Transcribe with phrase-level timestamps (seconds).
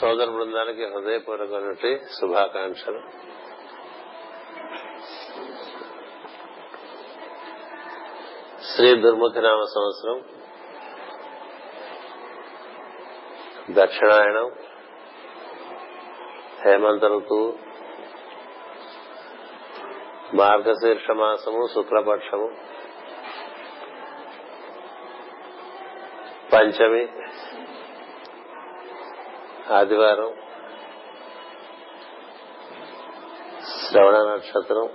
[0.00, 3.00] సోదర బృందానికి హృదయపూర్వకమైనటువంటి శుభాకాంక్షలు.
[8.66, 10.18] శ్రీ దుర్ముఖినామ సంవత్సరం
[13.70, 14.48] దక్షిణాయనం
[16.64, 17.58] హేమంత ఋతువు
[20.34, 22.48] మార్గశీర్ష మాసము శుక్లపక్షము
[26.52, 27.08] పంచమి
[29.72, 30.34] ఆదివారం
[33.66, 34.88] శ్రవణ నక్షత్రం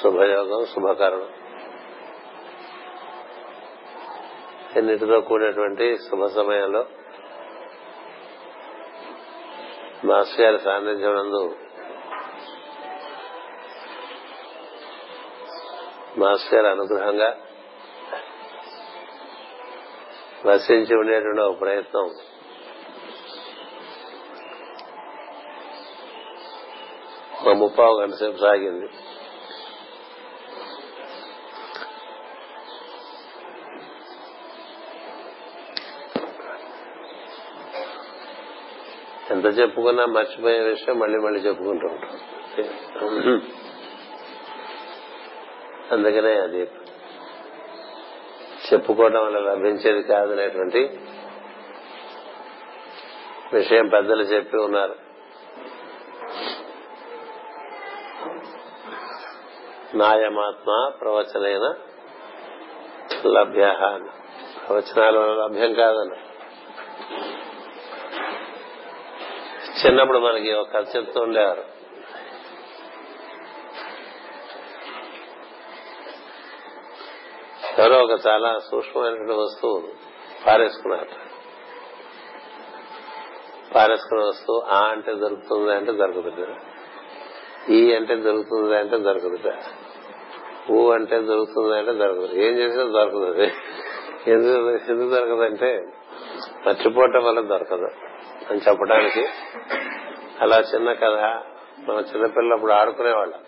[0.00, 1.28] శుభయోగం శుభకరణం.
[4.76, 6.86] ఎన్నిటితో కూడినటువంటి శుభ సమయంలో
[10.04, 11.56] మాస్టర్ గారి సాన్నిధ్యం నందు
[16.18, 17.36] మాస్టర్ గారి అనుగ్రహంగా
[20.46, 22.10] వసించి ఉండేటువంటి ఒక ప్రయత్నం
[27.44, 28.86] ఒక ముప్పావు గంట సేపు సాగింది.
[39.30, 42.14] ఎంత చెప్పుకున్నా మర్చిపోయే విషయం మళ్ళీ మళ్ళీ చెప్పుకుంటూ ఉంటాం.
[45.92, 46.62] అందుకనే అది
[48.66, 50.82] చెప్పుకోవడం వల్ల లభించేది కాదనేటువంటి
[53.52, 55.03] విషయం పెద్దలు చెప్పి ఉన్నారు.
[59.94, 61.74] నాయమాత్మ ప్రవచనైన
[63.26, 63.66] లభ్య.
[64.68, 66.16] ప్రవచనాల వల్ల లభ్యం కాదని
[69.80, 71.64] చిన్నప్పుడు మనకి ఒక కథ చెప్తూ ఉండేవారు.
[77.78, 79.88] ఎవరో ఒక చాలా సూక్ష్మమైనటువంటి వస్తువు
[80.46, 81.08] పారేసుకున్నారు.
[83.74, 86.56] పారేసుకున్న వస్తువు ఆ అంటే దొరుకుతుంది అంటే దొరుకుతుంది
[87.74, 89.48] ఈ అంటే దొరుకుతుంది అంటే దొరకదుట
[90.70, 92.28] ఊ అంటే దొరుకుతుంది అంటే దొరకదు.
[92.34, 93.42] ఏం చేసినా దొరకదు.
[94.30, 95.82] ఎందుకు ఎందుకు దొరకదంటే
[96.66, 97.88] మర్చిపోవటం వల్ల దొరకదు
[98.50, 99.26] అని చెప్పడానికి
[100.40, 101.40] అలా చిన్న కథ
[101.88, 103.38] మన చిన్నపిల్లప్పుడు ఆడుకునేవాళ్ళం.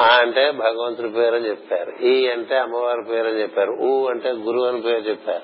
[0.00, 2.02] ఆ అంటే భగవంతుడి పేరు అని చెప్పారు.
[2.02, 3.72] ఈ అంటే అమ్మవారి పేరు అని చెప్పారు.
[3.72, 5.42] ఊ అంటే గురువు అని పేరు చెప్పారు.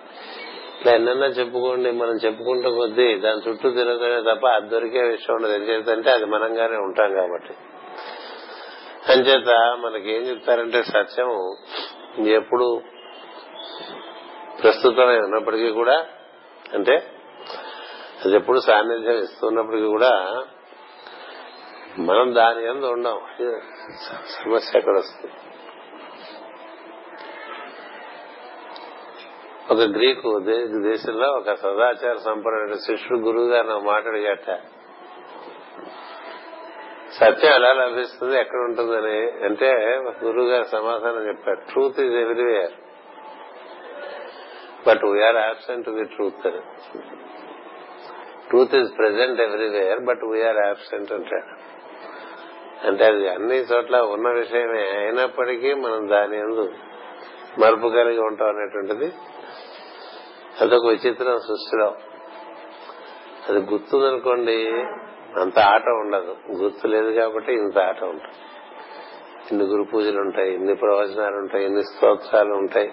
[0.79, 5.53] ఇట్లా ఎన్నన్నా చెప్పుకోండి మనం చెప్పుకుంటూ కొద్దీ దాని చుట్టూ తిరగనే తప్ప అది దొరికే విషయం ఉండదు.
[5.53, 7.55] ఎందుకంటే అది మనంగానే ఉంటాం కాబట్టి.
[9.09, 11.57] అంచేత మనకి ఏం చెప్తారంటే సత్యం
[12.27, 12.83] ఎప్పుడు
[14.63, 16.07] ప్రస్తుతమై ఉన్నప్పటికీ కూడా
[16.75, 16.97] అంటే
[18.25, 20.45] అది ఎప్పుడు సాన్నిధ్యం ఇస్తున్నప్పటికీ కూడా
[21.99, 23.21] మనం దాని ఎందు ఉండం.
[24.25, 25.35] సమస్య ఎక్కడ వస్తుంది?
[29.71, 30.39] ఒక గ్రీకు
[30.83, 34.07] దేశంలో ఒక సదాచార సంపన్న శిష్యుడు గురువు గారు మాట
[37.19, 39.19] సత్యం ఎలా లభిస్తుంది ఎక్కడ ఉంటుందని?
[39.45, 39.69] అంటే
[40.25, 41.61] గురువు గారు సమాధానం చెప్పారు.
[41.73, 42.73] Truth is everywhere
[44.87, 46.63] but we're absent the truth అని
[48.49, 51.51] truth is present everywhere but we're absent అంటాడు.
[52.87, 56.65] అంటే అది అన్ని చోట్ల ఉన్న విషయమే అయినప్పటికీ మనం దాని ఎందు
[57.59, 59.13] మరుపు కలిగి ఉంటాం అనేటువంటిది
[60.61, 61.87] అదొక విచిత్రం సృష్టిలో.
[63.49, 64.59] అది గుర్తుందనుకోండి.
[65.41, 66.37] అంత ఆట ఉండదు.
[66.53, 68.35] గుర్తు లేదు కాబట్టి ఇంత ఆట ఉంటుంది.
[69.53, 72.93] ఇన్ని గురు పూజలు ఉంటాయి ఇన్ని ప్రవచనాలు ఉంటాయి ఇన్ని స్తోత్రాలు ఉంటాయి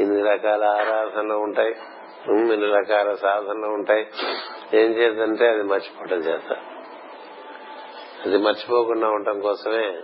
[0.00, 1.74] ఇన్ని రకాల ఆరాధనలు ఉంటాయి
[2.26, 4.06] ఇన్ని రకాల సాధనలు ఉంటాయి.
[4.74, 6.56] ఏం చేద్దంటే అది మర్చిపోవటం చేత.
[8.26, 10.00] అది మర్చిపోకుండా ఉండటం కోసమే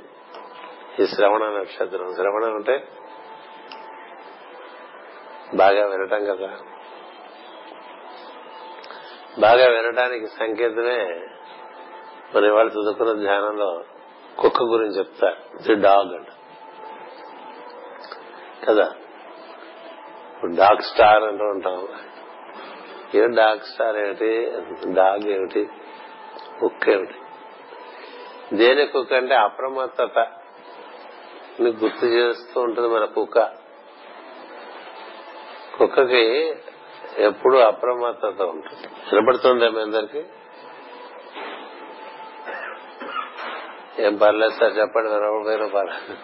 [1.01, 2.15] ఈ శ్రవణ నక్షత్రం.
[2.15, 2.89] శ్రవణం అంటే
[5.55, 6.59] బాగా వినటం కదా.
[9.39, 11.27] బాగా వినడానికి సంకేతమే
[12.35, 13.85] మన ఇవాళ చదువుకున్న ధ్యానంలో
[14.39, 16.27] కుక్క గురించి చెప్తారు ది డాగ్ అంట.
[18.65, 18.95] కదా?
[20.45, 21.89] డాగ్ స్టార్ అంటూ ఉంటాం.
[23.15, 24.53] ఏ డాగ్ స్టార్ ఏమిటి?
[24.93, 25.69] డాగ్ ఏమిటి?
[26.61, 27.15] కుక్క ఏమిటి?
[28.57, 30.19] దేని కుక్క అంటే అప్రమత్తత.
[31.63, 33.39] గుర్తు చేస్తూ ఉంటుంది మన కుక్క.
[35.79, 36.55] కుక్కకి
[37.19, 38.89] ఎప్పుడు అప్రమత్తత ఉంటుంది.
[39.13, 40.25] వినపడుతుందా మీ అందరికి?
[43.99, 46.17] ఏం పర్లేదు సార్ చెప్పండి వినపడిపోయిన పర్లేదు.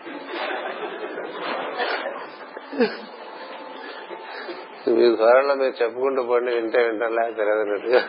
[4.90, 8.08] మీ ధోరణిలో మీరు చెప్పుకుంటూ పోండి వింటే వింటలే తెలియదున్నట్టుగా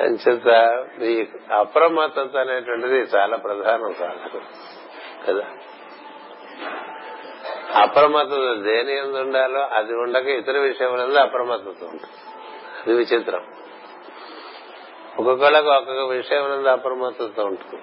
[0.00, 0.48] అంచేత
[1.02, 4.40] ఈ అప్రమత్తత అనేటువంటిది చాలా ప్రధానం సాధన
[5.26, 5.46] కదా?
[7.74, 12.06] అప్రమత్తత దేని ఎందు ఉండాలో అది ఉండక ఇతర విషయములందు అప్రమత్తత ఉంటుంది.
[12.86, 13.46] అది విచిత్రం.
[15.18, 17.82] ఒక్కొక్కళ్ళకు ఒక్కొక్క విషయం నుండి అప్రమత్తత ఉంటుంది.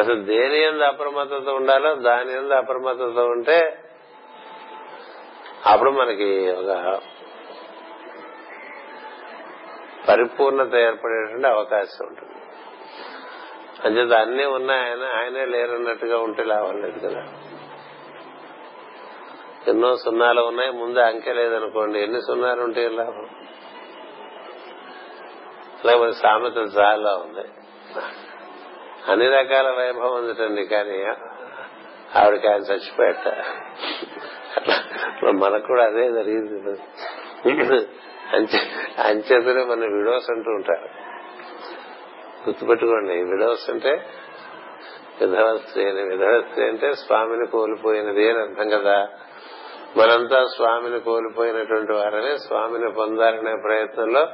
[0.00, 3.78] అసలు దేని ఎందు అప్రమత్తత ఉండాలో దాని ఎందు అప్రమత్తత ఉంటే
[5.66, 7.00] అప్పుడు మనకి ఒక
[10.08, 12.35] పరిపూర్ణత ఏర్పడేటువంటి అవకాశం ఉంటుంది.
[13.84, 17.26] అంచేత అన్ని ఉన్నాయి ఆయన ఆయనే లేరన్నట్టుగా ఉంటే లాభం లేదు కదా
[19.68, 23.28] ఎన్నో సున్నాలు ఉన్నాయి ముందు అంకె లేదనుకోండి ఎన్ని సున్నాలు ఉంటే లాభం
[25.84, 27.48] అలాగే సామెతలు చాలా ఉన్నాయి
[29.08, 31.02] అన్ని రకాల వైభవం ఉందిటండి కానీ
[32.18, 33.28] ఆవిడకి ఆయన చచ్చిపోయట
[34.56, 36.78] అట్లా మనకు కూడా అదే జరిగింది
[39.06, 40.88] అంచె మన విడోస్ అంటూ ఉంటారు
[42.48, 43.22] గుర్తుపెట్టుకోండి.
[43.22, 44.06] విడవస్ అంటే
[45.20, 49.08] విధవ స్త్రీ అని విధవ స్త్రీ అంటే స్వామిని కోల్పోయినది అని అర్థం కదా.
[49.96, 54.26] మనంతా స్వామిని కోల్పోయినటువంటి వారని స్వామిని పొందాలనే ప్రయత్నంలో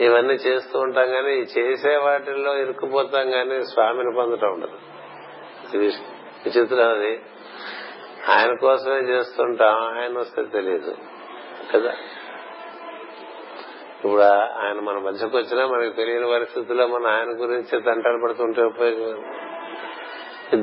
[0.00, 4.78] ఇవన్నీ చేస్తూ ఉంటాం కానీ చేసే వాటిల్లో ఇరుక్కుపోతాం కానీ స్వామిని పొందటం ఉండదు.
[5.76, 7.20] విచిత్రం అది.
[8.28, 10.96] ఆయన కోసమే చేస్తుంటాం ఆయన వస్తే తెలియదు
[11.74, 11.92] కదా?
[13.98, 14.22] ఇప్పుడు
[14.58, 19.24] ఆయన మన మధ్యకు వచ్చినా మనకి తెలియని పరిస్థితుల్లో మన ఆయన గురించి తంటాలు పడుతుంటే ఉపయోగం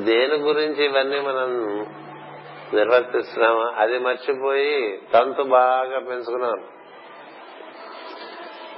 [0.06, 1.50] దేని గురించి ఇవన్నీ మనం
[2.74, 6.64] నిర్వర్తిస్తున్నామా అది మర్చిపోయి తంతు బాగా పెంచుకున్నాం.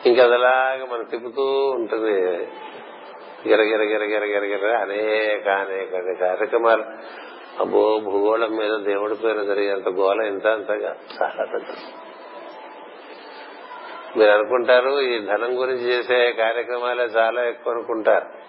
[0.06, 2.48] ఇంకా అదలాగా మనం తిప్పుతూ ఉంటుంది.
[3.48, 6.84] గిరగిర గిరగిర గిరగిర అనేక అనేక కార్యక్రమాలు.
[7.60, 11.66] అబ్బో భూగోళం మీద దేవుడి పేరు జరిగేంత గోళ ఇంత అంతగా చాలా పెద్ద
[14.18, 18.48] మీరు అనుకుంటారు ఈ ధనం గురించి చేసే కార్యక్రమాలే చాలా ఎక్కువ అనుకుంటారు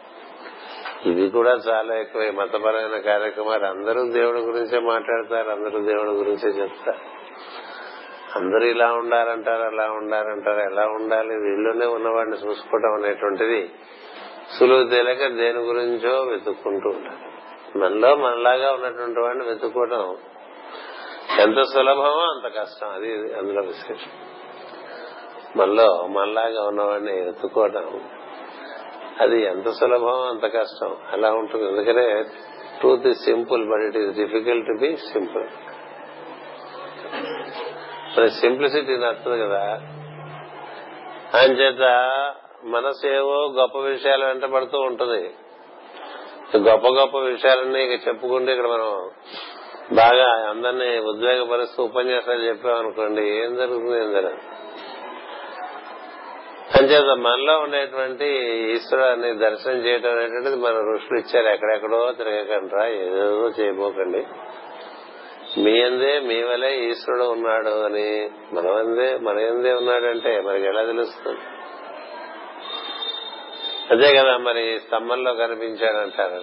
[1.08, 2.30] ఇవి కూడా చాలా ఎక్కువ.
[2.30, 7.18] మతపరమైన కార్యక్రమాలు అందరూ దేవుడి గురించే మాట్లాడతారు అందరూ దేవుడి గురించే చెప్తారు.
[8.38, 13.70] అందరూ ఇలా ఉండాలంటారు అలా ఉండాలంటారు ఎలా ఉండాలి వీళ్ళలోనే ఉన్నవాడిని చూసుకోవడం అనేటువంటిది
[14.58, 17.28] సులువు తెలియక దేని గురించో వెతుక్కుంటూ ఉంటారు.
[17.78, 20.16] మనలో మనలాగా ఉన్నటువంటి వాడిని వెతుక్కోవడం
[21.38, 22.88] ఎంత సులభమో అంత కష్టం.
[22.88, 24.27] అది అందులో విశేషం.
[25.56, 28.00] మనలో మనలాగా ఉన్నవాడిని వెతుక్కోవడం
[29.20, 30.96] అది ఎంత సులభం అంత కష్టం.
[31.12, 31.68] అలా ఉంటుంది.
[31.68, 32.22] ఎందుకనే
[32.78, 35.44] truth is simple but it is difficult to be simple
[38.18, 39.80] మరి సింప్లిసిటీ నచ్చదు కదా?
[41.34, 41.82] అంచేత
[42.64, 45.34] మనసు ఏవో గొప్ప విషయాలు వెంటబడుతూ ఉంటుంది.
[46.56, 49.10] గొప్ప గొప్ప విషయాలన్నీ ఇక చెప్పుకుంటే ఇక్కడ మనం
[49.92, 54.57] బాగా అందరినీ ఉద్వేగపరుస్తూ ఉపన్యాసాలు చెప్పామనుకోండి ఏం జరుగుతుంది ఏం జరగదు
[56.76, 58.26] అంచేత మనలో ఉండేటువంటి
[58.72, 61.46] ఈశ్వరాన్ని దర్శనం చేయడం అనేటువంటిది మన ఋషులు ఇచ్చారు.
[61.46, 64.26] ఎక్కడెక్కడో తిరగకండ్రా ఏదో చేయబోకండి.
[65.60, 71.38] మీ అందే మీ వలే ఈశ్వరుడు ఉన్నాడు అని మనమందే మన ఎందే ఉన్నాడంటే మనకి ఎలా తెలుస్తుంది?
[73.90, 76.42] అదే కదా మరి స్తంభంలో కనిపించాడంటారు.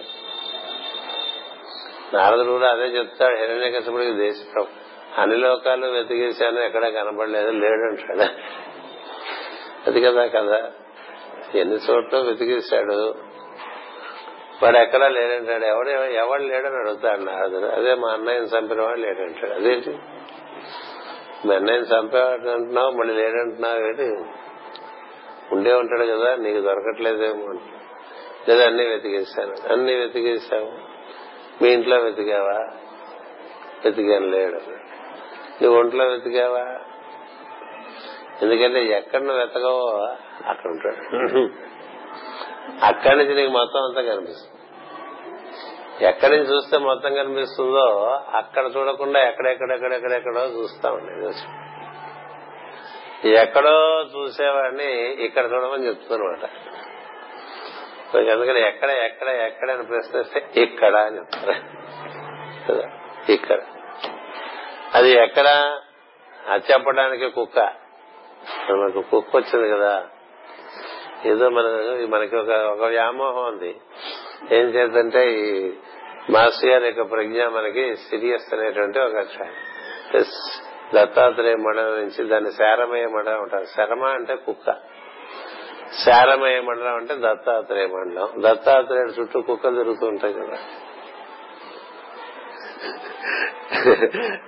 [2.16, 4.66] నారదుడు కూడా అదే చెప్తాడు హిరణ్య కశపుడికి దేశం.
[5.18, 8.26] అన్ని లోకాలు వెతికేశాను ఎక్కడా కనబడలేదు లేడంటాడు.
[9.86, 10.72] అది కదా కదా.
[11.54, 13.14] ఎన్ని చోట్ల వెతికేశాడు?
[14.62, 15.64] వాడు ఎక్కడా లేడంటాడు?
[15.64, 19.52] ఎవడు ఎవడు లేడని అడుగుతాడు నారదుడు అదే మా అన్నయ్యని చంపినవాడు లేడంటాడు.
[19.52, 19.98] అదేంటి?
[21.48, 24.30] మీ అన్నయ్యని చంపేవాడు అంటున్నావు మళ్ళీ లేడంటున్నావు ఏంటి?
[25.52, 27.52] ఉండే ఉంటాడు కదా నీకు దొరకట్లేదేమో
[28.48, 29.72] లేదా అన్ని వెతికేశాను.
[29.72, 30.72] అన్ని వెతికేశావు.
[31.64, 32.66] మీ ఇంట్లో వెతికావా?
[33.84, 34.60] వెతికాను లేడు.
[35.62, 36.80] నీ ఒంట్లో వెతికావా?
[38.42, 40.08] ఎందుకంటే ఎక్కడ నువ్వు వెతకవో
[40.46, 41.16] అక్కడ ఉంటాడు.
[42.84, 44.56] అక్కడి నుంచి నీకు మొత్తం అంతా కనిపిస్తుంది.
[46.08, 51.56] ఎక్కడి నుంచి చూస్తే మొత్తం కనిపిస్తుందో అక్కడ చూడకుండా ఎక్కడెక్కడెక్కడెక్కడెక్కడో చూస్తామండి
[53.28, 56.44] ఎక్కడో చూసేవాడిని ఇక్కడ చూడమని చెప్తున్నమాట.
[58.16, 61.62] అందుకని ఎక్కడ ఎక్కడ ఎక్కడ అని ప్రశ్నిస్తే ఇక్కడ అని చెప్తారు.
[63.32, 63.58] ఇక్కడ.
[64.94, 65.78] అది ఎక్కడ?
[66.48, 67.85] అది చెప్పడానికి కుక్క.
[68.70, 70.06] మనకు కుక్క వచ్చింది కదా.
[71.26, 71.64] ఏదో మన
[72.08, 73.76] మనకి ఒక ఒక వ్యామోహం ఉంది.
[74.52, 75.72] ఏం చేద్దంటే ఈ
[76.30, 79.26] మాస్టర్ గారి యొక్క ప్రజ్ఞ మనకి సిరియస్ అనేటువంటి ఒక
[80.94, 83.64] దత్తాత్రేయ మండలం నుంచి దాన్ని శారమయ్య మండలం అంటారు.
[83.64, 84.76] శరమ అంటే కుక్క.
[86.04, 88.28] శారమయ్య మండలం అంటే దత్తాత్రేయ మండలం.
[88.38, 90.58] దత్తాత్రేయుడు చుట్టూ కుక్కలు తిరుగుతూ ఉంటాయి కదా.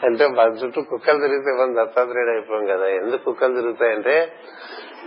[0.05, 2.89] అంటే మన చుట్టూ కుక్కలు తిరిగితే మనం దత్తాత్రేయుడు అయిపోయాం కదా.
[2.89, 4.33] ఎందుకు కుక్కలు తిరుగుతాయంటే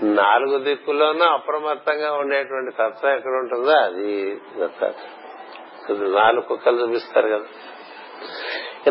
[0.03, 6.09] నాలుగు దిక్కుల్లోనూ అప్రమత్తంగా ఉండేటువంటి తత్వం ఎక్కడ ఉంటుందో అది దత్తాత్రేయుడు.
[6.09, 7.45] నాలుగు కుక్కలు చూపిస్తారు కదా.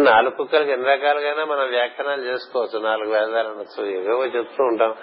[0.01, 2.85] నాలుగు కుక్కలకి ఎన్ని రకాలుగానే మనం వ్యాఖ్యానాలు చేసుకోవచ్చు.
[2.85, 4.95] నాలుగు వేదాలు అనొచ్చు ఏవేవో చెప్తూ ఉంటాం.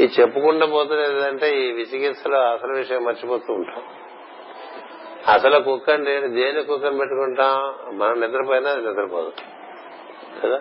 [0.00, 3.82] ఈ చెప్పుకుండా పోతుంది ఏంటంటే ఈ విచికిత్సలో అసలు విషయం మర్చిపోతూ ఉంటాం.
[5.28, 7.74] అసలు కుక్క అంటే దేని కుక్కను పెట్టుకుంటాం?
[7.98, 9.32] మనం నిద్రపోయినా అది నిద్రపోదు.
[10.44, 10.60] కదా?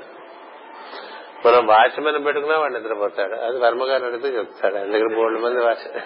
[1.45, 3.33] మనం వాచ్మెన్ పెట్టుకున్నా వాడు నిద్రపోతాడు.
[3.33, 4.75] అది వర్మ గారు అడిగితే చెప్తాడు.
[4.75, 5.99] ఆయన దగ్గర బోల్డ్ మంది వాచ్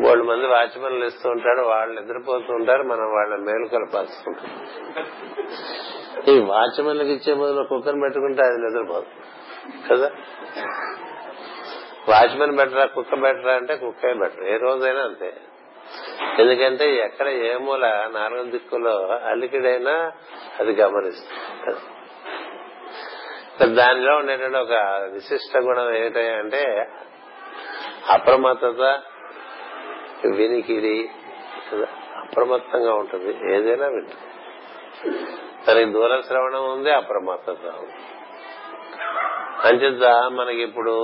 [0.00, 2.82] బోల్డ్ మంది వాచ్మెన్లు ఇస్తూ ఉంటాడు వాళ్ళు నిద్రపోతూ ఉంటారు.
[2.82, 4.66] మనం వాళ్ళ మేలు కలపాల్సుకుంటాం
[6.28, 9.06] ఈ వాచ్మెన్లకు ఇచ్చే బదులు కుక్కను పెట్టుకుంటే అది నిద్రపోదు.
[9.92, 10.10] కదా?
[12.08, 14.44] వాచ్మెన్ బెటరా కుక్క బెటరా అంటే కుక్కే బెటర్.
[14.44, 15.32] ఏ రోజైనా అంతే.
[16.38, 20.12] ఎందుకంటే ఎక్కడ ఏ మూల నాలుగు దిక్కులో అలికిడైనా
[20.60, 21.76] అది గమనిస్తుంది.
[23.74, 24.72] దానిలో ఉండేటువంటి ఒక
[25.12, 26.90] విశిష్ట గుణం ఏమిటంటే
[28.10, 29.00] అప్రమత్తత
[30.26, 31.10] వినికిడి
[32.20, 33.54] అప్రమత్తంగా ఉంటుంది.
[33.54, 34.28] ఏదైనా వింటుంది
[35.68, 37.94] దానికి దూర శ్రవణం ఉంది అప్రమత్తత ఉంది.
[39.68, 40.94] అంచేత మనకి ఇప్పుడు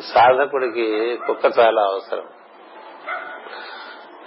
[0.00, 2.28] సాధకుడికి కుక్క చాలా అవసరం.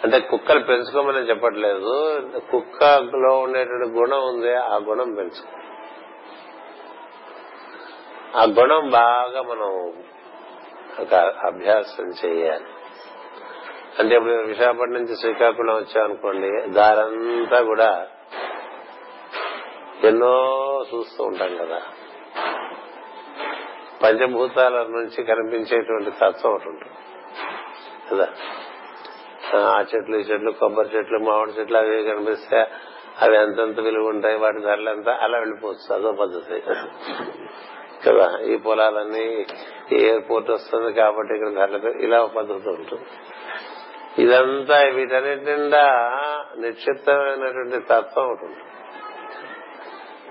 [0.06, 2.20] అంటే కుక్కలు పెంచుకోమని చెప్పట్లేదు.
[2.52, 5.58] కుక్కలో ఉండేటువంటి గుణం ఉంది ఆ గుణం పెంచుకో.
[8.40, 9.94] ఆ గుణం బాగా మనం
[11.00, 11.14] ఒక
[11.46, 12.66] అభ్యాసం చేయాలి.
[14.00, 18.08] అంటే ఇప్పుడు విశాఖపట్నం నుంచి శ్రీకాకుళం వచ్చామనుకోండి దారంతా కూడా
[20.04, 20.56] ఎన్నో
[20.96, 21.82] చూస్తూ ఉంటాం కదా.
[24.04, 26.94] పంచభూతాల నుంచి కనిపించేటువంటి తత్వం ఒకటి ఉంటుంది.
[28.12, 28.28] కదా?
[29.54, 32.68] ఆ చెట్లు ఈ చెట్లు కొబ్బరి చెట్లు మామిడి చెట్లు అవి కనిపిస్తే
[33.22, 35.96] అవి ఎంతెంత విలువ ఉంటాయి వాటి ధరలు ఎంత అలా వెళ్ళిపోవచ్చు.
[35.96, 36.64] అదో పద్ధతి.
[38.06, 38.40] కదా?
[38.40, 39.46] ఈ పొలాలన్నీ
[39.92, 43.06] ఎయిర్పోర్ట్ వస్తుంది కాబట్టి ఇక్కడ ధరలు ఇలా పద్ధతి ఉంటుంది.
[44.24, 45.86] ఇదంతా వీటన్నిటి నిండా
[46.58, 48.66] నిక్షిప్తమైనటువంటి తత్వం ఒకటి ఉంటుంది.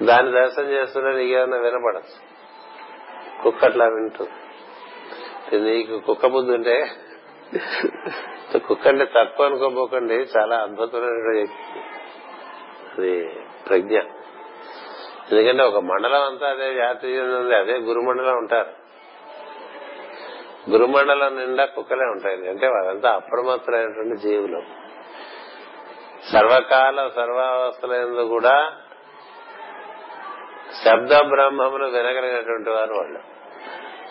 [0.06, 2.34] దాన్ని దర్శనం చేస్తున్నా నీకేమన్నా వినపడచ్చు.
[3.42, 4.30] కుక్క అట్లా వింటుంది.
[5.58, 6.86] నీకు కుక్క బుద్ధి ఉంటే
[8.68, 11.46] కుక్క అంటే తక్కువ అనుకోబోకండి చాలా అద్భుతమైన
[12.98, 13.28] అది
[13.68, 13.98] ప్రజ్ఞ.
[15.32, 18.70] ఎందుకంటే ఒక మండలం అంతా అదే వ్యాప్తి చెందింది అదే గురుమండలం ఉంటారు.
[20.70, 22.48] గురుమండలం నిండా కుక్కలే ఉంటాయి.
[22.48, 24.62] అంటే వాళ్ళంతా అప్రమత్తమైనటువంటి జీవులు.
[26.32, 28.72] సర్వకాల సర్వావస్థలందు కూడా
[30.84, 33.20] శబ్ద బ్రహ్మమును వినగలిగినటువంటి వారు వాళ్ళు.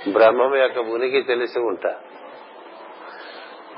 [0.10, 2.13] బ్రహ్మం యొక్క ఉనికి తెలిసి ఉంటారు.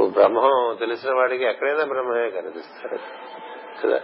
[0.03, 2.99] బ్రహ్మం తెలిసిన వాడికి ఎక్కడైనా బ్రహ్మమే కనిపిస్తాడు.
[3.83, 3.99] కదా?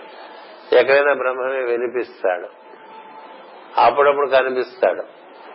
[0.79, 2.47] ఎక్కడైనా బ్రహ్మమే వినిపిస్తాడు.
[3.81, 5.03] అప్పుడప్పుడు కనిపిస్తాడు.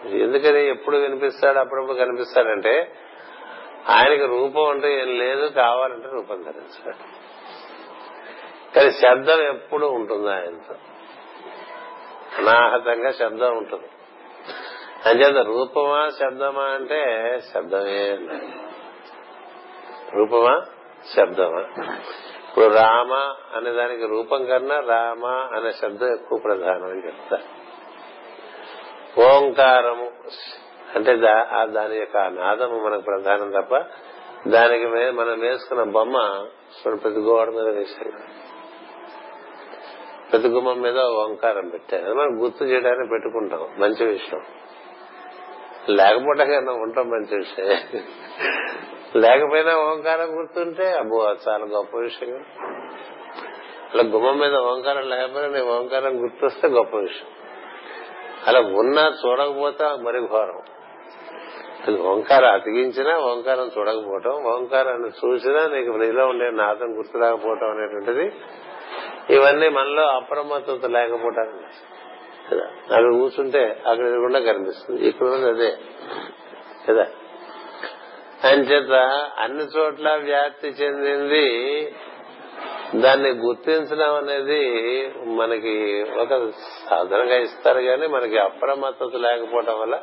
[0.08, 2.94] ఎందుకని ఎప్పుడు వినిపిస్తాడు అప్పుడప్పుడు కనిపిస్తాడంటే
[3.88, 7.26] ఆయనకి రూపం అంటే ఏం లేదు కావాలంటే రూపం ధరించాడు.
[8.74, 10.74] కానీ శబ్దం ఎప్పుడు ఉంటుంది ఆయనతో.
[12.38, 13.88] అనాహతంగా శబ్దం ఉంటుంది.
[15.08, 17.04] అంచేత రూపమా శబ్దమా అంటే
[17.54, 18.18] శబ్దమే
[20.16, 20.64] రూపమా?
[21.16, 21.60] శబ్దమా?
[22.48, 23.12] ఇప్పుడు రామ
[23.56, 27.38] అనే దానికి రూపం కన్నా రామ అనే శబ్దం ఎక్కువ ప్రధానం అని చెప్తా.
[29.18, 30.10] ఓంకారము
[30.94, 33.76] అంటే దాని యొక్క నాదము మనకు ప్రధానం తప్ప
[34.48, 36.16] దానికి మనం వేసుకున్న బొమ్మ
[36.78, 38.12] ఇప్పుడు ప్రతి గోడ మీద వేసాం
[40.32, 42.14] ప్రతి గుమ్మం మీద ఓంకారం పెట్టారు.
[42.14, 43.68] మనం గుర్తు చేయడానికి పెట్టుకుంటాం.
[43.78, 44.40] మంచి విషయం.
[45.88, 48.02] లేకపోతే కన్నా ఉంటాం మంచి విషయం
[49.16, 52.44] లేకపోయినా ఓంకారం గుర్తుంటే అబ్బో చాలా గొప్ప విషయం.
[53.94, 57.28] అలా గుమ్మం మీద ఓంకారం లేకపోయినా నీ ఓంకారం గుర్తొస్తే గొప్ప విషయం.
[58.46, 60.62] అలా ఉన్నా చూడకపోతే మరి ఘోరం.
[62.00, 68.32] ఓంకారం అతికించినా ఓంకారం చూడకపోవటం ఓంకారాన్ని చూసినా నీకు నీలో ఉండే నాదం గుర్తు రాకపోవటం అనేటువంటిది
[69.34, 70.86] ఇవన్నీ మనలో అప్రమత్తత
[72.52, 75.76] అక్కడ కూర్చుంటే అక్కడ ఎదురుకుండా కనిపిస్తుంది ఇక్కడ ఉన్నది అదే.
[76.88, 77.06] కదా.
[78.44, 78.92] అంచేత
[79.38, 81.48] అన్ని చోట్ల వ్యాప్తి చెందింది
[82.94, 86.50] దాన్ని గుర్తించడం అనేది మనకి ఒక
[86.90, 90.00] సాధనగా ఇస్తారు కానీ మనకి అప్రమత్తత లేకపోవడం వల్ల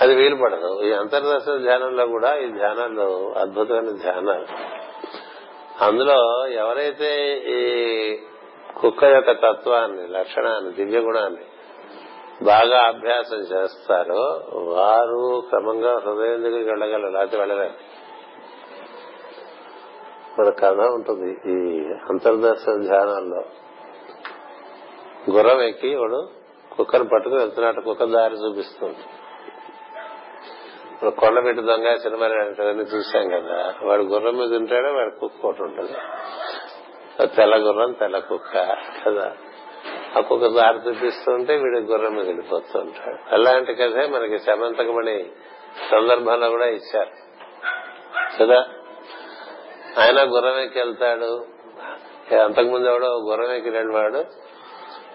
[0.00, 4.46] అది వీలు పడదు ఈ అంతర్దర్శన ధ్యానంలో కూడా ఈ ధ్యానాలు అద్భుతమైన ధ్యానాలు.
[5.84, 7.60] అందులో ఎవరైతే ఈ
[8.80, 11.44] కుక్క యొక్క తత్వాన్ని లక్షణాన్ని దివ్య గుణాన్ని
[12.42, 17.94] బాగా అభ్యాసం చేస్తారో వారు క్రమంగా హృదయం దగ్గరికి వెళ్ళగలరు లేకపోతే వెళ్ళలేరు.
[20.40, 23.44] మన కథ ఉంటుంది ఈ అంతర్దర్శన ధ్యానాల్లో.
[25.30, 26.28] గుర్రం ఎక్కి వాడు
[26.76, 28.98] కుక్కను పట్టుకుని వెళ్తున్నట్టు కుక్క దారి చూపిస్తుంది.
[31.10, 35.92] కొండ పెట్టి దొంగ సినిమాని చూశాం కదా వాడు గుర్రం మీద ఉంటాడు వాడు కుక్క ఒకటి ఉంటుంది.
[37.22, 39.32] తెల్ల గుర్రం తెల్ల కుక్క కదా.
[40.16, 43.34] ఒక్కొక్క దారి చూపిస్తుంటే వీడి గుర్రం మీద వెళ్ళిపోతూ ఉంటాడు.
[43.34, 45.24] అలాంటి కథే మనకి శమంతకమణి
[45.90, 47.10] సందర్భంలో కూడా ఇచ్చారు.
[48.40, 48.66] కదా?
[49.98, 51.46] ఆయన గుర్రం ఎక్కి వెళ్తాడు.
[52.44, 54.24] అంతకుముందు ఎవడో గుర్రం ఎక్కిన వాడు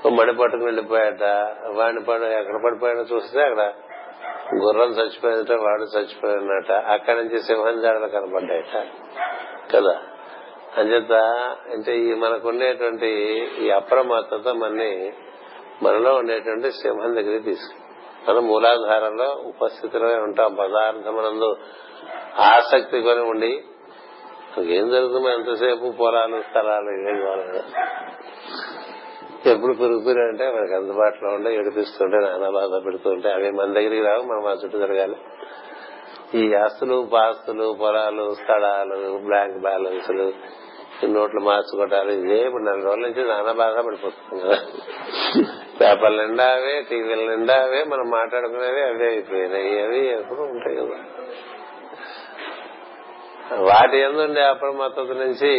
[0.10, 1.24] మడి పట్టుకుని వెళ్ళిపోయాట.
[1.76, 3.74] వాడిని పడు ఎక్కడ పడిపోయాడో చూస్తే అక్కడ
[4.56, 8.88] గుర్రం చచ్చిపోయినట వాడు చచ్చిపోయినట అక్కడి నుంచి సింహం జాడలు కనబడ్డాయట.
[9.76, 10.02] కదా?
[10.78, 11.12] అంచేత
[11.72, 13.08] అంటే ఈ మనకు ఉండేటువంటి
[13.62, 15.14] ఈ అప్రమత్తత మనని
[15.84, 17.90] మనలో ఉండేటువంటి సింహం దగ్గరికి తీసుకు
[18.30, 20.56] మనం మూలాధారంలో ఉపస్థితిలో ఉంటాం.
[20.56, 21.58] పదార్థమునందు
[22.40, 23.64] ఆసక్తి కొని ఉండి
[24.60, 27.60] ఏం జరుగుతుందో ఎంతసేపు పొలాలు స్థలాలు ఇవే కావాలి?
[29.50, 34.44] ఎప్పుడు ఎప్పుడు అంటే మనకు అందుబాటులో ఉండే ఏడిపిస్తుంటే నానా బాధ పెడుతుంటే అవి మన దగ్గరికి రావు మనం
[34.44, 35.16] మా చుట్టూ జరగాలి.
[36.36, 40.34] ఈ ఆస్తులు పాస్తులు పొలాలు స్థలాలు బ్యాంక్ బ్యాలెన్సులు
[41.06, 44.58] నోట్లు మార్చుకోవటాలు ఇదే ఇప్పుడు నెల రోజుల నుంచి నానా బాగా పడిపోతుంది కదా.
[45.82, 49.84] పేపర్లు నిండా అవే టీవీల నిండా అవే మనం మాట్లాడుకునేవి అవే అయిపోయినాయి.
[49.84, 50.98] అవి ఎప్పుడు ఉంటాయి కదా.
[53.56, 55.54] వాటి ఎందుండే అప్రమత్తత నుంచి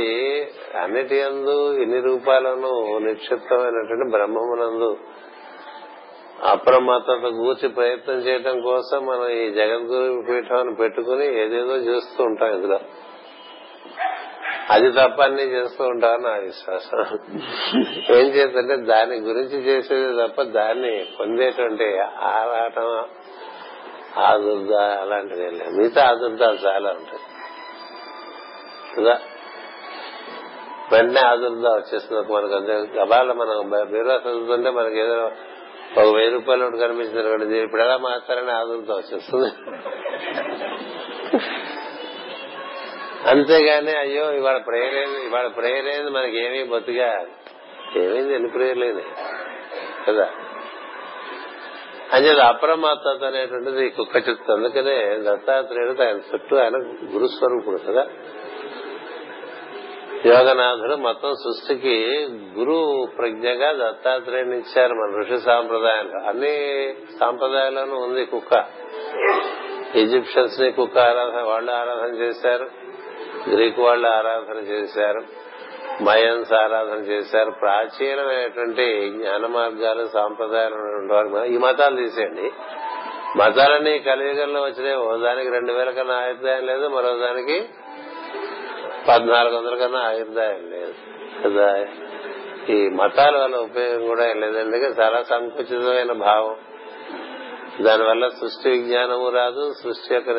[0.83, 4.97] అన్నిటి ఎందు ఎన్ని రూపాలను నిక్షిప్తమైనటువంటి బ్రహ్మమునందు
[6.45, 12.79] అప్రమత్తత గూర్చి ప్రయత్నం చేయడం కోసం మనం ఈ జగద్గురు పీఠాన్ని పెట్టుకుని ఏదేదో చేస్తూ ఉంటాం ఇందులో.
[14.71, 17.19] అది తప్ప అన్ని చేస్తూ ఉంటామని నా విశ్వాసం.
[18.17, 23.05] ఏం చేద్దంటే దాని గురించి చేసేది తప్ప దాన్ని పొందేటువంటి ఆరాటం
[24.23, 25.71] ఆదుర్ద అలాంటివి లేదు.
[25.71, 27.21] మిగతా ఆదుర్దాలు చాలా ఉంటాయి.
[28.99, 29.21] కదా?
[30.93, 32.73] వెంటనే ఆదుర్ద వచ్చేస్తుంది మనకు అంతే.
[32.73, 35.31] గబాల మనం బీరువా చదువుతుంటే మనకి ఏదో
[35.97, 39.51] ఒక వెయ్యి రూపాయలు ఒకటి కనిపించింది అనుకోండి ఇప్పుడు ఎలా మారుతారని ఆదులతో వచ్చేస్తుంది.
[43.29, 44.95] అంతేగాని అయ్యో ఇవాళ ప్రేయర్
[45.27, 47.27] ఇవాళ ప్రేయర్ అయింది మనకి ఏమీ బొత్తుగా
[47.97, 49.07] ఏమైంది ఎన్ని ప్రేయర్లు అయినాయి
[50.09, 50.31] కదా?
[52.13, 54.53] అంచేది అప్రమత్తత అనేటువంటిది కుక్క చెప్తుంది.
[54.53, 56.77] అందుకనే దత్తాత్రేయుడు ఆయన చుట్టూ ఆయన
[57.15, 58.07] గురుస్వరూపుడు కదా?
[60.27, 62.29] యోగనాథుడు మొత్తం సృష్టికి
[62.59, 66.29] గురు ప్రజ్ఞగా దత్తాత్రేయుని ఇచ్చారు మన ఋషి సాంప్రదాయంలో.
[66.29, 68.65] అన్ని సాంప్రదాయాల్లోనూ ఉంది కుక్క.
[69.97, 72.67] ఈజిప్షియన్స్ని కుక్క ఆరాధన వాళ్ళు ఆరాధన చేశారు.
[73.51, 75.21] గ్రీక్ వాళ్ళు ఆరాధన చేశారు.
[76.03, 77.51] మయన్స్ ఆరాధన చేశారు.
[77.51, 82.53] ప్రాచీనమైనటువంటి జ్ఞాన మార్గాలు సాంప్రదాయాలు ఈ మతాలు తీసేయండి.
[83.37, 84.97] మతాలన్నీ కలియుగంలో వచ్చినాయి.
[84.97, 87.69] ఓ దానికి రెండు వేల కన్నా ఆయుర్దాయం లేదు మరో దానికి
[89.09, 90.95] పద్నాలుగు వందల కన్నా ఆయుర్దాయం లేదు
[91.45, 91.69] కదా.
[92.69, 96.57] ఈ మతాల వల్ల ఉపయోగం కూడా ఏం లేదండి చాలా సంకుచితమైన భావం.
[97.85, 100.31] దానివల్ల సృష్టి విజ్ఞానము రాదు సృష్టి యొక్క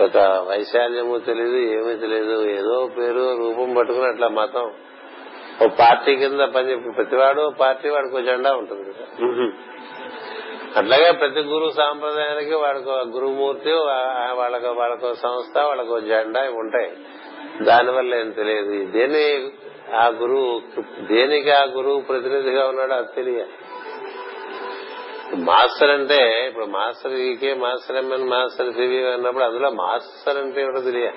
[0.00, 4.66] ఒక వైశాల్యము తెలియదు ఏమీ తెలియదు ఏదో పేరు రూపం పట్టుకుని అట్లా మతం.
[5.64, 9.06] ఓ పార్టీ కింద పని ప్రతివాడు పార్టీ వాడికి జెండా ఉంటుంది కదా.
[10.76, 13.72] అట్లాగే ప్రతి గురు సాంప్రదాయానికి వాడికి గురుమూర్తి
[14.38, 16.90] వాళ్ళకు వాళ్ళకు సంస్థ వాళ్ళకు జెండా ఉంటాయి.
[17.62, 18.90] దానివల్ల ఏం తెలియదు.
[18.90, 19.24] దేని
[19.96, 20.62] ఆ గురువు
[21.06, 23.44] దేనికి ఆ గురువు ప్రతినిధిగా ఉన్నాడో అది తెలియ.
[25.34, 31.16] మాస్టర్ అంటే ఇప్పుడు master EK master MN master CV అన్నప్పుడు అందులో మాస్టర్ అంటే ఏమిటో తెలియాలి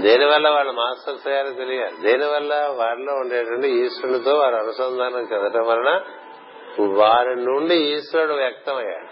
[0.00, 6.00] దేనివల్ల వాళ్ళు మాస్టర్స్ అయ్యారో తెలియాలి దేనివల్ల వారిలో ఉండేటువంటి ఈశ్వరునితో వారు అనుసంధానం చెందటం వలన
[6.80, 9.08] వారి నుండి ఈశ్వరుడు వ్యక్తమయ్యాడు.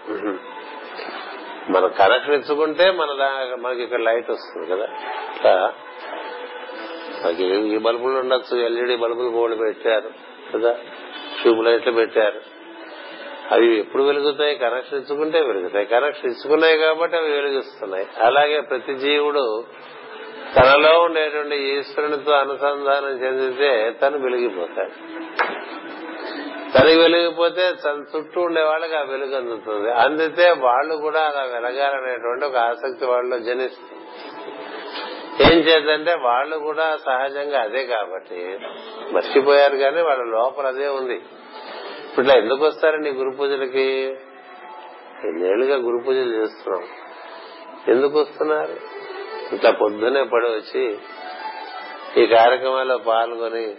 [1.68, 3.10] మన కనెక్షన్ ఇచ్చుకుంటే మన
[3.60, 4.84] మనకి ఇక్కడ లైట్ వస్తుంది కదా.
[5.36, 5.72] ఇట్లా
[7.24, 10.10] మనకి ఈ బల్బులు ఉండొచ్చు ఎల్ఈడి బల్బులు బోర్డు పెట్టారు
[10.54, 10.72] కదా
[11.42, 12.40] ట్యూబ్ లైట్లు పెట్టారు.
[13.50, 14.56] అవి ఎప్పుడు వెలుగుతాయి?
[14.56, 15.86] కనెక్షన్ ఇచ్చుకుంటే వెలుగుతాయి.
[15.86, 18.06] కనెక్షన్ ఇచ్చుకున్నాయి కాబట్టి అవి వెలుగుస్తున్నాయి.
[18.20, 19.64] అలాగే ప్రతి జీవుడు
[20.56, 24.90] తనలో ఉండేటువంటి ఈశ్వరునితో అనుసంధానం చెందితే తను వెలిగిపోతాడు.
[26.74, 29.90] తనకి వెలిగిపోతే తన చుట్టూ ఉండే వాళ్ళకి ఆ వెలుగు అందుతుంది.
[29.90, 33.96] అందితే వాళ్ళు కూడా అలా వెలగాలనేటువంటి ఒక ఆసక్తి వాళ్ళలో జనిస్తుంది.
[35.44, 38.58] ఏం చేద్దంటే వాళ్ళు కూడా సహజంగా అదే కాబట్టి
[39.12, 41.22] మర్చిపోయారు కానీ వాళ్ళ లోపల అదే ఉంది.
[42.18, 44.16] ఇట్లా ఎందుకు వస్తారండి గురు పూజలకి?
[45.24, 46.82] ఎన్నేళ్ళుగా గురు పూజలు చేస్తున్నాం.
[47.88, 48.76] ఎందుకు వస్తున్నారు?
[49.54, 50.98] ఇట్లా పొద్దునే పడి వచ్చి
[52.22, 53.74] ఈ కార్యక్రమాల్లో పాల్గొని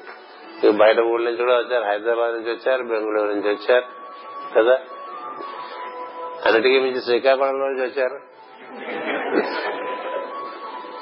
[0.70, 3.86] బయట ఊళ్ళ నుంచి కూడా వచ్చారు హైదరాబాద్ నుంచి వచ్చారు బెంగళూరు నుంచి వచ్చారు
[4.56, 4.80] కదా?
[6.46, 8.20] అన్నిటికీ మించి శ్రీకాకుళంలో నుంచి వచ్చారు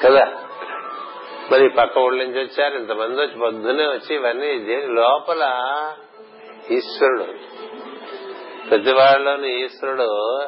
[0.03, 0.31] కదా?
[1.51, 5.43] మరి పక్క ఊళ్ళ నుంచి వచ్చారు ఇంతమంది వచ్చి పొద్దునే వచ్చి ఇవన్నీ దేని లోపల
[6.71, 7.25] ఈశ్వరుడు.
[8.69, 10.39] ప్రతి వాళ్ళలోని ఈశ్వరుడు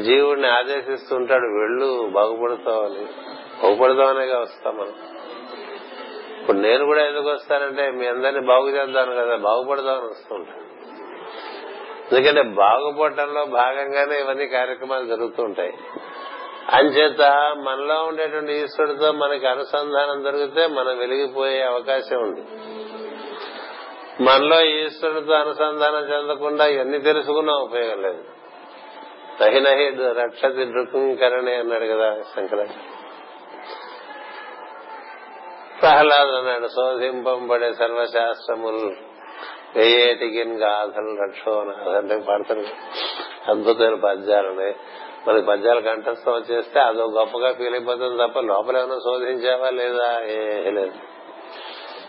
[0.00, 3.06] జీవుడిని ఆదేశిస్తుంటాడు వెళ్ళు బాగుపడతావని
[3.62, 5.13] బాగుపడతామనేగా వస్తాం మనం.
[6.44, 10.64] ఇప్పుడు నేను కూడా ఎందుకు వస్తానంటే మీ అందరినీ బాగు చేద్దాను కదా బాగుపడదామని వస్తుంటాను
[12.12, 15.74] ఎందుకంటే బాగుపడటంలో భాగంగానే ఇవన్నీ కార్యక్రమాలు జరుగుతూ ఉంటాయి
[16.72, 17.20] అంచేత
[17.62, 22.42] మనలో ఉండేటువంటి ఈశ్వరుడితో మనకి అనుసంధానం జరిగితే మనం వెలిగిపోయే అవకాశం ఉంది.
[24.24, 28.24] మనలో ఈశ్వరుడితో అనుసంధానం చెందకుండా ఎన్ని తెలుసుకున్నా ఉపయోగం లేదు.
[29.42, 33.03] నహి నహి రక్షతి దృక్కరణి అన్నాడు కదా శంకరాచార్య.
[35.82, 38.92] ప్రహ్లాద్ అన్నాడు శోధింపబడే సర్వశాస్త్రములు
[39.76, 42.64] వేయేటికి గాథలు రక్షోనాథంటే పాడతారు.
[43.50, 44.76] అద్భుతమైన పద్యాలు ఉన్నాయి.
[45.28, 50.92] మనకి పద్యాలు కంఠస్థం వచ్చేస్తే అదో గొప్పగా ఫీల్ అయిపోతుంది తప్ప లోపల ఏమైనా శోధించావా లేదా ఏ లేదు.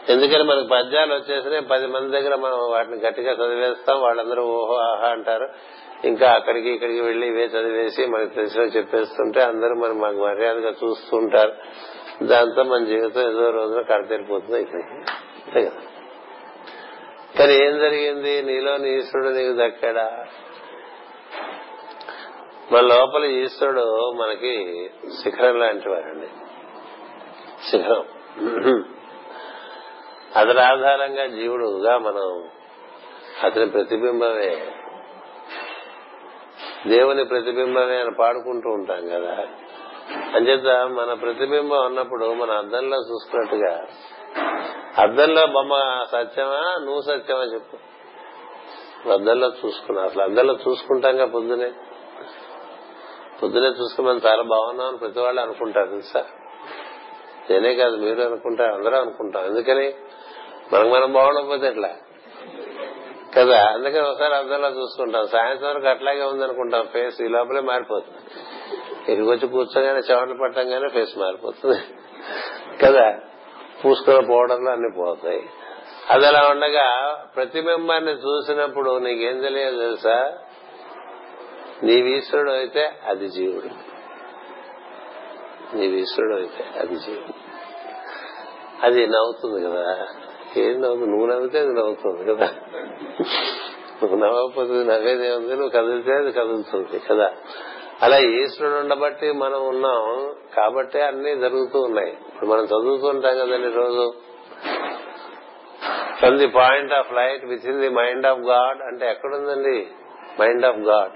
[0.10, 5.50] ఎందుకని మనకి పద్యాలు వచ్చేసినాయి పది మంది దగ్గర మనం వాటిని గట్టిగా చదివేస్తాం వాళ్ళందరూ ఓహో ఆహా అంటారు.
[6.04, 11.52] ఇంకా అక్కడికి ఇక్కడికి వెళ్ళి ఇవే చదివేసి మనకి తెలిసిన చెప్పేస్తుంటే అందరూ మనం మాకు మర్యాదగా చూస్తుంటారు.
[12.24, 15.82] దాంతో మన జీవితం ఏదో రోజున కడతెరిపోతుంది ఇక్కడికి అంతే కదా?
[17.40, 18.42] కానీ ఏం జరిగింది?
[18.42, 20.26] నీలో ఈశ్వరుడు నీకు దక్కాడా?
[22.72, 24.90] మన లోపల ఈశ్వరుడు మనకి
[25.24, 26.28] శిఖరం లాంటి వారండి.
[27.72, 28.04] శిఖరం.
[30.36, 32.50] అతని ఆధారంగా జీవుడుగా మనం
[33.44, 34.68] అతని ప్రతిబింబమే.
[36.88, 39.48] దేవుని ప్రతిబింబమే అని పాడుకుంటూ ఉంటాం కదా?
[40.16, 43.86] అంచేత మన ప్రతిబింబం ఉన్నప్పుడు మన అద్దంలో చూసుకున్నట్టుగా
[44.98, 47.78] అద్దంలో బొమ్మ సత్యమా నువ్వు సత్యమా చెప్పు.
[49.10, 51.72] అద్దంలో చూసుకున్నా అసలు అద్దంలో చూసుకుంటాంగా పొద్దునే.
[53.44, 56.26] పొద్దునే చూసుకుని మనం చాలా బాగున్నాం అని ప్రతి వాళ్ళు అనుకుంటారు తెలుసా?
[57.50, 59.94] నేనే కాదు మీరు అనుకుంటారు అందరూ అనుకుంటాం ఎందుకని
[60.74, 61.96] మనకు మనం బాగుండకపోతే ఎట్లా?
[63.38, 66.88] కదా అందుకని ఒకసారి అద్దంలో చూసుకుంటాం సాయంత్రం వరకు అట్లాగే ఉందనుకుంటాం.
[66.94, 68.18] ఫేస్ ఈ లోపలే మారిపోతుంది.
[69.10, 71.80] ఇక్కడికి వచ్చి కూర్చోగానే చెమటలు పట్టంగానే ఫేస్ మారిపోతుంది.
[72.86, 73.20] కదా?
[73.86, 75.50] పూసుకున్న పోవడంలో అన్ని పోతాయి.
[76.10, 80.34] అది అలా ఉండగా ప్రతిబింబాన్ని చూసినప్పుడు నీకేం తెలియదు తెలుసా?
[81.84, 83.70] నీవీశ్వరుడు అయితే అది జీవుడు
[85.76, 87.34] నీవీశ్వరుడు అయితే అది జీవుడు
[88.86, 90.08] అది నవ్వుతుంది కదా?
[90.58, 92.46] ఏం నవ్వుతుంది నువ్వు నవ్వితే అది నవ్వుతుంది కదా?
[94.04, 97.32] నువ్వు నవ్వకపోతే నవ్వేదే ఉంది నువ్వు కదిలితే అది కదులుతుంది కదా?
[98.06, 102.12] అలా ఈశ్వరుడు ఉండబట్టి మనం ఉన్నాం కాబట్టి అన్ని జరుగుతూ ఉన్నాయి.
[102.12, 104.14] ఇప్పుడు మనం చదువుతుంటాం కదండి రోజు.
[106.20, 109.88] From the point of light within the mind of God అంటే ఎక్కడుందండి?
[110.42, 111.12] మైండ్ ఆఫ్ గాడ్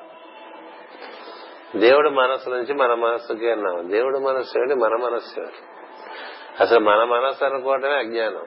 [1.77, 3.91] దేవుడు మనస్సు నుంచి మన మనస్సుకి అన్నాం.
[3.91, 4.75] దేవుడు మనస్సు ఏమిటి?
[4.75, 5.57] మన మనస్సు ఏమిటి?
[6.59, 8.45] అసలు మన మనస్సు అనుకోవటమే అజ్ఞానం.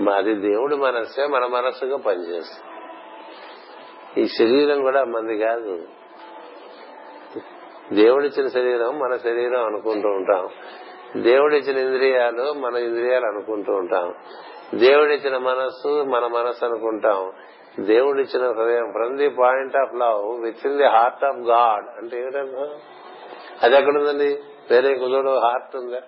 [0.00, 2.72] మాది దేవుడి మనస్సే మన మనస్సుగా పనిచేస్తుంది.
[4.20, 5.82] ఈ శరీరం కూడా మంది కాదు.
[7.92, 10.48] దేవుడిచ్చిన శరీరం మన శరీరం అనుకుంటూ ఉంటాం.
[11.22, 14.14] దేవుడిచ్చిన ఇంద్రియాలు మన ఇంద్రియాలు అనుకుంటూ ఉంటాం.
[14.74, 17.32] దేవుడిచ్చిన మనస్సు మన మనస్సు అనుకుంటాం.
[17.80, 22.68] దేవుడిచ్చిన హృదయం from the point of love within the heart of God అంటే ఏమిటన్నా
[23.62, 24.42] అది ఎక్కడుందండి?
[24.70, 26.00] వేరే కుదుడు హార్ట్ ఉందా?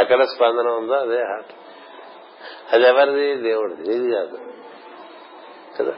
[0.00, 1.52] ఎక్కడ స్పందన ఉందో అదే హార్ట్
[2.72, 3.34] అది ఎవరిది?
[3.34, 3.94] దేవుడిది.
[3.94, 4.38] ఇది కాదు.
[5.78, 5.92] కదా?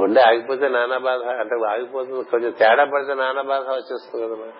[0.00, 1.20] గుండె ఆగిపోతే నానా బాధ.
[1.20, 2.24] అంటే ఆగిపోతుంది.
[2.24, 4.52] కొంచెం తేడా పడితే నానా బాధ వచ్చేస్తుంది కదా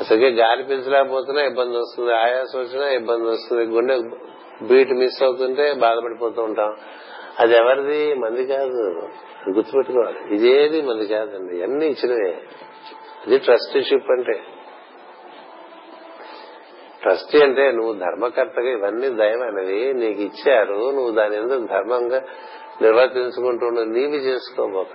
[0.00, 2.14] అసలుకే గాలి పీల్చలేకపోతున్నా ఇబ్బంది వస్తుంది.
[2.14, 3.64] ఆయాసం వచ్చినా ఇబ్బంది వస్తుంది.
[3.64, 4.02] గుండె
[4.62, 6.76] బీట్ మిస్ అవుతుంటే బాధపడిపోతూ ఉంటాం.
[7.38, 8.14] అది ఎవరిది?
[8.14, 9.08] మంది కాదు.
[9.50, 10.34] గుర్తుపెట్టుకోవాలి.
[10.34, 11.62] ఇదేది మంది కాదండి.
[11.62, 12.42] అన్ని ఇచ్చినవే.
[13.26, 14.40] అది ట్రస్టీషిప్ అంటే.
[17.02, 20.90] ట్రస్టీ అంటే నువ్వు ధర్మకర్తగా ఇవన్నీ దయమైనవి నీకు ఇచ్చారు.
[20.90, 22.22] నువ్వు దాని ఎందుకు ధర్మంగా
[22.82, 24.92] నిర్వర్తించుకుంటుండు నీవి చేసుకోబోక.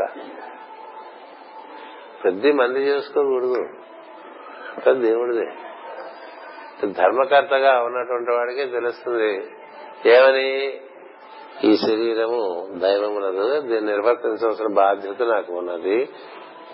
[2.23, 3.67] ప్రతి మంది చేసుకోకూడదు.
[4.91, 5.51] దేవుడిదే.
[6.87, 9.33] ధర్మకర్తగా ఉన్నటువంటి వాడికి తెలుస్తుంది.
[10.09, 10.81] ఏమని?
[11.63, 16.09] ఈ శరీరము దైవమునదు దీన్ని నిర్వర్తించవలసిన బాధ్యత నాకు ఉన్నది.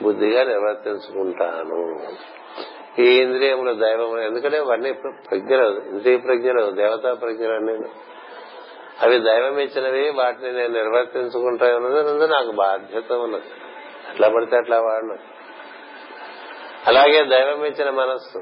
[0.01, 1.99] బుద్ధిగా నిర్వర్తించుకుంటాను.
[3.01, 5.81] ఈ ఇంద్రియములు దైవము ఎందుకంటే ఇవన్నీ ప్రజ్ఞలు.
[5.89, 7.89] ఇంద్రియ ప్రజ్ఞలు దేవతా ప్రజ్ఞలు అన్నీ.
[9.01, 13.43] అవి దైవం ఇచ్చినవి వాటిని నేను నిర్వర్తించుకుంటా ఉన్నది నాకు బాధ్యత ఉన్నది.
[14.09, 15.15] అట్లా పడితే అట్లా వాడిన.
[16.87, 18.37] అలాగే దైవం ఇచ్చిన మనస్సు.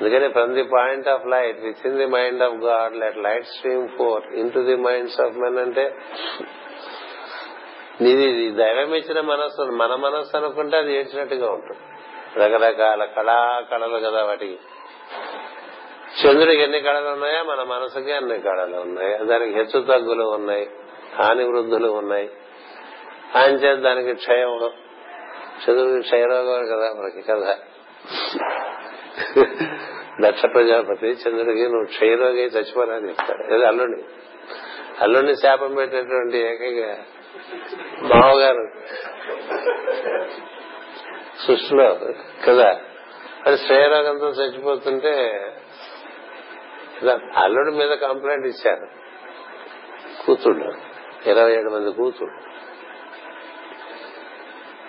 [0.00, 4.34] అందుకని from the point of light within the mind of God let light stream forth
[4.52, 5.94] into the minds of men అంటే
[8.00, 11.80] ఇది దైవం ఇచ్చిన మనస్సు మన మనస్సు అనుకుంటే అది ఏడ్చినట్టుగా ఉంటుంది.
[12.36, 14.58] రకరకాల కళా కళలు కదా వాటికి.
[16.26, 19.18] చంద్రుడికి ఎన్ని కళలు ఉన్నాయో మన మనసుకి అన్ని కళలు ఉన్నాయి.
[19.18, 20.70] దానికి హెచ్చు తగ్గులు ఉన్నాయి
[21.18, 22.30] హాని వృద్ధులు ఉన్నాయి.
[23.36, 24.70] ఆయన చేత దానికి క్షయం
[25.60, 27.56] చంద్రుడికి క్షయరోగం కదా మనకి కదా
[30.20, 33.54] దక్ష ప్రజాపతి చంద్రుడికి నువ్వు క్షయరోగి చచ్చిపోరా చెప్తాడు.
[33.54, 34.02] ఏదో అల్లుడిని.
[35.00, 36.96] అల్లుడిని శాపం పెట్టేటువంటి ఏకైక
[38.02, 38.70] మామగారు
[41.46, 41.98] సృష్టిలో
[42.48, 42.80] కదా.
[43.46, 45.42] అది క్షయరోగంతో చచ్చిపోతుంటే
[47.36, 48.88] అల్లుడి మీద కంప్లైంట్ ఇచ్చారు.
[50.26, 50.74] కూతుళ్ళు.
[51.26, 52.50] ఇరవై ఏడు మంది కూతుళ్ళు.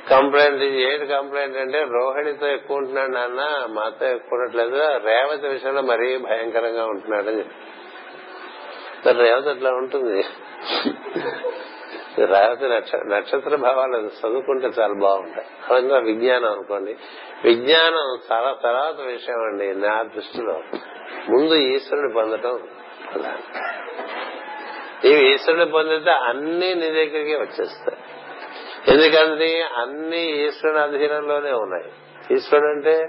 [0.10, 6.86] కంప్లైంట్ ఏంటి కంప్లైంట్ అంటే రోహిణితో ఎక్కువ ఉంటున్నాడు నాన్న మాతో ఎక్కువ ఉండట్లేదు రేవతి విషయంలో మరీ భయంకరంగా
[6.86, 9.24] ఉంటున్నాడని చెప్పి.
[9.24, 10.24] రేవతి అట్లా ఉంటుంది?
[12.18, 12.68] రేవతి
[13.10, 15.48] నక్షత్ర భావాలు చదువుకుంటే చాలా బాగుంటాయి.
[15.72, 16.96] అవన్నీ విజ్ఞానం అనుకోండి.
[17.44, 20.62] విజ్ఞానం చాలా తర్వాత విషయం అండి నా దృష్టిలో.
[21.30, 22.60] ముందు ఈశ్వరుని పొందటం
[25.04, 27.98] ఇవి ఈశ్వరుని పొందితే అన్ని నీ దగ్గరికి వచ్చేస్తాయి.
[28.96, 31.92] ఎందుకంటే అన్ని ఈశ్వరుని అధీనంలోనే ఉన్నాయి.
[32.36, 33.08] ఈశ్వరుడు అంటే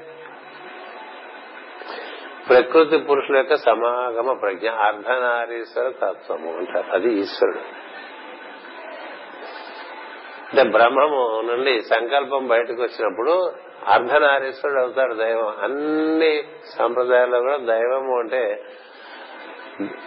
[2.49, 6.87] ప్రకృతి పురుషుల యొక్క సమాగమ ప్రజ్ఞ అర్ధనారీశ్వర తత్వము అంటారు.
[6.93, 7.92] అది ఈశ్వరుడు.
[10.53, 13.53] అంటే బ్రహ్మము నుండి సంకల్పం బయటకు వచ్చినప్పుడు
[13.89, 15.55] అర్ధనారీశ్వరుడు అవుతాడు దైవం.
[15.63, 16.45] అన్ని
[16.79, 18.63] సంప్రదాయాల్లో కూడా దైవము అంటే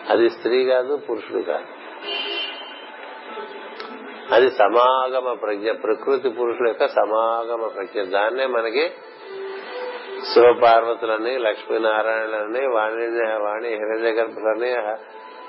[0.10, 1.65] అది స్త్రీ కాదు పురుషుడు కాదు.
[4.34, 8.01] అది సమాగమ ప్రజ్ఞ ప్రకృతి పురుషుల యొక్క సమాగమ ప్రజ్ఞ.
[8.01, 8.91] దాన్నే మనకి
[10.34, 13.08] శివపార్వతులని లక్ష్మీనారాయణలని వాణి
[13.43, 14.71] వాణి హిరణ్య గర్భులని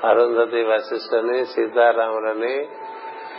[0.06, 2.66] అరుంధతి వశిష్ఠని సీతారాములని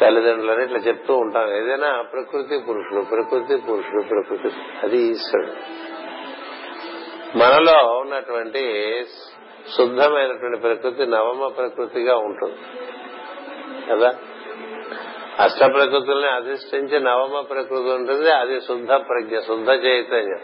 [0.01, 5.51] తల్లిదండ్రులని ఇట్లా చెప్తూ ఉంటాం ఏదైనా ప్రకృతి పురుషుడు ప్రకృతి పురుషుడు ప్రకృతి అది ఈశ్వరుడు.
[7.37, 9.03] మనలో ఉన్నటువంటి
[9.77, 12.57] శుద్ధమైనటువంటి ప్రకృతి నవమ ప్రకృతిగా ఉంటుంది.
[13.91, 14.15] కదా?
[15.39, 20.39] అష్ట ప్రకృతుల్ని అధిష్ఠించి నవమ ప్రకృతి ఉంటుంది అది శుద్ధ ప్రజ్ఞ శుద్ధ చైతన్యం.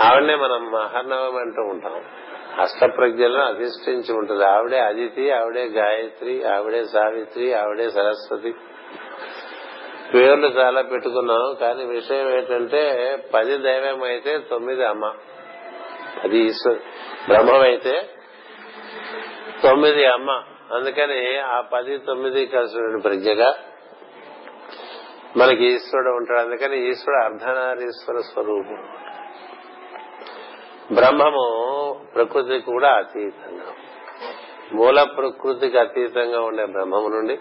[0.00, 2.04] ఆవిడనే మనం మహర్నవం అంటూ ఉంటాం.
[2.60, 4.44] అష్ట ప్రజ్ఞలను అధిష్ఠించి ఉంటుంది.
[4.44, 8.54] ఆవిడే అదితి ఆవిడే గాయత్రి ఆవిడే సావిత్రి ఆవిడే సరస్వతి.
[10.14, 15.14] పేర్లు చాలా పెట్టుకున్నాం కానీ విషయం ఏంటంటే పది దైవం అయితే తొమ్మిది అమ్మ.
[16.24, 16.80] అది బ్రహ్మం
[17.28, 18.08] బ్రహ్మమైతే
[19.62, 20.30] తొమ్మిది అమ్మ.
[20.74, 23.54] అందుకని ఆ పది తొమ్మిది కలిసిన ప్రజ్ఞగా
[25.36, 26.40] మనకి ఈశ్వరుడు ఉంటాడు.
[26.40, 28.88] అందుకని ఈశ్వరుడు అర్ధనారీశ్వర స్వరూపం.
[30.92, 33.74] బ్రహ్మము ప్రకృతికి కూడా అతీతంగా.
[34.72, 37.38] మూల ప్రకృతికి అతీతంగా ఉండే బ్రహ్మము నుండి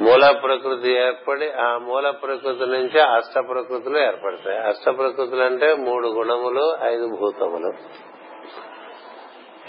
[0.00, 4.58] మూల ప్రకృతి ఏర్పడి ఆ మూల ప్రకృతి నుంచి అష్ట ప్రకృతులు ఏర్పడతాయి.
[4.58, 7.72] అష్ట ప్రకృతులు అంటే మూడు గుణములు ఐదు భూతములు.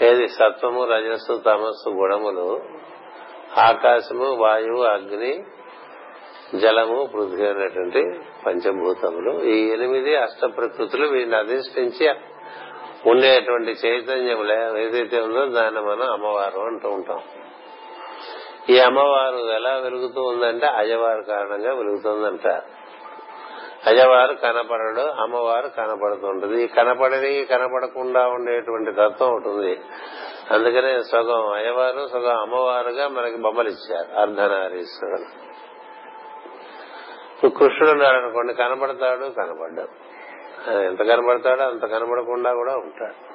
[0.04, 2.60] ఏది సత్వము రజస్సు తమస్సు గుణములు.
[3.58, 5.44] ఆకాశము వాయువు అగ్ని
[6.54, 9.44] జలము పృథ్వీ అనేటువంటి పంచభూతములు.
[9.44, 12.14] ఈ ఎనిమిది అష్ట ప్రకృతులు వీటిని అధిష్ఠించి
[13.06, 17.20] ఉండేటువంటి చైతన్యం ఏదైతే ఉందో దాన్ని మనం అమ్మవారు అంటూ ఉంటాం.
[18.70, 22.84] ఈ అమ్మవారు ఎలా వెలుగుతూ ఉందంటే అయ్యవారు కారణంగా వెలుగుతుందంటారు.
[23.86, 26.62] అయ్యవారు కనపడడు అమ్మవారు కనపడుతుంటది.
[26.62, 29.80] ఈ కనపడని కనపడకుండా ఉండేటువంటి తత్వం ఉంటుంది
[30.50, 35.44] అందుకనే సగం అయ్యవారు సగం అమ్మవారుగా మనకి బొమ్మలు ఇచ్చారు అర్ధనారీశ్వరుడు.
[37.48, 40.13] కృష్ణుడు ఉన్నాడు అనుకోండి కనపడతాడు కనపడ్డాడు.
[40.68, 43.34] ఎంత కనబడతాడో అంత కనబడకుండా కూడా ఉంటాడు.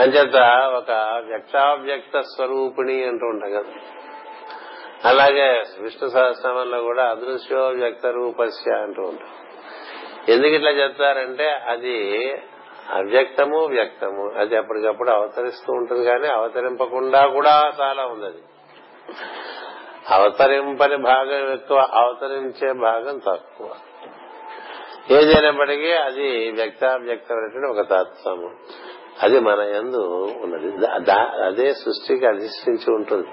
[0.00, 0.36] అంచేత
[0.74, 0.90] ఒక
[1.26, 3.72] వ్యక్తావ్యక్త స్వరూపిణి అంటూ ఉంటాం కదా.
[5.04, 9.28] అలాగే విష్ణు సహస్రమంలో కూడా అదృశ్యో వ్యక్త రూపస్య అంటూ ఉంటాం.
[10.28, 12.28] ఎందుకు ఇట్లా చెప్తారంటే అది
[12.92, 14.32] అవ్యక్తము వ్యక్తము.
[14.38, 18.42] అది అప్పటికప్పుడు అవతరిస్తూ ఉంటుంది కానీ అవతరింపకుండా కూడా చాలా ఉంది అది.
[20.08, 23.70] అవతరింపని భాగం ఎక్కువ అవతరించే భాగం తక్కువ.
[25.10, 28.50] ఏదైనప్పటికీ అది వ్యక్తావ్యక్తమైనటువంటి ఒక తత్వము
[29.22, 30.86] అది మన ఎందు ఉన్నది.
[31.44, 33.28] అదే సృష్టికి అధిష్ఠించి ఉంటుంది.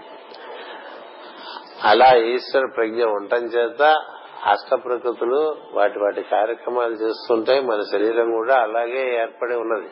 [1.84, 3.81] అలా ఈశ్వర ప్రజ్ఞ ఉండటం చేత
[4.45, 9.89] అష్ట ప్రకృతులు వాటి వాటి కార్యక్రమాలు చేస్తుంటాయి మన శరీరం కూడా అలాగే ఏర్పడి ఉన్నది.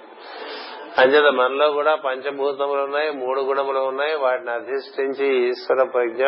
[0.98, 4.16] అంచేత మనలో కూడా పంచభూతములు ఉన్నాయి మూడు గుణములు ఉన్నాయి.
[4.16, 6.26] వాటిని అధిష్ఠించి ఈశ్వర ప్రజ్ఞ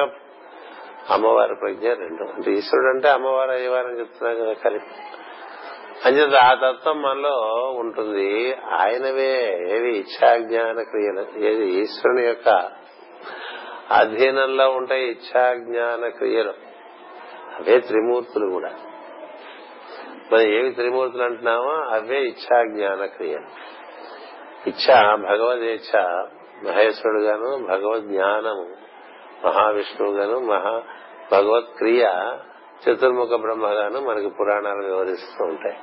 [1.10, 2.24] అమ్మవారి ప్రజ్ఞ రెండు.
[2.24, 5.21] అంటే ఈశ్వరుడు అంటే అమ్మవారు అయ్యవారని చెప్తున్నా కదా కలిపి
[6.06, 7.36] అంచేత ఆ తత్వం మనలో
[7.80, 8.54] ఉంటుంది.
[8.54, 11.72] ఆయనవే ఏవి ఇచ్చాజ్ఞాన క్రియలు ఏది?
[11.72, 12.72] ఈశ్వరుని యొక్క
[13.92, 16.54] అధీనంలో ఉంటాయి ఇచ్చాజ్ఞాన క్రియలు
[17.60, 18.74] అవే త్రిమూర్తులు కూడా.
[20.32, 23.72] మనం ఏవి త్రిమూర్తులు అంటున్నామో అవే ఇచ్చాజ్ఞాన క్రియలు
[24.68, 26.00] ఇచ్చ భగవదేచ్ఛ
[26.64, 28.76] మహేశ్వరుడు గాను భగవద్ జ్ఞానము
[29.46, 30.84] మహావిష్ణువు గాను మహా
[31.32, 32.06] భగవత్ క్రియ
[32.90, 35.78] చతుర్ముఖ బ్రహ్మగాను మనకి పురాణాలు వివరిస్తూ ఉంటాయి.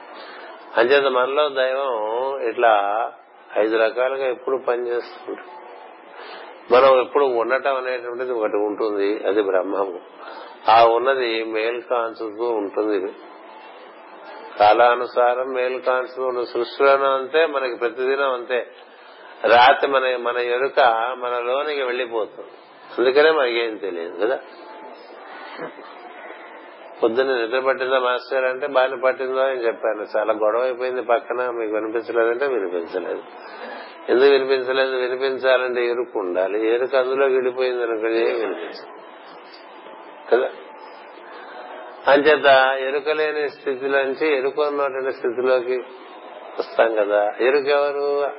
[0.77, 1.93] అంచేత మనలో దైవం
[2.49, 2.73] ఇట్లా
[3.59, 5.47] ఐదు రకాలుగా ఎప్పుడు పనిచేస్తుంటాం
[6.73, 10.01] మనం ఎప్పుడు ఉండటం అనేటువంటిది ఒకటి ఉంటుంది అది బ్రహ్మము.
[10.69, 13.13] ఆ ఉన్నది మేల్ కాన్సుతూ ఉంటుంది
[14.61, 18.67] కాలానుసారం మేలు కాంచుతూ ఉంటుంది సృష్టిలోనూ అంతే మనకి ప్రతిదినం అంతే.
[19.45, 20.81] రాత్రి మన మన ఎరుక
[21.19, 22.51] మనలోనికి వెళ్ళిపోతుంది
[22.99, 24.39] అందుకనే మనకేం తెలియదు కదా?
[27.03, 30.19] పొద్దున్న నిద్ర పట్టిందా మాస్టర్ అంటే బాగా పట్టిందో అని చెప్పాను.
[30.19, 31.51] చాలా గొడవ అయిపోయింది పక్కన.
[31.51, 33.23] మీకు వినిపించలేదంటే వినిపించలేదు.
[34.09, 34.97] ఎందుకు వినిపించలేదు?
[34.97, 36.75] వినిపించాలంటే ఎరుకు ఉండాలి.
[36.75, 39.01] ఎరుకు అందులో విడిపోయింది అనుకుని వినిపించాలి
[40.33, 40.51] కదా?
[42.09, 42.47] అంచేత
[42.89, 45.77] ఎరుక లేని స్థితిలోంచి ఎరుకు ఉన్నటువంటి స్థితిలోకి
[46.59, 47.33] వస్తాం కదా.
[47.41, 48.31] ఎరుకెవరు?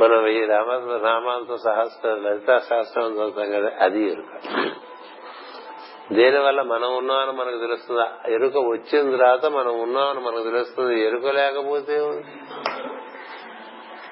[0.00, 0.70] మనం ఈ రామ
[1.02, 4.40] రామాంత సహస్ర లలితా సహస్రం చదువుతాం కదా అది ఎరుక.
[6.12, 8.34] దేనివల్ల మనం ఉన్నామని మనకు తెలుస్తుంది?
[8.34, 11.00] ఎరుక వచ్చిన తర్వాత మనం ఉన్నామని మనకు తెలుస్తుంది.
[11.00, 11.96] ఎరుక లేకపోతే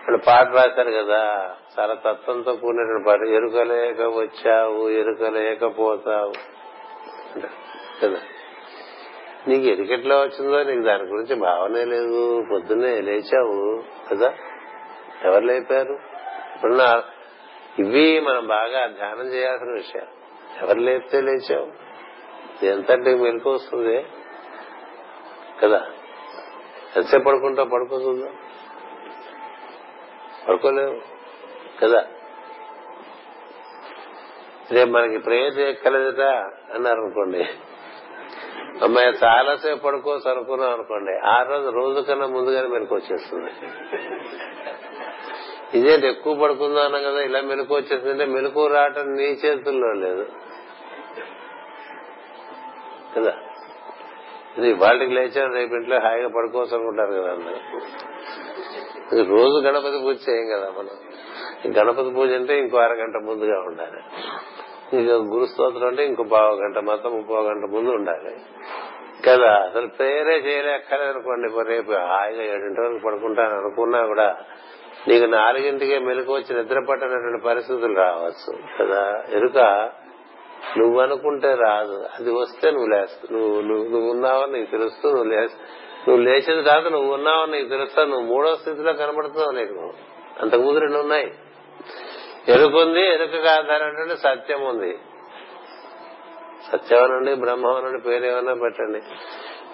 [0.00, 3.20] ఇక్కడ పాట రాశారు కదా చాలా తత్వంతో కూడినటువంటి పాట.
[3.20, 6.32] ఎరుక లేక వచ్చావు ఎరుక లేకపోతావు.
[8.02, 8.18] కదా?
[9.48, 12.44] నీకు ఎరుకెట్లా వచ్చిందో నీకు దాని గురించి భావనే లేదు.
[12.52, 14.34] పొద్దున్నే లేచావు కదా?
[15.24, 15.98] ఎవరు లేపారు?
[16.54, 17.02] ఇప్పుడున్న
[17.78, 20.20] ఇవి మనం బాగా ధ్యానం చేయాల్సిన విషయాలు.
[20.64, 21.89] ఎవరు లేపితే లేచావు?
[22.66, 24.06] ఎంతంటే మెలకు వస్తుంది
[25.62, 25.86] కదా.
[26.96, 28.28] ఎంతసేపు పడుకుంటా పడుకోతుందా?
[30.48, 31.00] పడుకోలేవు
[31.82, 32.06] కదా.
[34.70, 36.20] రేపు మనకి ప్రేయర్ చేయక్కలేదట
[36.74, 37.48] అన్నారు అనుకోండి
[38.82, 41.18] అమ్మాయి చాలాసేపు పడుకోవచ్చు అనుకున్నాం అనుకోండి.
[41.26, 43.50] ఆ రోజు రోజు కన్నా ముందుగానే మెలకు వచ్చేస్తుంది.
[45.78, 50.26] ఇదేంటి ఎక్కువ పడుకుందా అన్నాం కదా ఇలా మెలకు వచ్చేసిందంటే మెలకు రావటం నీ చేతుల్లో లేదు.
[53.16, 53.32] కదా?
[54.58, 57.78] ఇది వాళ్ళకి లేచారు రేపు ఇంట్లో హాయిగా పడుకోవచ్చు అనుకుంటారు కదా అందరూ.
[59.34, 60.90] రోజు గణపతి పూజ చేయం కదా మనం.
[61.78, 64.00] గణపతి పూజ అంటే ఇంకో అరగంట ముందుగా ఉండాలి.
[64.92, 68.36] ఇంకా గురు స్తోత్రం అంటే ఇంకో పావు గంట మొత్తం ముప్పో గంట ముందు ఉండాలి.
[69.26, 69.52] కదా?
[69.52, 74.36] అసలు ప్రేరే చేయలేక్కర్లేదు అనుకోండి రేపు హాయిగా ఏడింటి వరకు పడుకుంటాను అనుకున్నా కూడా
[75.08, 79.24] నీకు నాలుగింటికే మెలకు వచ్చి నిద్ర పట్టనటువంటి పరిస్థితులు రావచ్చు కదా?
[79.32, 79.90] ఎరుక
[80.78, 82.06] నువ్వు అనుకుంటే రాదు.
[82.18, 85.52] అది వస్తే నువ్వు లేస్తా నువ్వు నువ్వు నువ్వు ఉన్నావని నీకు తెలుస్తూ నువ్వు లేస్
[86.08, 88.04] నువ్వు లేచిన తర్వాత నువ్వు ఉన్నావని నీకు తెలుస్తా.
[88.04, 89.92] నువ్వు మూడో స్థితిలో కనబడుతున్నావు నీకు.
[90.42, 91.34] అంతకుముందు రెండు ఉన్నాయి.
[92.48, 94.98] ఎరుకుంది ఎరుక ఆధారమైనటువంటి సత్యం ఉంది.
[96.72, 99.00] సత్యం అనండి బ్రహ్మం అనండి పేరు ఏమన్నా పెట్టండి.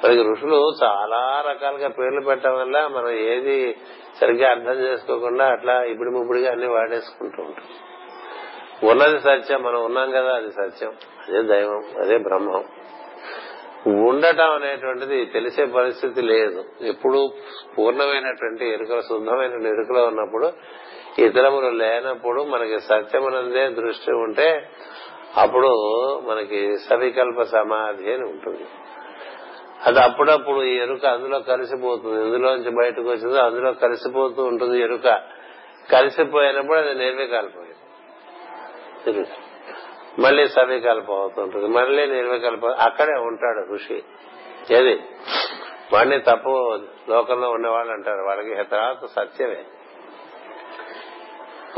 [0.04, 3.76] మనకి ఋషులు చాలా రకాలుగా పేర్లు పెట్టడం వల్ల మనం ఏది
[4.20, 7.64] సరిగ్గా అర్థం చేసుకోకుండా అట్లా ఇప్పుడు ముప్పుడుగా అన్ని వాడేసుకుంటూ ఉంటాం.
[8.84, 10.92] ఉన్నది సత్యం మనం ఉన్నాం కదా అది సత్యం.
[11.28, 12.64] అదే దైవం అదే బ్రహ్మం.
[14.06, 16.64] ఉండటం అనేటువంటిది తెలిసే పరిస్థితి లేదు.
[16.82, 17.30] ఎప్పుడు
[17.78, 20.52] పూర్ణమైనటువంటి ఎరుకలు శుద్ధమైన ఎరుకలో ఉన్నప్పుడు
[21.18, 24.68] ఇతరములు లేనప్పుడు మనకి సత్యమునందే దృష్టి ఉంటే
[25.36, 25.68] అప్పుడు
[26.20, 28.66] మనకి సవికల్ప సమాధి అని ఉంటుంది.
[29.86, 32.24] అది అప్పుడప్పుడు ఈ ఎరుక అందులో కలిసిపోతుంది.
[32.24, 35.20] ఇందులోంచి బయటకు వచ్చిందో అందులో కలిసిపోతూ ఉంటుంది ఎరుక.
[35.92, 37.65] కలిసిపోయినప్పుడు అది నిర్వికల్పం.
[40.18, 44.02] మళ్ళీ సవికల్పం అవుతుంటుంది మళ్ళీ నిర్వికల్పం అక్కడే ఉంటాడు ఋషి.
[44.70, 45.00] ఏది?
[45.92, 48.22] వాడిని తప్పు లోకంలో ఉండేవాళ్ళు అంటారు.
[48.22, 49.64] వాళ్ళకి తర్వాత సత్యమే.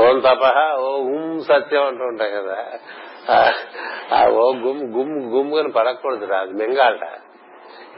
[0.01, 2.57] ఓం తప ఓ గుమ్ సత్యం అంటూ ఉంటాయి కదా.
[4.15, 7.05] ఆ ఓ గుమ్ గుమ్ గుమ్ అని పడకూడదు రాదు మింగాలట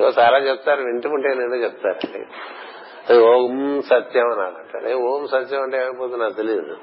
[0.01, 2.27] ఏవో చాలా చెప్తారు వింటుంటే నేను చెప్తారండి
[3.23, 6.77] ఓం సత్యం అని అంటాడు ఓం సత్యం అంటే ఏమైపోతుంది నాకు తెలియదు.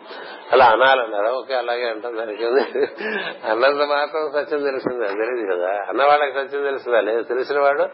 [0.52, 1.34] అలా అనాలన్నారు?
[1.36, 2.18] ఓకే అలాగే అంటాం.
[2.18, 5.86] దానికి అన్నంత మాత్రం సత్యం తెలిసిందా తెలియదు కదా.
[5.90, 7.22] అన్నవాళ్ళకి సత్యం తెలిసిందా లేదు.
[7.22, 7.86] తెలిసిన వాడు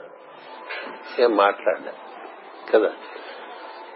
[1.21, 1.91] ఏం మాట్లాడ్డా
[2.73, 2.91] కదా?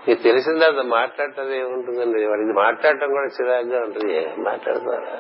[0.08, 2.26] నీకు తెలిసిన తర్వాత మాట్లాడటం ఏముంటుందండి?
[2.26, 4.16] వాడికి మాట్లాడటం కూడా చిరాగ్గా ఉంటుంది.
[4.16, 5.20] ఏం మాట్లాడుతున్నారా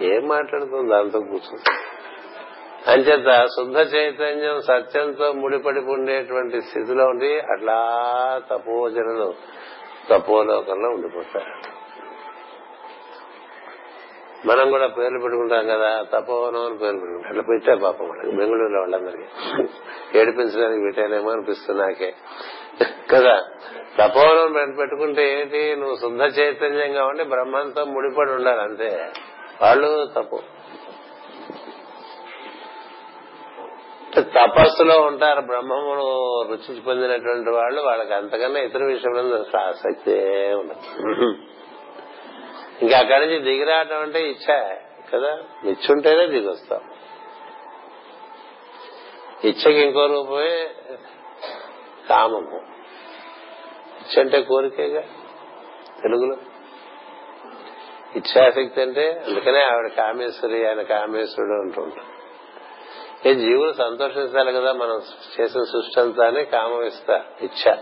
[0.00, 0.90] ఏం మాట్లాడుతుంది?
[0.90, 1.62] దాంతో కూర్చుంది
[2.88, 7.78] అంచేత శుద్ధ చైతన్యం సత్యంతో ముడిపడి ఉండేటువంటి స్థితిలో ఉండి అట్లా
[8.50, 9.34] తపోజనులు
[10.10, 11.76] తపోలోకంలో ఉండిపోతారు.
[14.46, 17.28] మనం కూడా పేర్లు పెట్టుకుంటాం కదా తపోవనం అని పేర్లు పెట్టుకుంటాం.
[17.28, 19.24] అట్లా పెట్టా పాపం వాళ్ళకి బెంగళూరులో వాళ్ళందరికీ.
[20.18, 22.14] ఏడిపించడానికి పెట్టానేమో అనిపిస్తుంది నాకే.
[23.10, 23.42] కదా
[23.98, 25.76] తపోవనం పెట్టుకుంటే ఏంటి?
[25.76, 29.12] నువ్వు శుద్ధ చైతన్యంగా ఉండి బ్రహ్మంతో ముడిపడి ఉండాలి అంతే.
[29.62, 30.40] వాళ్ళు తప్పు.
[34.20, 35.40] తపస్సులో ఉంటారు.
[35.40, 40.98] బ్రహ్మమును రుచి పొందినటువంటి వాళ్ళు వాళ్ళకి అంతకన్నా ఇతర విషయంలో ఆసక్తే ఉండదు.
[42.82, 44.76] ఇంకా అక్కడి నుంచి దిగిరావటం అంటే ఇచ్చా
[45.14, 45.38] కదా?
[45.64, 46.80] ఇచ్చుంటేనే దిగొస్తాం.
[49.44, 50.68] ఇచ్చకి ఇంకో రూపమే
[52.10, 52.60] కామము.
[54.00, 55.00] ఇచ్చ అంటే కోరికేగా?
[56.02, 56.36] తెలుగులో?
[58.16, 62.15] ఇచ్చాశక్తి అంటే అందుకనే ఆవిడ కామేశ్వరి ఆయన కామేశ్వరుడు అంటుంటారు
[63.26, 65.02] ఏ జీవులు సంతోషించాలి కదా మనం
[65.40, 67.74] చేసిన సృష్టి అంతా అని కామం ఇస్తా ఇచ్చ.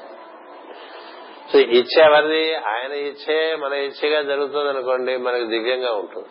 [1.52, 2.54] సో ఇచ్చ ఎవరిది?
[2.54, 6.28] ఆయన ఇచ్చే మన ఇచ్చగా జరుగుతుంది అనుకోండి మనకి దివ్యంగా ఉంటుంది.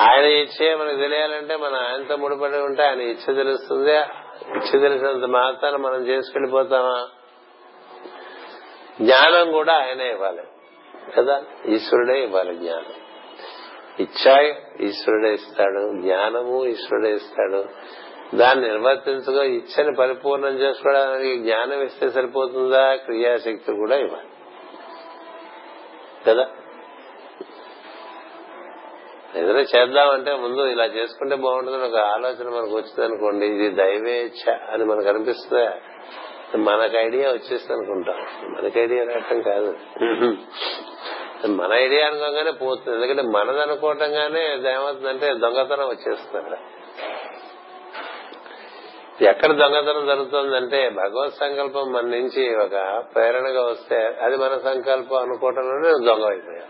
[0.00, 3.92] ఆయన ఇచ్చే మనకు తెలియాలంటే మనం ఆయనతో ముడిపడి ఉంటే ఆయన ఇచ్చ తెలుస్తుంది.
[4.56, 7.08] ఇచ్చ తెలిసినంత మాత్రాన మనం చేసుకెళ్ళిపోతామా
[9.00, 10.42] జ్ఞానం కూడా ఆయనే ఇవ్వాలి.
[11.16, 11.42] కదా?
[11.66, 13.09] ఈశ్వరుడే ఇవ్వాలి జ్ఞానం.
[13.98, 17.64] ఇచ్చా ఈశ్వరుడే ఇస్తాడు జ్ఞానము ఈశ్వరుడే ఇస్తాడు.
[18.36, 22.94] దాన్ని నిర్వర్తించగా ఇచ్చని పరిపూర్ణం చేసుకోవడానికి జ్ఞానం ఇస్తే సరిపోతుందా?
[22.94, 24.28] క్రియాశక్తి కూడా ఇవ్వాలి.
[26.26, 26.48] కదా?
[29.36, 35.08] ఏదైనా చేద్దామంటే ముందు ఇలా చేసుకుంటే బాగుంటుందని ఒక ఆలోచన మనకు వచ్చింది అనుకోండి ఇది దైవేచ్ఛ అని మనకు
[35.08, 35.72] అనిపిస్తుందా?
[36.56, 39.74] మనకు ఐడియా వచ్చేస్తుంది అనుకుంటాం మనకి ఐడియా రావటం కాదు.
[41.48, 42.96] మన ఐడియా అనుకోగానే పోతుంది.
[42.96, 46.56] ఎందుకంటే మనది అనుకోవటంగానే ఏమవుతుందంటే దొంగతనం వచ్చేస్తుంది.
[49.24, 56.30] ఎక్కడ దొంగతనం జరుగుతుందంటే భగవత్ సంకల్పం మన నుంచి ఒక ప్రేరణగా వస్తే అది మన సంకల్పం అనుకోవటంలోనే దొంగ
[56.30, 56.62] అయిపోయా.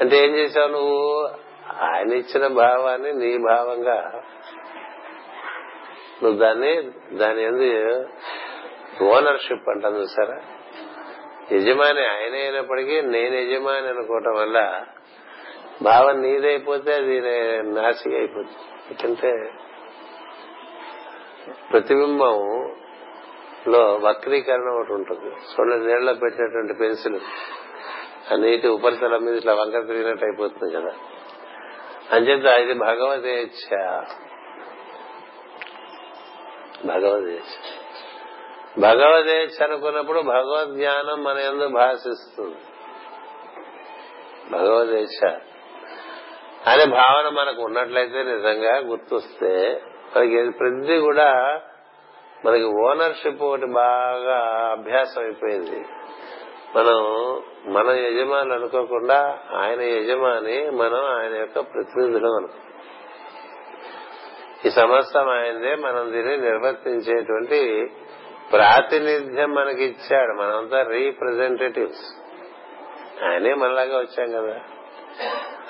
[0.00, 1.28] అంటే ఏం చేశావు నువ్వు?
[1.80, 4.22] ఆయన ఇచ్చిన భావాన్ని నీ భావంగా
[6.22, 6.82] నువ్వు దాన్ని
[7.16, 8.04] దాని ఎందు
[9.04, 10.51] ఓనర్షిప్ అంటాను చూసారా?
[11.52, 14.84] యజమాని ఆయన అయినప్పటికీ నేను యజమాని అనుకోవటం వల్ల
[15.82, 17.20] భావం నీదైపోతే అది
[17.62, 19.52] నాసి అయిపోతుంది ఎందుకంటే
[21.72, 22.68] ప్రతిబింబం
[23.68, 25.34] లో వక్రీకరణ ఒకటి ఉంటుంది.
[25.56, 27.20] సొన్న నీళ్ళలో పెట్టినటువంటి పెన్సిల్
[28.32, 30.92] ఆ నీటి ఉపరితలం మీద ఇట్లా వంక తిరిగినట్టు అయిపోతుంది కదా.
[32.12, 33.76] అంచేత ఇది భగవదేచ్ఛ.
[36.84, 37.81] భగవదేచ్ఛ.
[38.78, 42.56] భగవదేచ్ఛ అనుకున్నప్పుడు భగవద్ జ్ఞానం మన ఎందు భాషిస్తుంది.
[44.52, 45.30] భగవదేచ్ఛ
[46.66, 49.82] అనే భావన మనకు ఉన్నట్లయితే నిజంగా గుర్తొస్తే
[50.16, 51.60] మనకి ప్రతి కూడా
[52.44, 55.86] మనకి ఓనర్షిప్ ఒకటి బాగా అభ్యాసం అయిపోయింది
[56.76, 62.54] మనం మన యజమాని అనుకోకుండా ఆయన యజమాని మనం ఆయన యొక్క ప్రతినిధులు అనుకో
[64.66, 67.92] ఈ సమస్తం ఆయనదే మనం దీన్ని నిర్వర్తించేటువంటి
[68.52, 72.22] ప్రాతినిధ్యం మనకి ఇచ్చాడు మనంతా రీప్రజెంటేటివ్స్.
[73.24, 74.60] ఆయనే మనలాగా వచ్చాం కదా.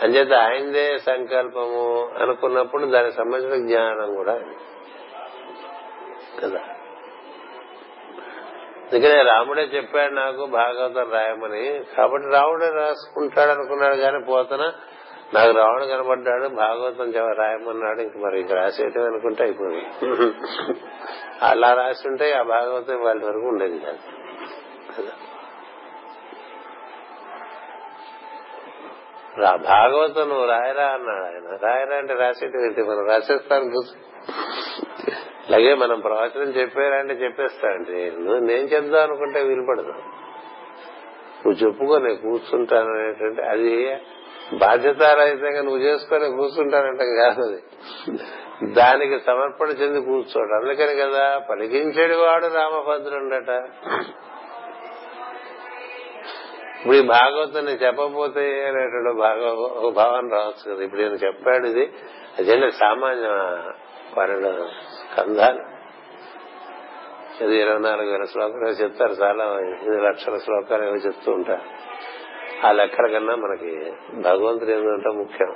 [0.02, 4.40] అంచేత ఆయనదే సంకల్పము అనుకున్నప్పుడు దానికి సంబంధించిన జ్ఞానం కూడా
[6.42, 6.60] కదా.
[8.92, 11.84] అందుకనే రాముడే చెప్పాడు నాకు భాగవతం రాయమని.
[11.96, 14.72] కాబట్టి రాముడే రాసుకుంటాడు అనుకున్నాడు కానీ పోతన
[15.32, 17.08] నాకు రావణ కనబడ్డాడు భాగవతం
[17.38, 19.84] రాయమన్నాడు ఇంక మరి ఇక రాసేయటం అనుకుంటే అయిపోయింది.
[21.42, 24.02] అలా రాసి ఉంటే ఆ భాగవతం వాళ్ళ వరకు ఉండేది కాదు.
[24.92, 25.14] కదా
[29.68, 31.56] భాగవతం నువ్వు రాయరా అన్నాడు ఆయన.
[31.62, 32.82] రాయరా అంటే రాసేటం ఏంటి?
[32.82, 33.96] మనం రాసేస్తాను కూర్చో
[35.46, 39.94] అలాగే మనం ప్రవచనం చెప్పారా అంటే చెప్పేస్తానంటే నువ్వు నేను చెప్దాం అనుకుంటే వీలుపడదు
[41.38, 43.72] నువ్వు చెప్పుకో నేను కూర్చుంటాను అనేటువంటి అది
[44.58, 47.42] బాధ్యతారహితంగా నువ్వు చేసుకొని కూర్చుంటానంట కాదు.
[47.46, 47.62] అది
[48.72, 50.52] దానికి సమర్పణ చెంది కూర్చోడు.
[50.52, 53.48] అందుకని కదా పలికించేడు వాడు రామభద్రుండట.
[56.80, 60.84] ఇప్పుడు ఈ భాగవతం నేను చెప్పకపోతే అనేటువంటి భాగవ భావన రావచ్చు కదా.
[60.84, 61.92] ఇప్పుడు నేను చెప్పాడు ఇది.
[62.38, 63.28] అదేంటే సామాన్య
[64.16, 64.68] పన్నెండు
[65.00, 65.72] స్కంధాలు.
[67.44, 69.12] ఇది ఇరవై నాలుగు వేల శ్లోకాలు చెప్తారు.
[69.12, 71.91] చాలా ఎనిమిది లక్షల శ్లోకాలు ఏవో చెప్తూ ఉంటారు.
[72.64, 73.72] ఆ లెక్కల కన్నా మనకి
[74.14, 75.52] భగవంతుడు ఏంటంటే ముఖ్యం.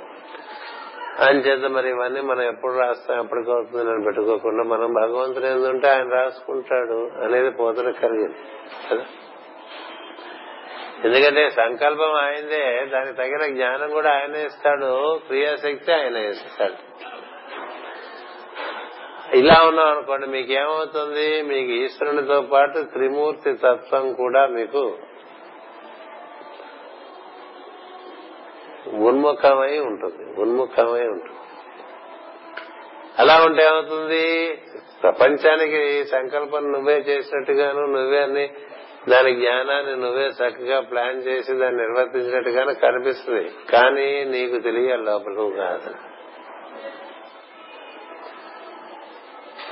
[1.19, 7.23] అని చేత మరి ఇవన్నీ మనం ఎప్పుడు రాస్తాం ఎప్పటికవుతుంది అని పెట్టుకోకుండా మనం భగవంతుడు ఏంటంటే ఆయన రాసుకుంటాడు
[7.23, 8.37] అనేది పోతన కలిగింది
[8.91, 9.05] కదా?
[11.03, 14.91] ఎందుకంటే సంకల్పం ఆయనదే దానికి తగిన జ్ఞానం కూడా ఆయనే ఇస్తాడు
[15.27, 16.77] క్రియాశక్తి ఆయన ఇస్తాడు.
[19.37, 24.83] ఇలా ఉన్నాం అనుకోండి మీకు ఏమవుతుంది మీకు ఈశ్వరునితో పాటు త్రిమూర్తి తత్వం కూడా మీకు
[28.93, 30.41] ఉన్ముఖమై ఉంటుంది.
[30.41, 31.35] ఉన్ముఖమై ఉంటుంది.
[33.19, 34.57] అలా ఉంటే ఏమవుతుంది?
[35.03, 38.49] ప్రపంచానికి సంకల్పం నువ్వే చేసినట్టుగాను నువ్వే అన్ని
[39.09, 43.51] దాని జ్ఞానాన్ని నువ్వే చక్కగా ప్లాన్ చేసి దాన్ని నిర్వర్తించినట్టుగానే కనిపిస్తుంది.
[43.69, 45.89] కానీ నీకు తెలియాలి లోపల నువ్వు కాదు.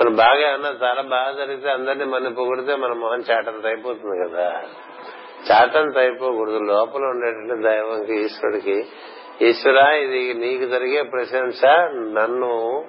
[0.00, 4.62] మనం బాగా అన్నా చాలా బాగా జరిగితే అందరినీ మనం పొగిడితే మన మొహం చాటంత అయిపోతుంది కదా.
[5.52, 8.86] చాటంత అయిపోకూడదు లోపల ఉండేటువంటి దైవంకి ఈశ్వరుడికి.
[9.42, 11.64] ఈశ్వర ఇది నీకు జరిగే ప్రశంస.
[11.94, 12.84] నన్ను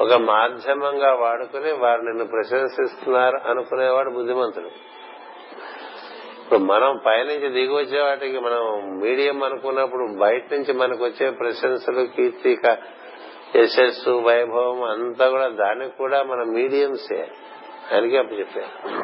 [0.00, 4.66] ఒక మాధ్యమంగా వాడుకుని వారు నిన్ను ప్రశంసిస్తున్నారు అనుకునేవాడు బుద్ధిమంతుడు.
[4.66, 12.58] ఇప్పుడు మనం పైనుంచి దిగి వచ్చే వాటికి మనం మీడియం అనుకున్నప్పుడు బయట నుంచి మనకు వచ్చే ప్రశంసలు కీర్తి
[13.56, 17.28] యశస్సు వైభవం అంతా కూడా దానికి కూడా మన మీడియంసే.
[17.92, 19.00] ఆయనకి అప్పచెప్పాను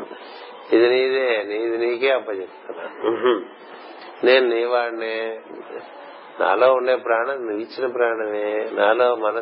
[0.75, 2.85] ఇది నీదే నీది నీకే అప్పచెప్తున్నా.
[4.27, 5.17] నేను నీవాడినే
[6.41, 8.49] నాలో ఉండే ప్రాణం నువ్వు ఇచ్చిన ప్రాణమే
[8.79, 9.37] నాలో మన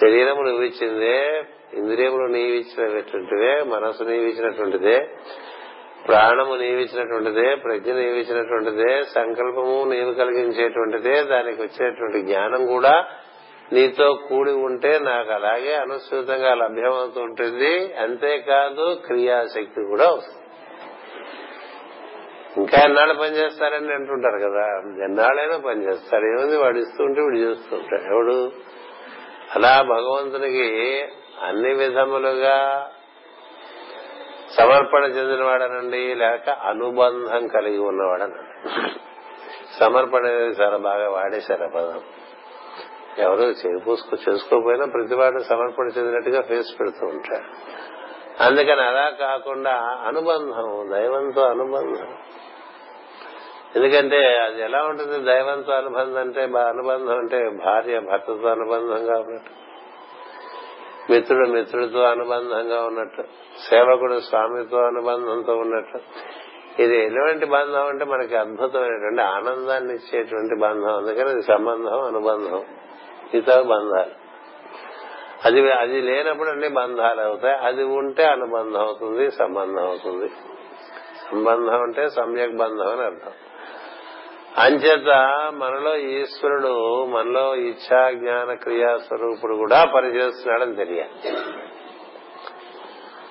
[0.00, 1.16] శరీరము నువ్వు ఇచ్చిందే
[1.80, 4.96] ఇంద్రియములు నీవు ఇచ్చినటువంటివే మనసు నీవు ఇచ్చినటువంటిదే
[6.06, 12.94] ప్రాణము నీవిచ్చినటువంటిదే ప్రజ్ఞ నీవిచ్చినటువంటిదే సంకల్పము నీవు కలిగించేటువంటిదే దానికి వచ్చేటువంటి జ్ఞానం కూడా
[13.72, 17.70] నీతో కూడి ఉంటే నాకు అలాగే అనుసృతంగా లభ్యమవుతుంటుంది.
[18.04, 20.41] అంతేకాదు క్రియాశక్తి కూడా వస్తుంది.
[22.56, 24.66] ఇంకా ఎన్నాళ్ళు పనిచేస్తారని అంటుంటారు కదా.
[25.04, 26.56] ఎన్నాళ్ళైనా పనిచేస్తారు ఏముంది?
[26.56, 28.52] వాడు ఇస్తుంటే వీడు చేస్తుంటాడు ఎవడు?
[29.54, 31.08] అలా భగవంతునికి
[31.42, 32.88] అన్ని విధములుగా
[34.60, 38.70] సమర్పణ చెందినవాడనండి లేక అనుబంధం కలిగి ఉన్నవాడనండి.
[39.80, 42.00] సమర్పణ అనేది చాలా బాగా వాడేశారు ఆ పదం.
[43.18, 47.44] ఎవరు చేపూసుకో చేసుకోకపోయినా ప్రతివాడు సమర్పణ చెందినట్టుగా ఫేస్ పెడుతూ ఉంటాడు.
[48.42, 49.72] అందుకని అలా కాకుండా
[50.06, 52.16] అనుబంధం దైవంతో అనుబంధం.
[53.76, 55.24] ఎందుకంటే అది ఎలా ఉంటుంది?
[55.24, 59.62] దైవంతో అనుబంధం అంటే అనుబంధం అంటే భార్య భర్తతో అనుబంధంగా ఉన్నట్టు
[61.10, 63.22] మిత్రుడు మిత్రుడితో అనుబంధంగా ఉన్నట్టు.
[63.70, 66.00] సేవకుడు స్వామితో అనుబంధంతో ఉన్నట్టు.
[66.82, 70.96] ఇది ఎటువంటి బంధం అంటే మనకి అద్భుతమైనటువంటి ఆనందాన్ని ఇచ్చేటువంటి బంధం.
[70.96, 72.64] అందుకని అది సంబంధం అనుబంధం.
[73.34, 74.10] ఇతర బంధాలు.
[75.44, 77.56] అది అది లేనప్పుడు అన్ని బంధాలు అవుతాయి.
[77.56, 80.28] అది ఉంటే అనుబంధం అవుతుంది సంబంధం అవుతుంది.
[81.30, 83.32] సంబంధం అంటే సమ్యక్ బంధం అని అర్థం.
[84.58, 85.08] అంచేత
[85.54, 91.36] మనలో ఈశ్వరుడు మనలో ఇచ్ఛా జ్ఞాన క్రియా స్వరూపుడు కూడా పనిచేస్తున్నాడని తెలియాలి.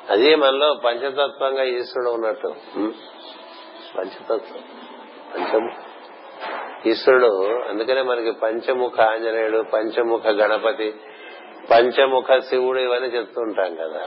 [0.09, 2.55] అది మనలో పంచతత్వంగా ఈశ్వరుడు ఉన్నట్టు.
[3.97, 4.63] పంచతత్వం.
[5.36, 5.72] పంచము.
[6.89, 10.95] ఈశ్వరుడు అందుకనే మనకి పంచముఖ ఆంజనేయుడు పంచముఖ గణపతి
[11.72, 14.01] పంచముఖ శివుడు ఇవన్నీ చెప్తుంటాం కదా.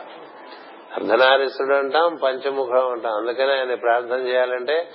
[0.94, 3.12] అర్ధనారీశ్వరుడు అంటాం పంచముఖం అంటాం.
[3.12, 4.88] అందుకనే ఆయన ప్రార్థన చేయాలంటే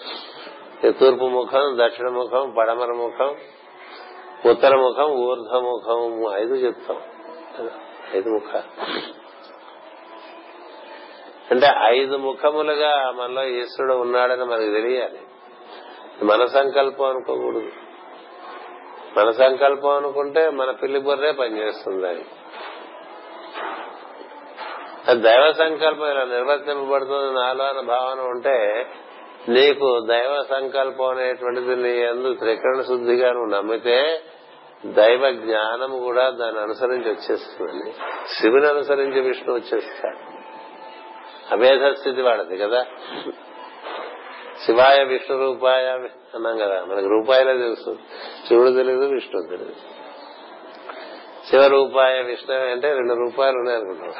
[0.84, 3.36] తూర్పు ముఖం దక్షిణ ముఖం పడమర ముఖం
[4.52, 7.02] ఉత్తర ముఖం ఊర్ధ ముఖం ఐదు చెప్తాం.
[8.16, 8.56] ఐదు ముఖ.
[11.52, 15.20] అంటే ఐదు ముఖములుగా మనలో ఈశ్వరుడు ఉన్నాడని మనకు తెలియాలి.
[16.26, 17.72] మన సంకల్పం అనుకోకూడదు.
[19.20, 22.26] మన సంకల్పం అనుకుంటే మన పిల్లి బుర్రే పనిచేస్తుంది అది.
[25.22, 28.88] దైవ సంకల్పం ఇలా నిర్వర్తింపబడుతుంది నాలో అన్న భావన ఉంటే
[29.48, 34.22] నీకు దైవ సంకల్పం అనేటువంటిది నీ అందు త్రికరణ శుద్ధిగా నువ్వు నమ్మితే
[34.86, 37.94] దైవ జ్ఞానం కూడా దాన్ని అనుసరించి వచ్చేస్తుందండి.
[38.34, 40.18] శివుని అనుసరించి విష్ణు వచ్చేస్తాడు.
[41.54, 42.86] అభేద స్థితి వాడది కదా.
[44.66, 45.90] శివాయ విష్ణు రూపాయ
[46.36, 46.86] అన్నాం కదా.
[46.86, 47.98] మనకు రూపాయలే తెలుసు.
[48.48, 49.76] శివుడు తెలియదు విష్ణు తెలియదు.
[51.50, 54.18] శివరూపాయ విష్ణు అంటే రెండు రూపాయలు ఉన్నాయి ఒకటి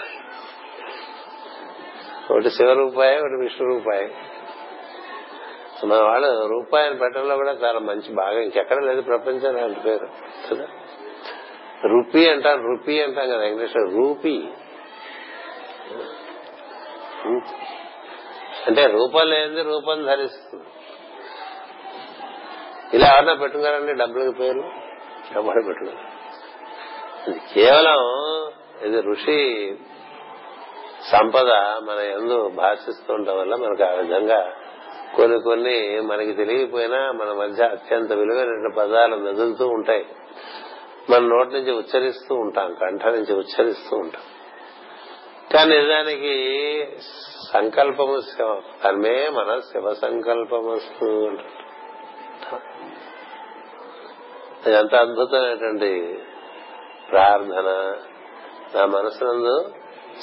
[2.34, 4.08] ఒకటి శివరూపాయ ఒకటి విష్ణు రూపాయ.
[5.86, 10.08] మన వాళ్ళు రూపాయిని పెట్టడంలో కూడా చాలా మంచి బాగా ఇంకెక్కడ లేదు ప్రపంచం అంటే పేరు.
[10.52, 10.68] కదా?
[11.86, 14.44] రూపీ అంటారు రూపీ అంటాం కదా ఇంగ్లీష్ రూపీ.
[18.68, 20.64] అంటే రూపం లేనిది రూపం ధరిస్తుంది.
[22.94, 24.64] ఇలా ఎవరన్నా పెట్టుకున్నారండి డబ్బులకి పేర్లు?
[25.36, 26.20] డబ్బులు పెట్టుకున్నారు?
[27.30, 28.00] ఇది కేవలం
[28.88, 29.72] ఇది ఋషి
[31.12, 31.50] సంపద
[31.84, 34.54] మన ఎందు భాషిస్తుండటం వల్ల మనకు ఆ విధంగా
[35.16, 40.06] కొన్ని కొన్ని మనకి తెలియకపోయినా మన మధ్య అత్యంత విలువైన పదాలు మెదులుతూ ఉంటాయి.
[41.10, 44.22] మన నోటి నుంచి ఉచ్చరిస్తూ ఉంటాం కంఠ నుంచి ఉచ్చరిస్తూ ఉంటాం.
[45.54, 46.34] కానీ నిజానికి
[47.54, 51.06] సంకల్పము శివ తన్మే మన శివ సంకల్పమస్తు
[54.70, 56.20] ఎంత అద్భుతమైనటువంటి
[57.12, 57.98] ప్రార్థన.
[58.76, 59.74] నా మనసునందు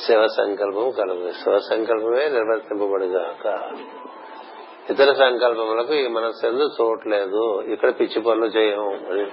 [0.07, 3.70] శివ సంకల్పం కలుగు శివ సంకల్పమే నిర్వర్తింపబడిగాక.
[4.91, 6.47] ఇతర సంకల్పములకు ఈ మనస్సు
[6.82, 7.61] చోట్లేదు.
[7.61, 9.26] ఇక్కడ పిచ్చి పనులు చేయము అని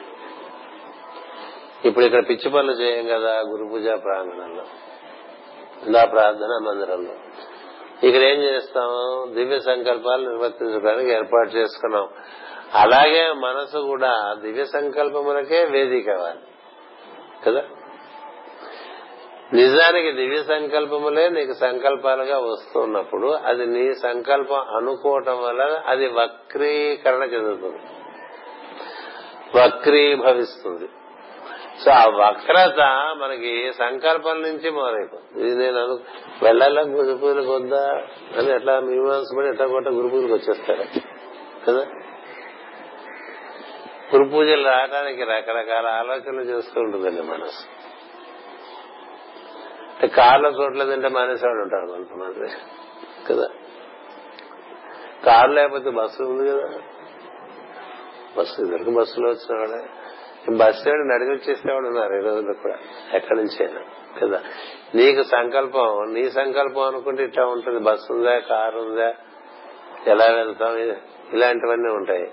[1.85, 4.63] ఇప్పుడు ఇక్కడ పిచ్చి పనులు చేయం కదా గురు పూజ ప్రాంగణంలో.
[5.85, 7.11] ఇలా ప్రార్థనా మందిరంలో.
[8.07, 8.89] ఇక్కడ ఏం చేస్తాం?
[9.33, 12.09] దివ్య సంకల్పాలు నిర్వర్తించడానికి ఏర్పాటు చేసుకున్నాం.
[12.73, 16.39] అలాగే మనసు కూడా దివ్య సంకల్పములకే వేదిక అవ్వాలి.
[17.45, 17.63] కదా?
[19.53, 27.77] నిజానికి దివ్య సంకల్పములే నీకు సంకల్పాలుగా వస్తున్నప్పుడు అది నీ సంకల్పం అనుకోవటం వల్ల అది వక్రీకరణ చెందుతుంది.
[29.59, 30.87] వక్రీభవిస్తుంది.
[31.85, 32.79] సో ఆ వక్రత
[33.17, 35.47] మనకి సంకల్పం నుంచి మొదలైపోతుంది.
[35.47, 35.99] ఇది నేను అను
[36.43, 38.01] వెళ్ళాలా గురు పూజలకు వద్దా
[38.37, 40.83] అని ఎట్లా మీమాంసపడి ఎట్లా కొట్ట గురు పూజలకు వచ్చేస్తాడు
[41.65, 41.85] కదా?
[44.15, 47.82] గురు పూజలు రావడానికి రకరకాల ఆలోచనలు చేస్తూ ఉంటుందండి మనసు.
[50.07, 52.51] కార్లో చోట్ల తింటే మానేసేవాడు ఉంటాడు కొంతమంది.
[53.29, 53.47] కదా?
[55.25, 56.69] కారు లేకపోతే బస్సు ఉంది కదా?
[58.37, 59.85] బస్సు ఇద్దరికి బస్సులో వచ్చినవాడే
[60.55, 62.75] బస్సు ఏడు నడిచి వచ్చేసేవాడు ఉన్నారు ఈ రోజుల్లో కూడా
[63.13, 63.81] ఎక్కడి నుంచైనా
[64.21, 64.41] కదా?
[64.95, 67.79] నీకు సంకల్పం నీ సంకల్పం అనుకుంటే ఇట్లా ఉంటుంది.
[67.79, 69.15] బస్సు ఉందా కారు ఉందా
[70.07, 70.77] ఎలా వెళ్తాం
[71.33, 72.31] ఇలాంటివన్నీ ఉంటాయి.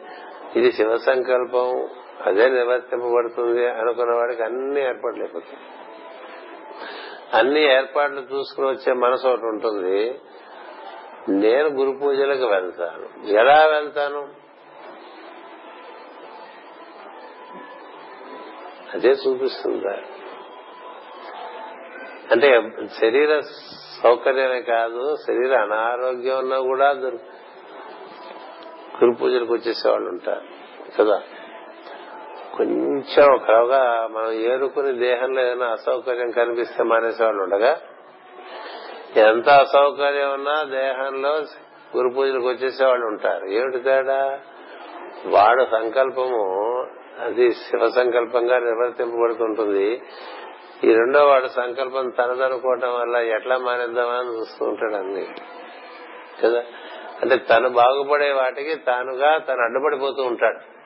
[0.56, 1.88] ఇది శివ సంకల్పం
[2.26, 5.58] అదే నివర్తింపబడుతుంది అనుకున్న వాడికి అన్ని ఏర్పాట్లు అయిపోతాయి.
[7.34, 10.20] అన్ని ఏర్పాట్లు చూసుకుని వచ్చే మనసు ఒకటి ఉంటుంది.
[11.28, 13.28] నేను గురు పూజలకు వెళ్తాను.
[13.28, 14.28] ఎలా వెళ్తాను?
[18.94, 19.98] అదే చూపిస్తుందా.
[22.30, 22.70] అంటే
[23.00, 23.42] శరీర
[24.02, 30.40] సౌకర్యమే కాదు శరీర అనారోగ్యం ఉన్నా కూడా గురు పూజలకు వచ్చేసే వాళ్ళు ఉంటారు.
[30.98, 31.22] కదా?
[32.56, 37.80] కొన్ని కొంచెం ఒకగా మనం ఏరుకుని దేహంలో ఏదైనా అసౌకర్యం కనిపిస్తే మానేసేవాళ్ళు ఉండగా
[39.16, 41.36] ఎంత అసౌకర్యం ఉన్నా దేహంలో
[41.96, 43.46] గురు పూజలకు వచ్చేసే వాళ్ళు ఉంటారు.
[43.46, 44.40] ఏమిటి తేడా?
[45.26, 46.66] వాడు సంకల్పము
[47.20, 50.02] అది శివ సంకల్పంగా నిర్వర్తింపబడుతుంటుంది.
[50.84, 55.26] ఈ రెండో వాడు సంకల్పం తనదనుకోవటం వల్ల ఎట్లా మానేద్దామని చూస్తుంటాడు చూస్తూ ఉంటాడు అన్ని.
[56.44, 56.64] కదా?
[57.22, 60.79] అంటే తను బాగుపడే వాటికి తానుగా తను అడ్డుపడిపోతూ ఉంటాడు.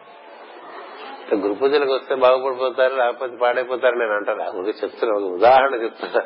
[1.32, 4.60] గురు పూజలకు వస్తే బాగుపడిపోతారు లేకపోతే పాడైపోతారు నేను అంటాను.
[4.60, 6.22] ఒక చెప్తున్నా ఒక ఉదాహరణ చెప్తున్నా.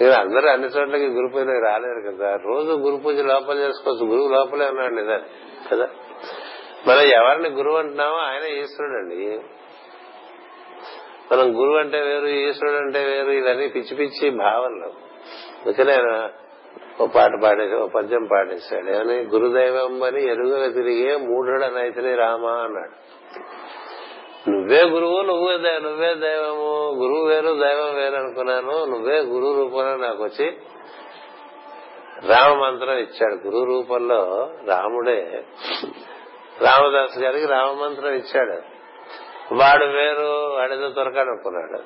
[0.00, 2.36] నేను అందరూ అన్ని చోట్లకి గురు పూజలకు రాలేరు కదా.
[2.44, 4.04] రోజు గురు పూజ లోపల చేసుకోవచ్చు.
[4.04, 5.28] గురువు లోపలే ఉన్నాడు నిజాన్ని
[5.72, 5.88] కదా?
[6.86, 9.40] మనం ఎవరిని గురువు అంటున్నామో ఆయన ఈశ్వరుడు అండి
[11.32, 15.06] మనం గురువు అంటే వేరు ఈశ్వరుడు అంటే వేరు ఇవన్నీ పిచ్చి పిచ్చి భావనలు.
[15.66, 16.28] అందుకనే
[17.02, 18.90] ఓ పాట పాడేసి ఓ పద్యం పాడేశాడు.
[18.90, 19.14] ఏమని?
[19.14, 23.05] గురుదైవం అని ఎరుగ తిరిగే మూఢుడనైతేనే రామా అన్నాడు.
[24.48, 26.72] నువ్వే గురువు నువ్వే నువ్వే దైవము.
[27.00, 28.84] గురువు వేరు దైవం వేరు అనుకున్నాను.
[28.84, 30.46] నువ్వే గురు రూపంలో నాకు వచ్చి
[32.26, 33.48] రామ మంత్రం ఇచ్చాడు.
[33.48, 34.20] గురు రూపంలో
[34.68, 35.44] రాముడే
[36.60, 38.56] రామదాస్ గారికి రామ మంత్రం ఇచ్చాడు.
[39.54, 41.82] వాడు వేరు వాడేదో దొరకాడు అనుకున్నాడు.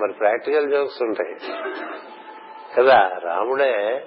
[0.00, 1.34] మరి ప్రాక్టికల్ జోక్స్ ఉంటాయి.
[2.78, 4.04] కదా రాముడే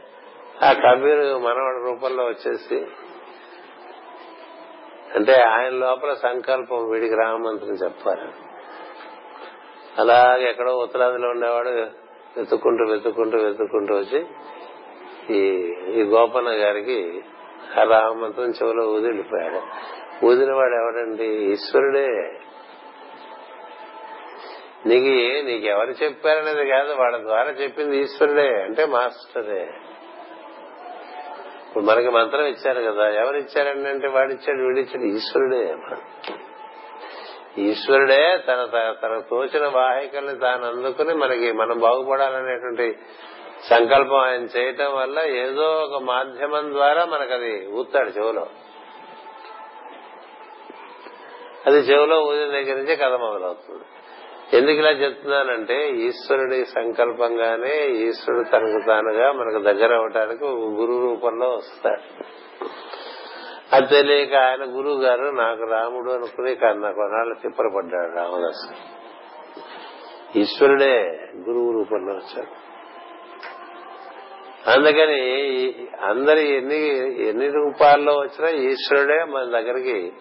[0.63, 2.85] ఆ కబీర్ మనవాడి రూపంలో వచ్చేసి
[5.17, 8.31] అంటే ఆయన లోపల సంకల్పం వీడికి రామంత్రం చెప్పారు
[10.01, 14.25] అలాగే ఎక్కడో ఉత్తరాదిలో ఉండేవాడు వెతుక్కుంటూ వెతుక్కుంటూ వెతుక్కుంటూ వచ్చి
[15.35, 15.43] ఈ
[15.99, 17.23] ఈ గోపన్న గారికి
[17.79, 19.61] ఆ రామంత్రం చెవిలో ఊదిడిపోయాడు
[20.25, 21.25] ఊదిన వాడు ఎవడండి?
[21.25, 22.07] ఈశ్వరుడే.
[24.85, 28.61] నీకు నీకెవరు చెప్పారనేది కాదు వాళ్ళ ద్వారా చెప్పింది ఈశ్వరుడే.
[28.61, 29.73] అంటే మాస్టరే.
[31.67, 35.05] ఇప్పుడు మనకి మంత్రం ఇచ్చారు కదా ఎవరు ఇచ్చారండి అంటే వాడిచ్చాడు వీడిచ్చాడు.
[35.05, 35.75] ఈశ్వరుడే
[37.57, 38.65] ఈశ్వరుడే తన
[39.01, 42.97] తన తోచిన వాహికల్ని తాను అందుకుని మనకి మనం బాగుపడాలనేటువంటి
[43.69, 48.47] సంకల్పం ఆయన చేయటం వల్ల ఏదో ఒక మాధ్యమం ద్వారా మనకు అది ఊతాడు చెవులో.
[51.65, 53.83] అది చెవులో ఊదిన దగ్గర నుంచి కథ మొదలవుతుంది.
[54.53, 62.23] ఎందుకు ఇలా చెప్తున్నానంటే ఈశ్వరుడి సంకల్పంగానే ఈశ్వరుడు తనకు తానుగా మనకు దగ్గర అవటానికి ఒక గురు రూపంలో వస్తాడు.
[63.75, 68.73] అది తెలియక ఆయన గురువు గారు నాకు రాముడు అనుకుని కన్న కొన్నాళ్ళు తిప్పరపడ్డాడు రామదాసు.
[70.39, 72.67] ఈశ్వరుడే గురువు రూపంలో వచ్చాడు.
[74.69, 75.73] అందుకని
[76.03, 76.79] అందరి ఎన్ని
[77.27, 80.13] ఎన్ని రూపాల్లో వచ్చినా ఈశ్వరుడే మన దగ్గరికి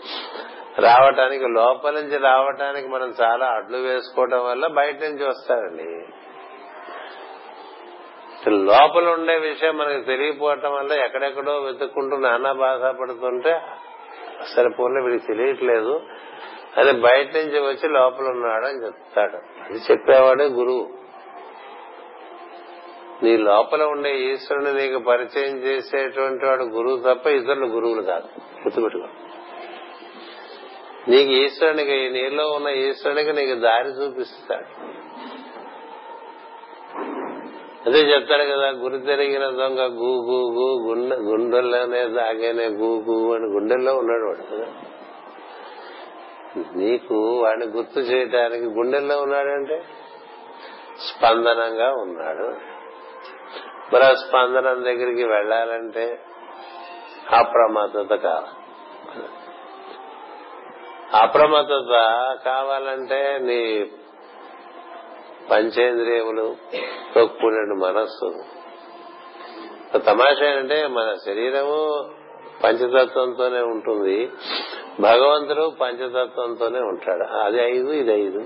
[0.81, 6.07] రావటానికి లోపల నుంచి రావటానికి మనం చాలా అడ్లు వేసుకోవటం వల్ల బయట నుంచి వస్తారండి.
[8.51, 13.53] లోపల ఉండే విషయం మనకి తెలియపోవటం వల్ల ఎక్కడెక్కడో వెతుక్కుంటూ నానా బాధపడుతుంటే
[14.41, 16.03] అసలు పూర్ణ వీడికి తెలియట్లేదు.
[16.77, 19.37] అది బయట నుంచి వచ్చి లోపల ఉన్నాడు అని చెప్తాడు.
[19.37, 20.91] అది చెప్పేవాడే గురువు.
[23.23, 28.29] నీ లోపల ఉండే ఈశ్వరుని నీకు పరిచయం చేసేటువంటి వాడు గురువు తప్ప ఇతరులు గురువులు కాదు.
[28.65, 29.05] గుర్తుపెట్టుకో.
[31.09, 34.87] నీకు ఈశ్వరునికి నీలో ఉన్న ఈశ్వరునికి నీకు దారి చూపిస్తాడు.
[37.89, 43.53] అదే చెప్తాడు కదా గురి తిరిగిన దొంగ గూ గూ గూ గుండె గుండెల్లోనే దాగేనే గూ గూ అని
[43.53, 44.73] గుండెల్లో ఉన్నాడు వాడు కదా.
[46.77, 49.85] నీకు వాడిని గుర్తు చేయటానికి గుండెల్లో ఉన్నాడంటే
[50.99, 52.77] స్పందనంగా ఉన్నాడు.
[53.95, 56.19] మరి ఆ స్పందనం దగ్గరికి వెళ్ళాలంటే
[57.31, 59.46] అప్రమత్తత కావాలి.
[61.15, 63.91] అప్రమత్తత కావాలంటే నీ
[65.51, 66.57] పంచేంద్రియములు
[67.19, 68.45] కూడిన మనస్సు.
[69.99, 72.11] తమాషా ఏంటంటే మన శరీరము
[72.65, 74.33] పంచతత్వంతోనే ఉంటుంది.
[75.01, 77.23] భగవంతుడు పంచతత్వంతోనే ఉంటాడు.
[77.23, 78.39] అది ఐదు ఇది ఐదు.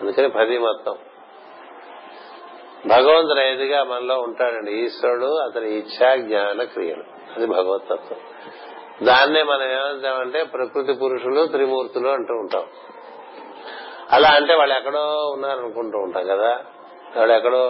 [0.00, 0.94] అందుకని పది మొత్తం.
[2.86, 4.72] భగవంతుడు ఐదుగా మనలో ఉంటాడండి.
[4.72, 7.04] ఈశ్వరుడు అతని ఇచ్ఛా జ్ఞాన క్రియలు.
[7.36, 8.18] అది భగవతత్వం
[9.02, 12.62] దాన్నే మనం ఏమంటామంటే ప్రకృతి పురుషులు త్రిమూర్తులు అంటూ ఉంటాం.
[14.12, 16.64] అలా అంటే వాళ్ళు ఎక్కడో ఉన్నారనుకుంటూ ఉంటాం కదా.
[17.16, 17.68] వాళ్ళు ఎక్కడో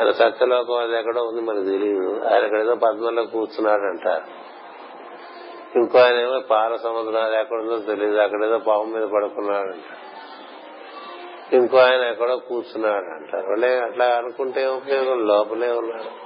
[0.00, 4.44] ఆయన సత్యలోకం అది ఎక్కడో ఉంది మనకు తెలియదు ఆయన ఎక్కడేదో పద్మంలో కూర్చున్నాడు అంటారు
[5.78, 10.00] ఇంకో ఆయన ఏమో పాల సముద్రం అది ఎక్కడుందో తెలియదు అక్కడేదో పాము మీద పడుకున్నాడు అంటారు
[11.56, 16.23] ఇంకో ఆయన ఎక్కడో కూర్చున్నాడు అంటారు అట్లా అనుకుంటే ఉపయోగం లోపలే ఉన్నాడు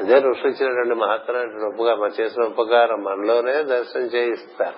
[0.00, 4.74] అదే ఋషి ఇచ్చినటువంటి మహత్తరమైన ఉపకారం చేసిన ఉపకారం మనలోనే దర్శనం చేయిస్తారు.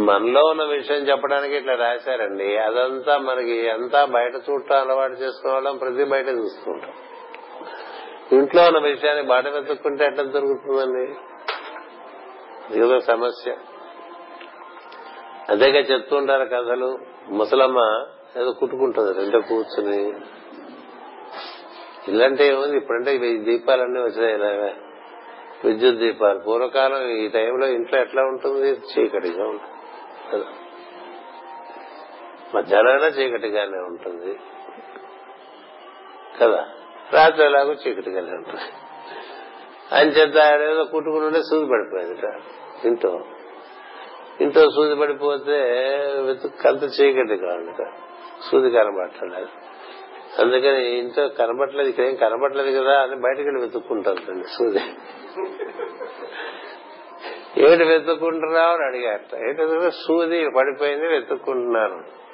[0.00, 2.56] మనలో ఉన్న విషయం చెప్పడానికి ఇట్లా రాశారండి.
[2.56, 6.92] అదంతా మనకి అంతా బయట చూడటం అలవాటు చేసుకోవడం ప్రతి బయట చూస్తుంటాం.
[8.38, 11.14] ఇంట్లో ఉన్న విషయాన్ని బయట వెతుక్కుంటే ఎట్లా దొరుకుతుందండి?
[12.78, 13.56] ఏదో సమస్య.
[15.48, 16.98] అదేగా చెప్తుంటారు కథలు.
[17.28, 18.06] ముసలమ్మ
[18.40, 20.12] ఏదో కుట్టుకుంటుంది రెండో కూర్చుని
[22.08, 22.76] ఇల్లంటే ఏముంది?
[22.76, 24.74] ఇప్పుడంటే ఇవి దీపాలన్నీ వచ్చినాయి.
[25.64, 26.38] విద్యుత్ దీపాలు.
[26.38, 28.68] పూర్వకాలం ఈ టైంలో ఇంట్లో ఎట్లా ఉంటుంది?
[28.68, 29.72] చీకటిగా ఉంటుంది.
[30.32, 30.44] కదా
[32.54, 34.38] మధ్యాహ్నం చీకటిగానే ఉంటుంది.
[36.40, 36.68] కదా?
[37.12, 38.62] రాత్రి ఎలాగో చీకటిగానే ఉంటుంది.
[39.92, 42.26] అని ఆయన ఏదో కుట్టుకుంటుంటే సూది పడిపోయింది
[42.88, 43.24] ఇంట్లో.
[44.40, 45.78] ఇంట్లో సూది పడిపోతే
[46.64, 47.90] కంత చీకటిగా ఉంది
[48.50, 49.75] సూది కనబడలేదు
[50.38, 54.78] అందుకని ఇంట్లో కనబట్టలేదు ఇక్కడ ఏం కనబట్టలేదు కదా అని బయటకు వెళ్ళి వెతుక్కుంటారు ఏంటి
[57.60, 62.26] ఏమిటి వెతుక్కుంటున్నావు అని అడిగారట ఏంటంటే సూది పడిపోయింది వెతుక్కుంటున్నాను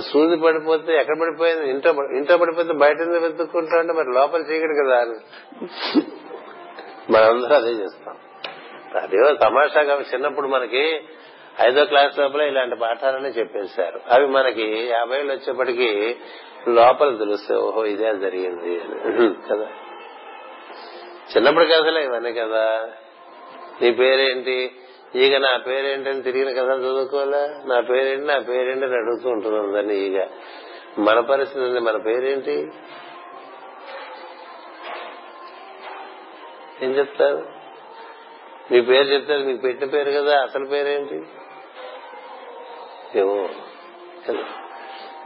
[0.00, 1.70] సూది పడిపోతే ఎక్కడ పడిపోయింది?
[1.70, 5.16] ఇంట్లో ఇంట్లో పడిపోతే బయట వెతుక్కుంటా అంటే మరి లోపల చీకటి కదా అని.
[7.12, 8.16] మనందరూ అదే చేస్తాం.
[9.02, 11.02] అదేవో తమాషాగా చిన్నప్పుడు మనకి
[11.60, 14.00] ఐదో క్లాస్ లోపల ఇలాంటి పాఠాలనే చెప్పేశారు.
[14.10, 16.16] అవి మనకి యాభైలు వచ్చేప్పటికీ
[16.68, 18.80] లోపల తెలుస్తాయి ఓహో ఇదే జరిగింది.
[19.50, 19.68] కదా?
[21.36, 22.90] చిన్నప్పుడు కథలే ఇవన్నీ కదా.
[23.82, 24.72] నీ పేరేంటి?
[25.16, 27.62] ఈగ నా పేరేంటి అని తిరిగిన కథ చదువుకోవాలా?
[27.66, 28.26] నా పేరేంటి?
[28.26, 30.26] నా పేరేంటి అని అడుగుతూ ఉంటుంది అందరినీ ఈగ.
[30.98, 32.70] మన పరిస్థితి మన పేరేంటి?
[36.82, 37.46] ఏం చెప్తారు?
[38.72, 41.22] మీ పేరు చెప్తారు మీకు పెట్టిన పేరు కదా అసలు పేరేంటి?
[43.18, 43.48] ఏమో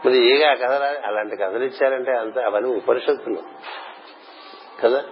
[0.06, 3.38] మరి ఈగ కథ అలాంటి కథలు ఇచ్చారంటే అంత అవన్నీ ఉపనిషత్తులు.
[4.80, 5.04] కదా?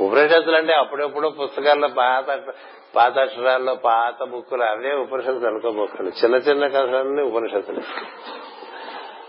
[0.00, 2.40] ఉపనిషత్తులు అంటే అప్పుడప్పుడు పుస్తకాల్లో పాత
[2.96, 6.10] పాత అక్షరాల్లో పాత బుక్కులు అవే ఉపనిషత్తులు అనుకోబోకండి.
[6.24, 7.80] చిన్న చిన్న కథలన్నీ ఉపనిషత్తులు.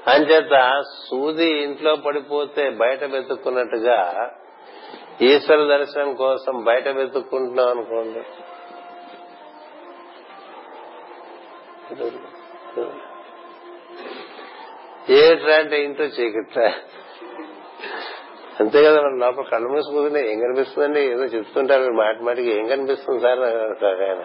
[0.10, 4.30] అంచేత సూది ఇంట్లో పడిపోతే బయట వెతుక్కున్నట్టుగా
[5.22, 8.24] ఈశ్వర దర్శనం కోసం బయట వెతుక్కుంటున్నాం అనుకోండి.
[15.10, 16.74] ఏమిట్రా అంటే ఇంట్లో చీకట్రా
[18.60, 20.99] అంతే కదా మన లోపల కళ్ళు మూసుకుంటే ఏం కనిపిస్తుందండి?
[20.99, 23.39] ఏదో చెప్తుంటారు మాటి మాటికి ఏం కనిపిస్తుంది సార్?
[23.39, 24.24] ఆయన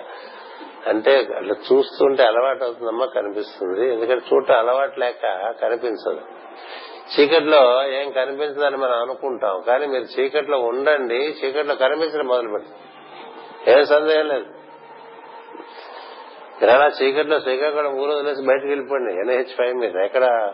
[0.86, 3.92] అంటే అట్లా చూస్తుంటే అలవాటు అవుతుందమ్మా కనిపిస్తుంది.
[3.92, 6.20] ఎందుకంటే చూడటం అలవాటు లేక కనిపించదు.
[7.16, 9.60] చీకట్లో ఏం కనిపించదని మనం అనుకుంటాం.
[9.66, 12.74] కానీ మీరు చీకట్లో ఉండండి చీకట్లో కనిపించడం మొదలు పెడతాం
[13.78, 14.57] ఏం సందేహం లేదు.
[16.62, 19.12] ఇలా చీకట్లో శ్రీకాకుళం ఊరు వదిలేసి బయటకు వెళ్ళిపోండి.
[19.14, 20.52] ఎన్హెచ్ ఫైవ్ మీద ఎక్కడ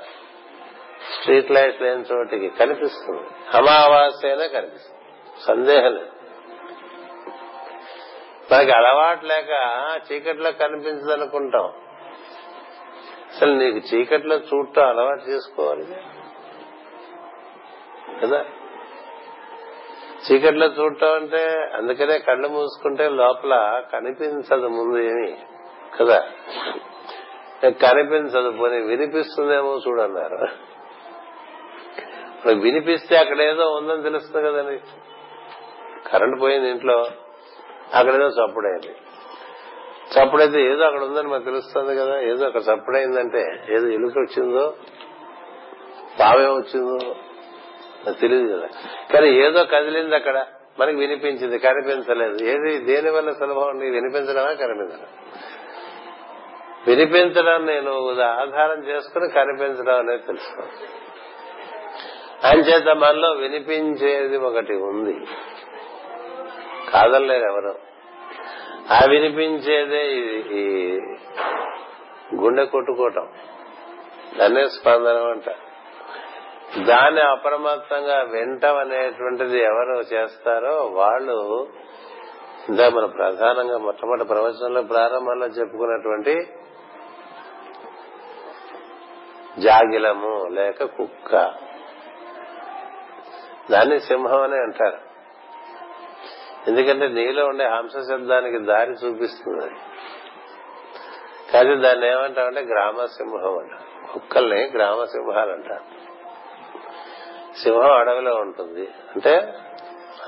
[1.19, 3.23] స్ట్రీట్ లైట్ లేని చోటికి కనిపిస్తుంది.
[3.57, 5.01] అమావాస్యనే కనిపిస్తుంది.
[5.47, 6.07] సందేహం లేదు.
[8.55, 9.49] మనకి అలవాటు లేక
[10.13, 11.65] చీకట్లో కనిపించదనుకుంటాం.
[13.37, 15.87] అసలు నీకు చీకట్లో చూడటం అలవాటు చేసుకోవాలి.
[18.23, 18.45] కదా?
[20.31, 25.37] చీకట్లో చూడటం అంటే అందుకనే కళ్ళు మూసుకుంటే లోపల కనిపించదు ముందు ఏమి.
[26.01, 26.23] కదా?
[27.65, 30.49] కనిపించదు పోనీ వినిపిస్తుందేమో చూడన్నారు.
[32.59, 34.81] వినిపిస్తే అక్కడ ఏదో ఉందని తెలుస్తుంది కదండి
[36.11, 37.07] కరెంట్ పోయింది ఇంట్లో
[37.95, 38.97] అక్కడేదో చప్పుడైంది.
[40.15, 44.75] చప్పుడైతే ఏదో అక్కడ ఉందని మాకు తెలుస్తుంది కదా ఏదో అక్కడ చప్పుడైందంటే ఏదో ఎలుక వచ్చిందో
[46.21, 47.15] పావే వచ్చిందో
[48.13, 48.69] తెలియదు కదా.
[49.15, 50.47] కానీ ఏదో కదిలింది అక్కడ
[50.81, 52.45] మనకి వినిపించింది కనిపించలేదు.
[52.45, 55.24] ఏది దేని వల్ల సులభం అండి వినిపించడమా కనిపించడం
[56.87, 60.63] వినిపించడం నేను ఆధారం చేసుకుని కనిపించడం అనేది తెలుసుకో
[62.49, 65.27] అంచేత మనలో వినిపించేది ఒకటి ఉంది.
[66.91, 67.75] కాదనలేదు ఎవరు.
[68.93, 70.07] ఆ వినిపించేదే
[70.53, 70.95] ఈ
[72.35, 73.29] గుండె కొట్టుకోవటం.
[74.39, 75.51] దాన్నే స్పందనం అంట.
[76.87, 81.69] దాన్ని అప్రమత్తంగా వింటం అనేటువంటిది ఎవరు చేస్తారో వాళ్ళు
[82.69, 86.47] ఇందా మన ప్రధానంగా మొట్టమొదటి ప్రవచనంలో ప్రారంభంలో చెప్పుకున్నటువంటి
[89.59, 91.55] జాగిలము లేక కుక్క.
[93.71, 94.99] దాన్ని సింహం అని అంటారు.
[96.69, 99.75] ఎందుకంటే నీలో ఉండే హంస శబ్దానికి దారి చూపిస్తుంది.
[101.53, 103.71] కానీ దాన్ని ఏమంటామంటే గ్రామ సింహం అంట
[104.13, 105.85] కుక్కల్ని గ్రామ సింహాలు అంటారు.
[107.59, 108.89] సింహం అడవిలో ఉంటుంది.
[109.15, 109.55] అంటే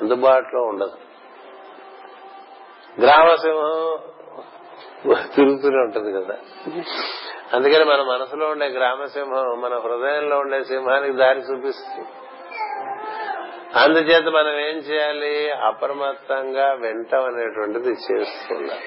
[0.01, 0.99] అందుబాటులో ఉండదు.
[3.01, 3.99] గ్రామ సింహం
[5.35, 6.39] తిరుగుతూనే ఉంటుంది కదా.
[7.57, 12.09] అందుకని మన మనసులో ఉండే గ్రామ సింహం మన హృదయంలో ఉండే సింహానికి దారి చూపిస్తుంది.
[13.79, 15.51] అందుచేత మనం ఏం చేయాలి?
[15.51, 18.79] అప్రమత్తంగా వింటం అనేటువంటిది చేస్తున్నాం.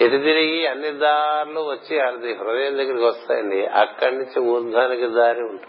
[0.00, 3.66] ఎటు తిరిగి అన్ని దారులు వచ్చి అది హృదయం దగ్గరికి వస్తాయండి.
[3.66, 5.66] అక్కడి నుంచి ఊర్ధానికి దారి ఉంటుంది.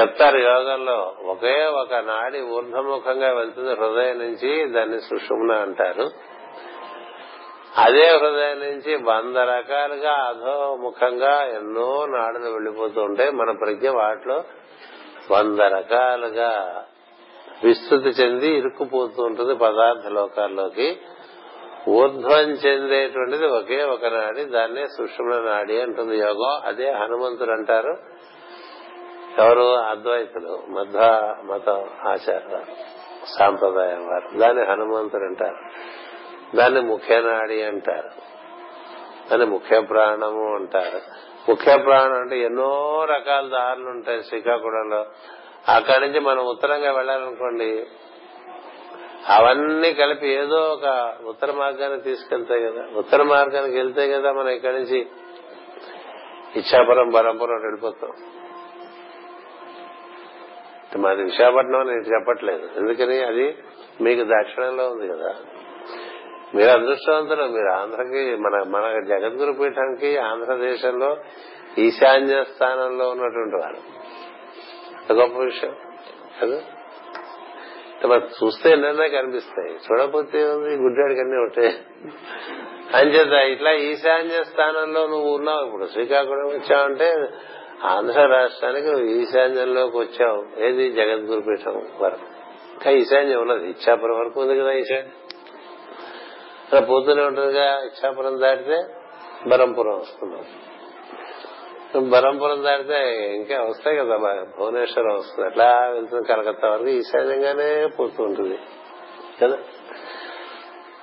[0.00, 6.33] చెప్తారు యోగంలో ఒకే ఒక నాడి ఊర్ధముఖంగా వెళ్తుంది హృదయం నుంచి దాన్ని సుషుమ్న అంటారు.
[7.78, 14.44] అదే హృదయం నుంచి వంద రకాలుగా అధోముఖంగా ఎన్నో నాడులు వెళ్ళిపోతూ ఉంటాయి మన ప్రజ్ఞ వాటిలో
[15.30, 16.84] వంద రకాలుగా
[17.64, 21.00] విస్తృతి చెంది ఇరుక్కుపోతూ ఉంటుంది పదార్థ లోకాల్లోకి.
[21.88, 26.60] ఊర్ధ్వం చెందేటువంటిది ఒకే ఒక నాడి దాన్నే సుషుమ్న నాడి అంటుంది యోగం.
[26.64, 27.96] అదే హనుమంతుడు అంటారు.
[29.38, 29.76] ఎవరు?
[29.76, 31.00] అద్వైతులు మధ్వ
[31.44, 31.68] మత
[32.06, 32.60] ఆచార
[33.38, 34.38] సాంప్రదాయం వారు.
[34.38, 35.56] దాన్ని హనుమంతుడు అంటారు.
[36.54, 38.10] దాన్ని ముఖ్య నాడి అంటారు.
[39.30, 41.00] దాన్ని ముఖ్య ప్రాణము అంటారు.
[41.50, 45.06] ముఖ్య ప్రాణం అంటే ఎన్నో రకాల దారులు ఉంటాయి శ్రీకాకుళంలో.
[45.68, 47.86] అక్కడి నుంచి మనం ఉత్తరంగా వెళ్ళాలనుకోండి
[49.28, 52.82] అవన్నీ కలిపి ఏదో ఒక ఉత్తర మార్గాన్ని తీసుకెళ్తాయి కదా.
[52.96, 55.06] ఉత్తర మార్గానికి వెళ్తే కదా మనం ఇక్కడి నుంచి
[56.56, 58.10] ఇచ్చాపురం బరంపురం వెళ్ళిపోతాం.
[61.02, 62.68] మాది విశాఖపట్నం అని నేను చెప్పట్లేదు.
[62.76, 63.24] ఎందుకని?
[63.24, 63.58] అది
[64.00, 65.34] మీకు దక్షిణంలో ఉంది కదా.
[66.54, 71.16] మీరు అదృష్టవంతులు మీరు ఆంధ్రకి మన మన జగద్గురు పీఠానికి ఆంధ్రదేశంలో
[71.78, 74.04] ఈశాన్య స్థానంలో ఉన్నటువంటి వారు.
[75.12, 75.76] గొప్ప విషయం
[76.42, 76.62] కదా?
[78.44, 79.74] చూస్తే ఎన్నైనా కనిపిస్తాయి.
[79.74, 81.84] చూడకపోతే ఉంది గుడ్డాడికి అన్ని ఉంటాయి
[82.94, 85.64] అంచేత ఇట్లా ఈశాన్య స్థానంలో నువ్వు ఉన్నావు.
[85.64, 87.14] ఇప్పుడు శ్రీకాకుళం వచ్చావంటే
[87.84, 90.64] ఆంధ్ర రాష్ట్రానికి నువ్వు ఈశాన్యంలోకి వచ్చావు.
[90.64, 90.92] ఏది?
[90.92, 92.26] జగద్గురు పీఠం వరకు.
[92.74, 93.70] ఇంకా ఈశాన్యం ఉన్నది.
[93.70, 95.08] ఇచ్చాపురం వరకు ఉంది కదా ఈశాన్యం.
[96.72, 98.84] అలా పోతూనే ఉంటుందిగా ఇచ్చాపురం దాటితే
[99.46, 100.44] బరంపురం వస్తున్నాం
[102.08, 104.16] బరంపురం దాటితే ఇంకా వస్తాయి కదా
[104.58, 105.48] భువనేశ్వరం వస్తుంది.
[105.48, 108.58] అట్లా వెళ్తుంది కలకత్తా వరకు ఈశాన్యంగానే పోతూ ఉంటుంది.
[109.42, 109.58] కదా?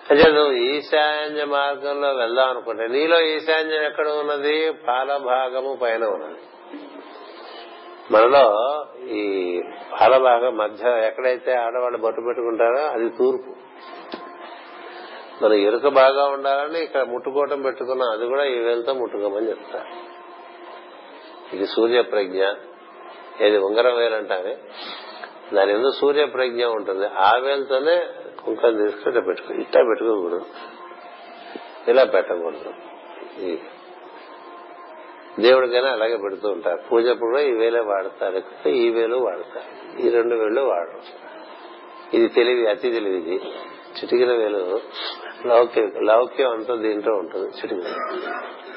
[0.10, 4.72] అంటే నువ్వు ఈశాన్య మార్గంలో వెళ్దాం అనుకుంటే నీలో ఈశాన్యం ఎక్కడ ఉన్నది?
[4.72, 6.40] పాల భాగము పైన ఉన్నది.
[8.12, 9.58] మనలో ఈ
[10.02, 13.71] పాల భాగం మధ్య ఎక్కడైతే ఆడవాళ్ళు బొట్టు పెట్టుకుంటారో అది తూర్పు.
[15.42, 20.12] మన ఎరుక బాగా ఉండాలని ఇక్కడ ముట్టుకోవటం పెట్టుకున్నాం అది కూడా ఈ వేలతో ముట్టుకోమని చెప్తారు
[21.56, 22.44] ఇది సూర్య ప్రజ్ఞ
[23.42, 24.58] ఏది ఉంగరం వేలంటానే
[25.54, 27.06] దాని ఎందుకు సూర్య ప్రజ్ఞ ఉంటుంది.
[27.06, 28.06] ఆ వేలతోనే
[28.46, 29.54] కుంకం తీసుకుంటే పెట్టుకో.
[29.54, 30.46] ఇట్టా పెట్టుకోకూడదు.
[31.88, 32.74] ఇలా పెట్టకూడదు.
[35.40, 36.80] దేవుడికైనా అలాగే పెడుతూ ఉంటారు.
[36.92, 41.02] పూజ కూడా ఈ వేలే వాడతారు ఈ వేలు వాడతారు ఈ రెండు వేళ్ళు వాడరు
[42.14, 43.42] ఇది తెలివి అతి తెలివి
[43.92, 44.82] చిటికల చిటికిన వేలు
[45.46, 47.96] లౌక్యం లౌక్యం అంతా దీంట్లో ఉంటుంది చిటికల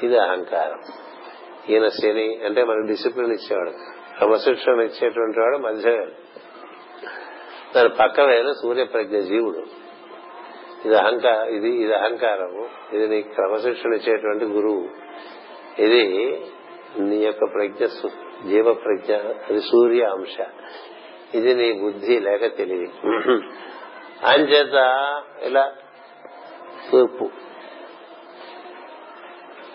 [0.03, 0.79] ఇది అహంకారం.
[1.69, 3.69] ఈయన శని అంటే మనకు డిసిప్లిన్ ఇచ్చేవాడు.
[4.17, 6.11] క్రమశిక్షణ ఇచ్చేటువంటి వాడు మధ్య వేలు.
[7.75, 9.63] దాని పక్క వేలు సూర్యప్రజ్ఞ జీవుడు.
[10.85, 12.95] ఇది అహంకార ఇది ఇది అహంకారము.
[12.95, 14.89] ఇది నీ క్రమశిక్షణ ఇచ్చేటువంటి గురువు.
[15.81, 16.41] ఇది
[16.99, 17.85] నీ యొక్క ప్రజ్ఞ
[18.49, 20.45] జీవ ప్రజ్ఞ అది సూర్య అంశ.
[21.35, 22.87] ఇది నీ బుద్ధి లేక తెలివి
[24.25, 24.73] అంచేత
[25.41, 25.71] ఇలా
[26.91, 27.29] తూర్పు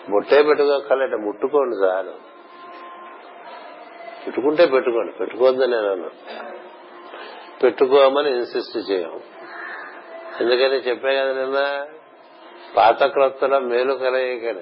[0.09, 2.11] ముట్టే పెట్టుకోగలట ముట్టుకోండి చాలు.
[4.25, 6.11] పెట్టుకుంటే పెట్టుకోండి పెట్టుకోవద్దని నేను
[7.63, 9.21] పెట్టుకోమని ఇన్సిస్ట్ చేయం.
[10.41, 11.87] ఎందుకని చెప్పే కదా నిన్న?
[12.77, 14.61] పాత క్రొత్తల మేలు కలయికని.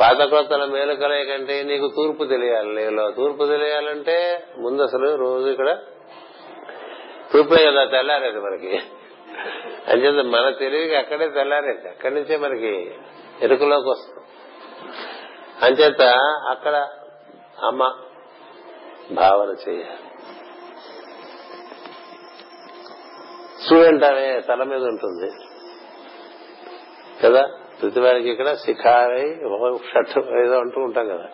[0.00, 5.78] పాత క్రొత్తల మేలు కలయికంటే నీకు తూర్పు తెలియాలి నీలో తూర్పు తెలియాలంటే ముందు అసలు రోజు ఇక్కడ
[7.32, 8.80] తూర్పే కదా తెల్లారేది మనకి.
[9.88, 11.88] అంచేత మన తెలివికి అక్కడే తెల్లారేది.
[11.88, 12.94] అక్కడి నుంచే మనకి
[13.42, 14.24] ఎరుకులోకి వస్తుంది.
[15.64, 16.02] అంచేత
[16.48, 16.88] అక్కడ
[17.64, 17.94] అమ్మ
[19.12, 19.98] భావన చేయాలి.
[23.64, 25.30] స్టూడెంట్ అనే తల మీద ఉంటుంది.
[27.24, 27.50] కదా?
[27.82, 29.34] ప్రతి వారికి ఇక్కడ శిఖారై
[29.92, 31.24] షట్ ఏదో అంటూ ఉంటాం కదా.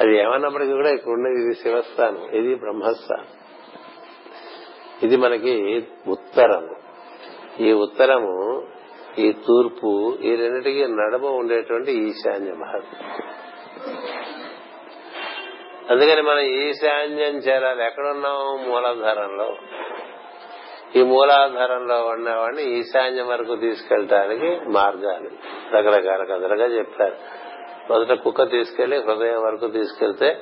[0.00, 3.43] అది ఏమన్నప్పటికీ కూడా ఇక్కడ ఉండేది ఇది శివస్థానం ఇది బ్రహ్మస్థానం.
[5.02, 6.76] ఇది మనకి ఉత్తరము.
[7.62, 8.66] ఈ ఉత్తరము
[9.18, 12.82] ఈ తూర్పు ఈ రెండింటికి నడుమ ఉండేటువంటి ఈశాన్య మహల్
[15.90, 17.84] అందుకని మనం ఈశాన్యం చేరాలి.
[17.84, 19.56] ఎక్కడున్నాం మూలాధారంలో.
[20.96, 25.30] ఈ మూలాధారంలో ఉన్నవాడిని ఈశాన్యం వరకు తీసుకెళ్ళటానికి మార్గాలు.
[25.76, 27.16] రకరకాల కథలుగా చెప్పారు.
[27.90, 30.40] మొదట కుక్క తీసుకెళ్ళి హృదయం వరకు తీసుకెళ్తే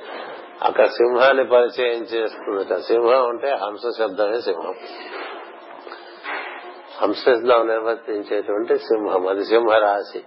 [0.63, 4.75] అక్కడ సింహాన్ని పరిచయం చేస్తుందట సింహం అంటే హంస శబ్దమే సింహం.
[7.01, 9.27] హంసశబ్దం నిర్వర్తించేటువంటి సింహం.
[9.27, 10.23] అది సింహరాశి.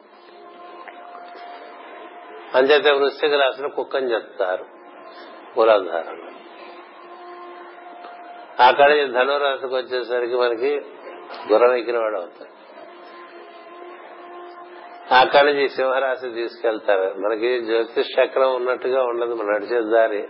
[2.55, 4.65] అంచేత వృశ్చిక రాశిలో కుక్కని చెప్తారు.
[5.57, 6.31] మూలాధారంలో
[8.65, 10.81] అక్కడ ధనురాశికి వచ్చేసరికి మనకి
[11.53, 12.56] గుర్రం ఎక్కిన వాడు అవుతాడు.
[15.13, 17.15] అక్కడి నుంచి సింహరాశి తీసుకెళ్తారు.
[17.19, 19.35] మనకి జ్యోతిష్ చక్రం ఉన్నట్టుగా ఉండదు.
[19.35, 20.29] మనం నడిచే దారి.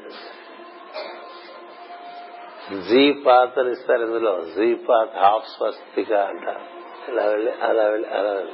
[2.80, 4.40] జీ పాత్ అని ఇస్తారు ఇందులో.
[4.40, 6.60] జీ పాత్ హాఫ్ స్వస్తిక అంటారు.
[7.08, 8.52] ఇలా వెళ్ళి అలా వెళ్ళి అలా వెళ్ళి.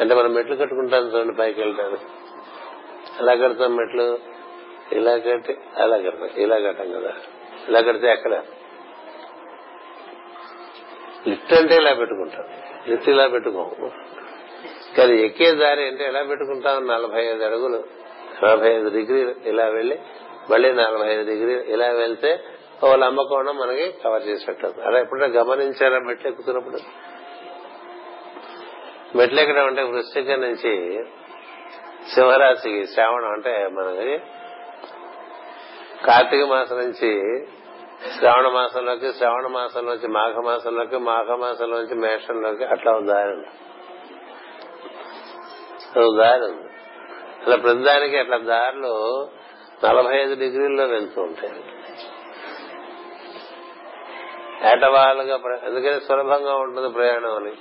[0.00, 2.04] అంటే మనం మెట్లు కట్టుకుంటాం చూడండి పైకి వెళ్ళడానికి.
[3.18, 4.18] అలా కడతాం మెట్లు.
[4.92, 6.28] ఇలా కట్టి అలా కడతాం.
[6.36, 7.12] ఇలా కట్టాం కదా.
[7.68, 8.42] ఇలా కడితే ఎక్కడ?
[11.28, 12.44] లిఫ్ట్ అంటే ఇలా పెట్టుకుంటాం.
[12.88, 13.64] లిఫ్ట్ ఇలా పెట్టుకో.
[14.96, 17.84] కానీ ఎక్కే దారి అంటే ఎలా పెట్టుకుంటాం నలభై ఐదు అడుగులు.
[18.44, 19.98] నలభై ఐదు డిగ్రీలు ఇలా వెళ్ళి
[20.50, 22.40] మళ్ళీ నలభై ఐదు డిగ్రీలు ఇలా వెళ్తే
[22.84, 26.78] ఓ లంబకోణం మనకి కవర్ చేసినట్టు అలా ఎప్పుడైనా గమనించారా మెట్లు ఎక్కుతున్నప్పుడు?
[29.16, 31.04] మెట్లు ఎక్కడం అంటే వృశ్చిక నుంచి
[32.14, 34.18] సింహరాశికి శ్రావణం అంటే మనకి
[36.06, 37.10] కార్తీక మాసం నుంచి
[38.18, 43.42] శ్రావణ మాసంలోకి శ్రావణ మాసంలోంచి మాఘ మాసంలోకి మాఘ మాసంలోంచి మేషంలోకి అట్లా ఉదాహరణ
[46.00, 46.56] ఉదాహరణ
[47.46, 49.28] అలా ప్రతిదానికి అట్లా దారులు
[49.84, 51.64] నలభై ఐదు డిగ్రీల్లో వెళ్తూ ఉంటాయి.
[54.72, 55.34] ఏటవాలుగా
[55.66, 57.52] అందుకని సులభంగా ఉంటుంది ప్రయాణం అని?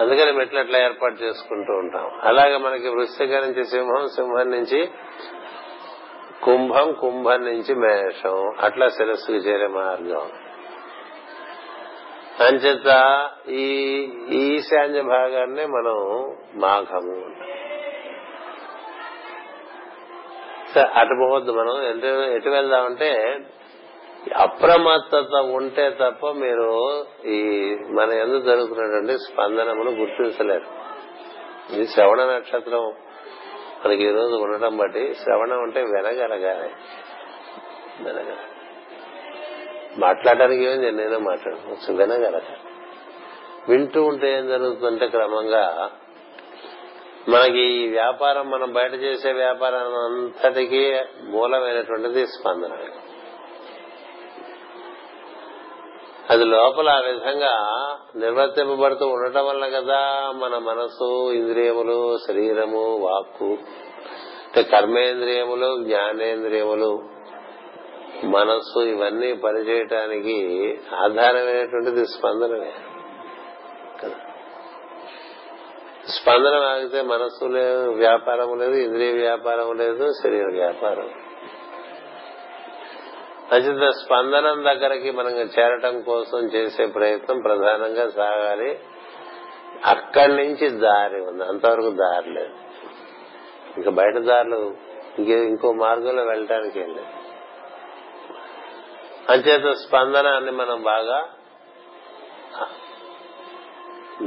[0.00, 2.20] అందుకని మెట్లు అట్లా ఏర్పాటు చేసుకుంటూ ఉంటాం.
[2.22, 4.90] అలాగే మనకి వృశ్చిక నుంచి సింహం సింహం నుంచి
[6.46, 8.54] కుంభం కుంభం నుంచి మేషం.
[8.60, 10.30] అట్లా శిరస్సుకు చేరే మార్గం.
[12.40, 13.74] అంచేత ఈ
[14.30, 15.96] ఈశాన్య భాగాన్ని మనం
[16.54, 17.46] మాఘము
[20.98, 21.14] అటు.
[21.14, 21.82] పోవద్దు మనం.
[21.82, 23.38] ఎటు ఎటు వెళ్దామంటే
[24.36, 30.66] అప్రమత్తత ఉంటే తప్ప మీరు ఈ మన ఎందుకు జరుగుతున్నటువంటి స్పందనమును గుర్తించలేరు.
[31.74, 32.92] ఇది శ్రవణ నక్షత్రం.
[33.86, 36.68] మనకి ఈ రోజు ఉండటం బట్టి శ్రవణం అంటే వినగలగాలి
[38.00, 38.38] వినగల
[39.98, 42.48] మాట్లాడడానికి ఏమైంది నేనే మాట్లాడుకోవచ్చు వినగలగ
[43.68, 45.90] వింటూ ఉంటే ఏం జరుగుతుందంటే క్రమంగా
[47.28, 52.72] మనకి ఈ వ్యాపారం మనం బయట చేసే వ్యాపారం అంతటికీ మూలమైనటువంటిది స్పందన.
[56.36, 57.52] అది లోపల ఆ విధంగా
[58.16, 63.58] నిర్వర్తింపబడుతూ ఉండటం వల్ల కదా మన మనసు ఇంద్రియములు శరీరము వాక్కు
[64.72, 67.02] కర్మేంద్రియములు జ్ఞానేంద్రియములు
[68.24, 70.38] మనస్సు ఇవన్నీ పనిచేయటానికి
[70.94, 72.72] ఆధారమైనటువంటిది స్పందనమే.
[74.02, 74.14] కదా?
[76.08, 81.10] స్పందన ఆగితే మనస్సు లేదు వ్యాపారం లేదు ఇంద్రియ వ్యాపారం లేదు శరీర వ్యాపారం.
[83.52, 88.78] అంచేత స్పందనం దగ్గరకి మనం చేరటం కోసం చేసే ప్రయత్నం ప్రధానంగా సాగాలి.
[89.84, 91.44] అక్కడి నుంచి దారి ఉంది.
[91.44, 92.54] అంతవరకు దారి లేదు.
[93.76, 94.76] ఇంకా బయట దారులు
[95.18, 97.26] ఇంకే ఇంకో మార్గంలో వెళ్ళటానికి ఏం లేదు.
[99.32, 101.28] అంచేత స్పందనాన్ని మనం బాగా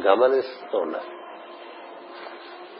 [0.07, 1.11] గమనిస్తూ ఉండాలి.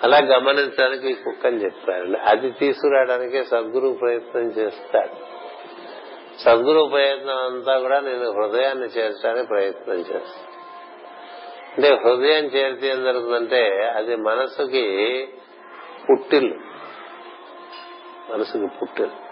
[0.03, 5.38] అలా గమనించడానికి కుక్కని చెప్పారు అది తీసుకురావడానికే సద్గురు ప్రయత్నం చేస్తాడు.
[6.39, 10.49] సద్గురు ప్రయత్నం అంతా కూడా నేను హృదయాన్ని చేర్చడానికి ప్రయత్నం చేస్తాను.
[11.75, 15.27] అంటే హృదయం చేరితే ఏం జరుగుతుందంటే అది మనసుకి
[16.09, 16.55] పుట్టిల్లు.
[18.31, 19.29] మనసుకి పుట్టిల్లు.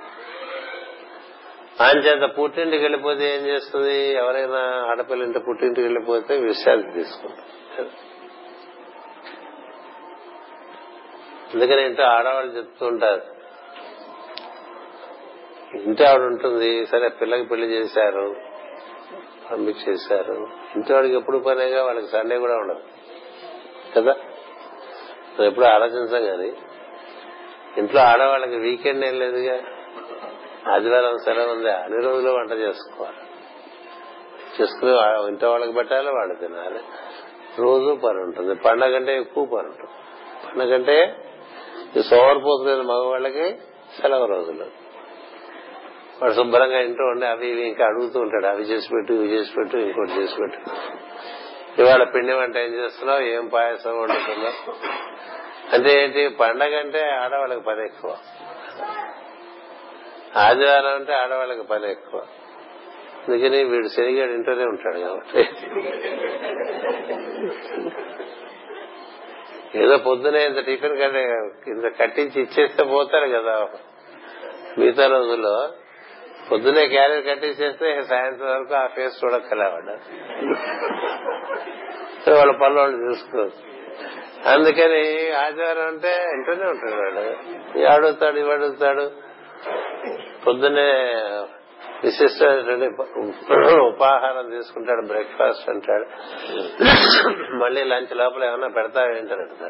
[2.07, 4.13] చేత పుట్టింటికి వెళ్ళిపోతే ఏం చేస్తుంది?
[4.13, 8.07] ఎవరైనా ఆడపిల్లంటే పుట్టింటికి వెళ్ళిపోతే విశ్రాంతి తీసుకుంటారు.
[11.53, 13.36] అందుకని ఇంట్లో ఆడవాళ్ళు చెప్తూ ఉంటారు
[15.75, 18.35] ఇంటి ఆవిడ ఉంటుంది సరే పిల్లకి పెళ్ళి చేశారు
[19.51, 22.79] పంపించేశారు ఇంటి వాడికి ఎప్పుడు పనేగా వాళ్ళకి సండే కూడా ఉండదు.
[23.95, 24.15] కదా?
[25.45, 26.53] ఎప్పుడు ఆలోచించాం కానీ
[27.77, 29.59] ఇంట్లో ఆడవాళ్ళకి వీకెండ్ ఏం లేదుగా.
[30.73, 33.17] ఆదివారం సెలవు ఉంది అన్ని రోజులు వంట చేసుకోవాలి.
[34.61, 34.91] చేసుకుని
[35.31, 36.79] ఇంట్లో వాళ్ళకి పెట్టాలి వాళ్ళు తినాలి.
[37.59, 38.55] రోజు పని ఉంటుంది.
[38.55, 39.89] పండగ కంటే ఎక్కువ పని ఉంటుంది.
[40.49, 41.15] పండగ అంటే
[41.93, 43.57] సోవర్ సోమరిపోతున్న మగవాళ్ళకి
[44.01, 44.86] సెలవు రోజులు.
[46.21, 48.45] వాడు శుభ్రంగా ఇంట్లో ఉండి అవి ఇవి ఇంకా అడుగుతూ ఉంటాడు.
[48.45, 50.57] అవి చేసి పెట్టు ఇవి చేసి పెట్టు ఇంకోటి చేసి పెట్టు.
[51.81, 53.19] ఇవాళ పిండి వంట ఏం చేస్తున్నావు?
[53.19, 54.73] ఏం పాయసం వండుతున్నావు?
[55.73, 56.27] అంటే ఏంటి?
[56.27, 58.17] పండగ అంటే ఆడవాళ్ళకి పని ఎక్కువ.
[60.35, 62.21] ఆదివారం అంటే ఆడవాళ్ళకి పని ఎక్కువ.
[63.27, 65.49] అందుకని వీడు శనిగాడు ఇంట్లోనే ఉంటాడు కాబట్టి.
[69.75, 71.23] ఏదో పొద్దునే ఇంత టిఫిన్ కంటే
[71.67, 73.69] ఇంత కట్టించి ఇచ్చేస్తే పోతారు కదా.
[74.77, 75.69] మిగతా రోజుల్లో
[76.51, 79.91] పొద్దునే క్యారియర్ కట్టేసేస్తే సాయంత్రం వరకు ఆ ఫేస్ చూడక్కలేవాడు
[82.37, 83.77] వాళ్ళ పనులు వాళ్ళు చూసుకోవచ్చు.
[84.49, 87.19] అందుకని ఆదివారం అంటే ఇంట్లోనే ఉంటాడు వాడు.
[87.77, 89.11] ఇవి అడుగుతాడు ఇవి అడుగుతాడు
[92.03, 92.43] విశిష్ట
[93.79, 96.05] ఉపాహారం తీసుకుంటాడు బ్రేక్ఫాస్ట్ అంటాడు.
[97.55, 99.69] మళ్ళీ లంచ్ లోపల ఏమైనా పెడతావేంటని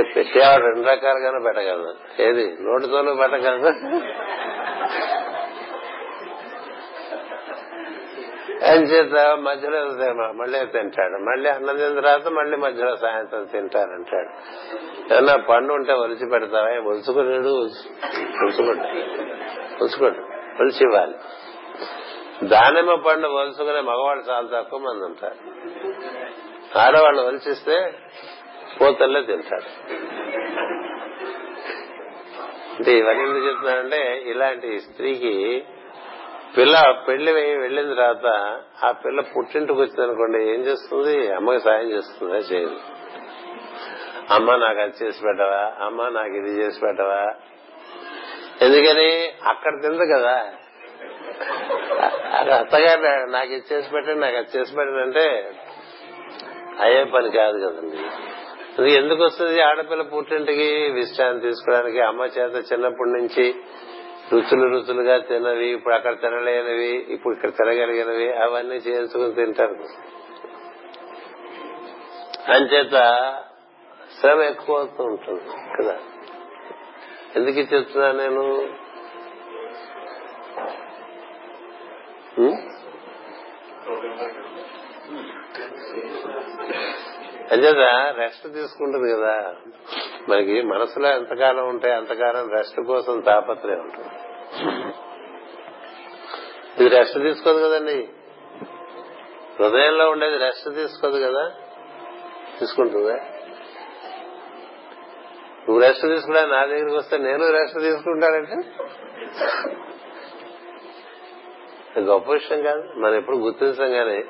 [0.00, 2.56] పెట్టేవాడు రెండు రకాలుగానే పెట్టగలదు ఏది?
[2.60, 3.68] నోటితోనూ పెట్టగలదు
[8.64, 9.78] అని చేత మధ్యలో
[10.32, 11.12] మళ్ళీ తింటాడు.
[11.12, 14.28] మళ్ళీ అన్నం తిన్న తర్వాత మళ్ళీ మధ్యలో సాయంత్రం తింటారంటాడు
[15.14, 16.68] ఏమన్నా పండు ఉంటే ఒలిచి పెడతావా?
[16.68, 18.88] ఒలుచుకునేడు ఒలుచుకోండి.
[19.80, 20.18] ఒలుచుకోండి.
[20.60, 21.14] ఒలిచి ఇవ్వాలి
[22.48, 25.34] దానిమ్మ పండు ఒలుచుకునే మగవాళ్ళు చాలా తక్కువ మంది ఉంటారు.
[26.78, 27.94] ఆడవాళ్ళు ఒలిచిస్తే
[28.82, 29.92] పోతల్లే తెలిసాడు
[32.78, 35.64] అంటే ఇవన్నీ ఎందుకు చెప్తున్నానంటే ఇలాంటి స్త్రీకి
[36.58, 38.26] పిల్ల పెళ్ళి వెళ్ళిన తర్వాత
[38.84, 41.32] ఆ పిల్ల పుట్టింటికి వచ్చింది అనుకోండి ఏం చేస్తుంది?
[41.32, 42.36] అమ్మకి సాయం చేస్తుందా?
[42.36, 42.76] చేయదు.
[44.30, 45.72] అమ్మ నాకు అది చేసి పెట్టవా?
[45.80, 47.34] అమ్మ నాకు ఇది చేసి పెట్టవా?
[48.62, 49.32] ఎందుకని?
[49.44, 50.52] అక్కడ తింది కదా.
[52.58, 55.50] అత్తగారు నాకు ఇది చేసి పెట్టండి నాకు అది చేసి పెట్టండి అంటే
[56.80, 57.96] అయ్యే పని కాదు కదండి.
[58.80, 59.62] ఎందుకు వస్తుంది?
[59.62, 63.54] ఆడపిల్ల పుట్టింటికి విశ్రాంతి తీసుకోవడానికి అమ్మ చేత చిన్నప్పటి నుంచి
[64.32, 69.76] రుచులు రుచులుగా తినవి ఇప్పుడు అక్కడ తినలేనివి ఇప్పుడు ఇక్కడ తినగలిగినవి అవన్నీ చేయించుకుని తింటారు.
[72.52, 72.92] అంచేత
[74.20, 75.40] శ్రమ ఎక్కువ అవుతూ ఉంటుంది
[75.78, 75.98] కదా.
[77.36, 78.68] ఎందుకు చెప్తున్నా నేను?
[87.50, 89.54] అంచేత రెస్ట్ తీసుకుంటుంది కదా.
[90.28, 93.80] మనకి మనసులో ఎంతకాలం ఉంటే అంతకాలం రెస్ట్ కోసం తాపత్రయం.
[93.80, 94.08] ఉంటుంది
[96.80, 98.08] ఇది రెస్ట్ తీసుకోదు కదండి.
[99.60, 101.52] హృదయంలో ఉండేది రెస్ట్ తీసుకోదు కదా.
[102.60, 103.16] తీసుకుంటుందా?
[105.62, 108.56] నువ్వు రెస్ట్ తీసుకున్నా నా దగ్గరికి వస్తే నేను రెస్ట్ తీసుకుంటానంటే?
[112.00, 112.92] గొప్ప విషయం కాదు.
[112.96, 114.24] మనం ఎప్పుడు గుర్తించాం కానీ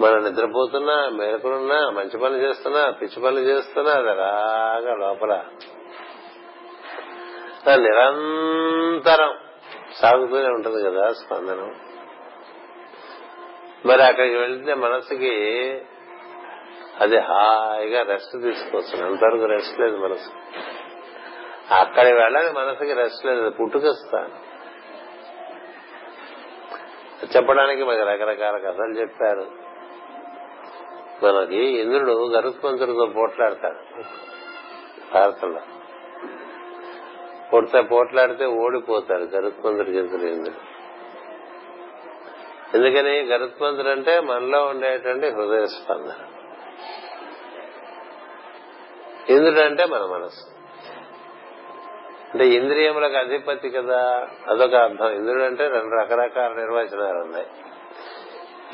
[0.00, 5.44] మనం నిద్రపోతున్నా మేలుకున్నా మంచి పని చేస్తున్నా పిచ్చి పనులు చేస్తున్నా అది రాగా లోపల?
[7.68, 9.34] నిరంతరం
[9.94, 11.74] సాగుతూనే ఉంటుంది కదా స్పందనం.
[13.86, 15.34] మరి అక్కడికి వెళ్తే మనసుకి
[17.00, 19.06] అది హాయిగా రెస్ట్ తీసుకోవచ్చు.
[19.06, 20.30] అంతవరకు రెస్ట్ లేదు మనసు
[21.74, 24.50] అక్కడికి వెళ్ళని మనసుకి రెస్ట్ లేదు పుట్టుకొస్తాను
[27.36, 29.59] చెప్పడానికి మనకి రకరకాల కథలు చెప్పారు.
[31.22, 34.02] మనకి ఇంద్రుడు గరుత్మంతుడితో పోట్లాడతాడు.
[35.14, 35.60] భారతంలో
[37.52, 40.70] పొడితే పోట్లాడితే ఓడిపోతాడు గరుత్మంతుడికి చేతులు ఇంద్రుడు.
[42.76, 46.26] ఎందుకని గరుత్మంతుడు అంటే మనలో ఉండేటువంటి హృదయ స్పందన.
[49.30, 50.50] ఇంద్రుడు అంటే మన మనసు
[52.32, 55.10] అంటే ఇంద్రియములకు అధిపతి కదా అదొక అర్థం.
[55.12, 57.46] ఇంద్రుడు అంటే రెండు రకరకాల నిర్వచనాలు ఉన్నాయి.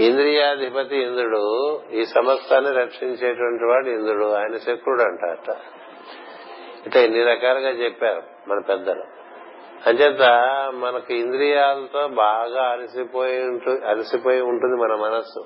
[0.01, 4.25] ఇంద్రియాధిపతి ఇంద్రుడు ఈ సమస్తాన్ని రక్షించేటువంటి వాడు ఇంద్రుడు.
[4.25, 5.57] ఆయన శక్రుడు అంటారట.
[6.87, 9.05] ఇట్లా ఇన్ని రకాలుగా చెప్పారు మన పెద్దలు.
[9.87, 10.23] అంచేత
[10.75, 13.43] మనకు ఇంద్రియాలతో బాగా అలసిపోయి
[13.87, 15.45] అలసిపోయి ఉంటుంది మన మనస్సు.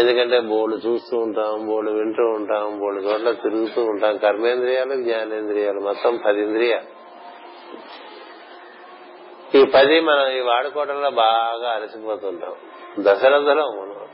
[0.00, 4.16] ఎందుకంటే బోర్డు చూస్తూ ఉంటాం బోర్డు వింటూ ఉంటాం బోర్డు చోట్ల తిరుగుతూ ఉంటాం.
[4.16, 5.80] కర్మేంద్రియాలు జ్ఞానేంద్రియాలు.
[5.80, 6.95] మొత్తం పది ఇంద్రియాలు.
[9.56, 12.54] ఈ పది మనం ఈ వాడుకోవడంలో బాగా అలసిపోతుంటాం.
[12.98, 14.08] దశరథులం మనం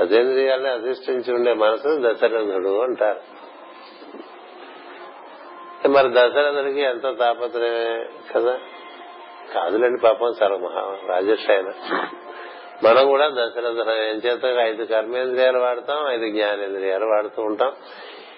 [0.00, 3.20] పదేంద్రియాలని అధిష్ఠించి ఉండే మనసు దశరథుడు అంటారు.
[5.88, 8.58] మరి దశరథుడికి ఎంత తాపత్రయమే కదా?
[9.54, 11.72] కాదులేండి పాపం సర్వమహా రాజేష్ ఆయన.
[12.84, 17.72] మనం కూడా దశరథుడు ఏం చేత ఐదు కర్మేంద్రియాలు వాడతాం ఐదు జ్ఞానేంద్రియాలు వాడుతూ ఉంటాం.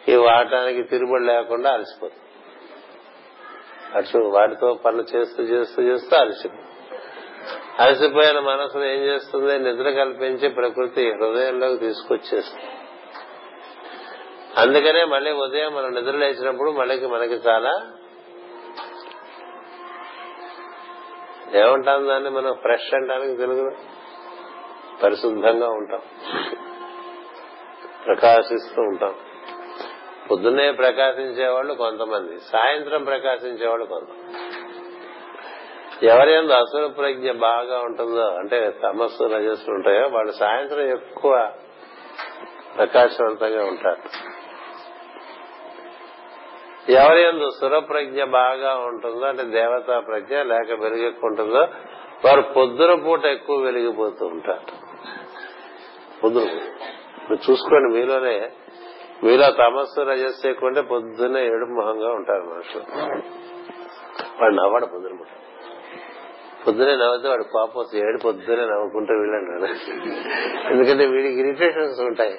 [0.08, 2.21] ఈ వాడటానికి తిరుగుబడి లేకుండా అలసిపోతాం.
[3.94, 6.62] అటు వాటితో పనులు చేస్తూ చేస్తూ చేస్తూ అలసిపోయి
[7.80, 9.58] అలసిపోయిన మనసును ఏం చేస్తుంది?
[9.58, 12.64] నిద్ర కల్పించి ప్రకృతి హృదయంలోకి తీసుకొచ్చేస్తుంది.
[14.58, 17.92] అందుకనే మళ్ళీ ఉదయం మనం నిద్ర లేచినప్పుడు మళ్ళీ మనకి చాలా
[21.54, 22.54] ఏమంటాం దాన్ని మనం?
[22.54, 23.70] ఫ్రెష్ అంటానికి తెలుగులో?
[25.02, 26.00] పరిశుద్ధంగా ఉంటాం.
[28.06, 29.14] ప్రకాశిస్తూ ఉంటాం.
[30.30, 34.48] పొద్దున్నే ప్రకాశించేవాళ్ళు కొంతమంది సాయంత్రం ప్రకాశించేవాళ్ళు కొంతమంది.
[36.06, 41.52] ఎవరి ఎందు అసుర ప్రజ్ఞ బాగా ఉంటుందో అంటే తమస్సు రజస్సు ఉంటాయో వాళ్ళు సాయంత్రం ఎక్కువ
[42.76, 44.32] ప్రకాశవంతంగా ఉంటారు.
[46.92, 51.68] ఎవరి ఎందు సురప్రజ్ఞ బాగా ఉంటుందో అంటే దేవతా ప్రజ్ఞ లేక వెలుగెక్కుంటుందో
[52.24, 54.66] వారు పొద్దున పూట ఎక్కువ వెలిగిపోతూ ఉంటారు.
[56.24, 56.48] పొద్దున
[57.50, 58.50] చూసుకోండి మీలోనే
[59.24, 62.82] మీలో తమస్సు రజస్సు ఎక్కువ ఉంటే పొద్దున్నే ఏడు మొహంగా ఉంటారు మనుషులు.
[64.42, 65.16] వాడు నవ్వాడు పొద్దున
[66.66, 69.72] పొద్దునే నవ్వితే వాడు పాపం వస్తే ఏడు పొద్దునే నవ్వుకుంటూ వీళ్ళంటాడు
[70.72, 72.38] ఎందుకంటే వీడికి ఇరిటేషన్స్ ఉంటాయి.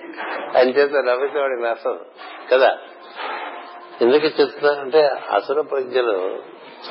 [0.57, 2.05] ఆయన చేత నవ్వితే వాడికి నచ్చదు
[2.51, 2.77] కదా?
[4.01, 6.39] ఎందుకు చెప్తున్నానంటే అసుర ప్రజ్ఞలు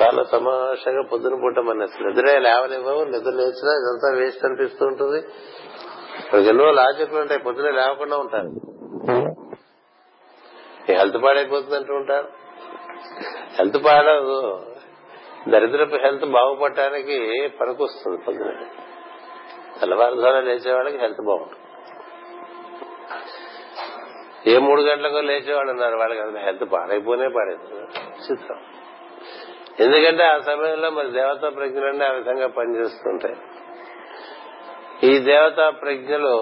[0.01, 5.23] చాలా తమాషాగా పొద్దున పుట్టమని అసలు నిద్రే లేవనివ్వవు నిద్ర లేచినా ఇదంతా వేస్ట్ అనిపిస్తూ ఉంటుంది.
[6.47, 7.39] ఎన్నో లాజిక్లు ఉంటాయి.
[7.39, 8.51] పొద్దునే లేవకుండా ఉంటారు.
[10.89, 12.27] ఈ హెల్త్ పాడైపోతుంది అంటూ ఉంటారు?
[13.57, 14.65] హెల్త్ పాడదు
[15.49, 18.65] దరిద్రపు హెల్త్ బాగుపడటానికి పనికొస్తుంది పొద్దున.
[19.79, 21.59] తెల్లవారుజామున లేచే వాళ్ళకి హెల్త్ బాగుంటుంది.
[24.51, 25.97] ఏ మూడు గంటలకు లేచేవాళ్ళు ఉన్నారు?
[25.97, 27.61] వాళ్ళకి అసలు హెల్త్ పాడైపోనే పాడేది
[28.31, 28.57] చిత్రం.
[29.79, 33.35] ఎందుకంటే ఆ సమయంలో మరి దేవతా ప్రజ్ఞలన్నీ ఆ విధంగా పనిచేస్తుంటాయి.
[35.07, 36.35] ఈ దేవతా ప్రజ్ఞలు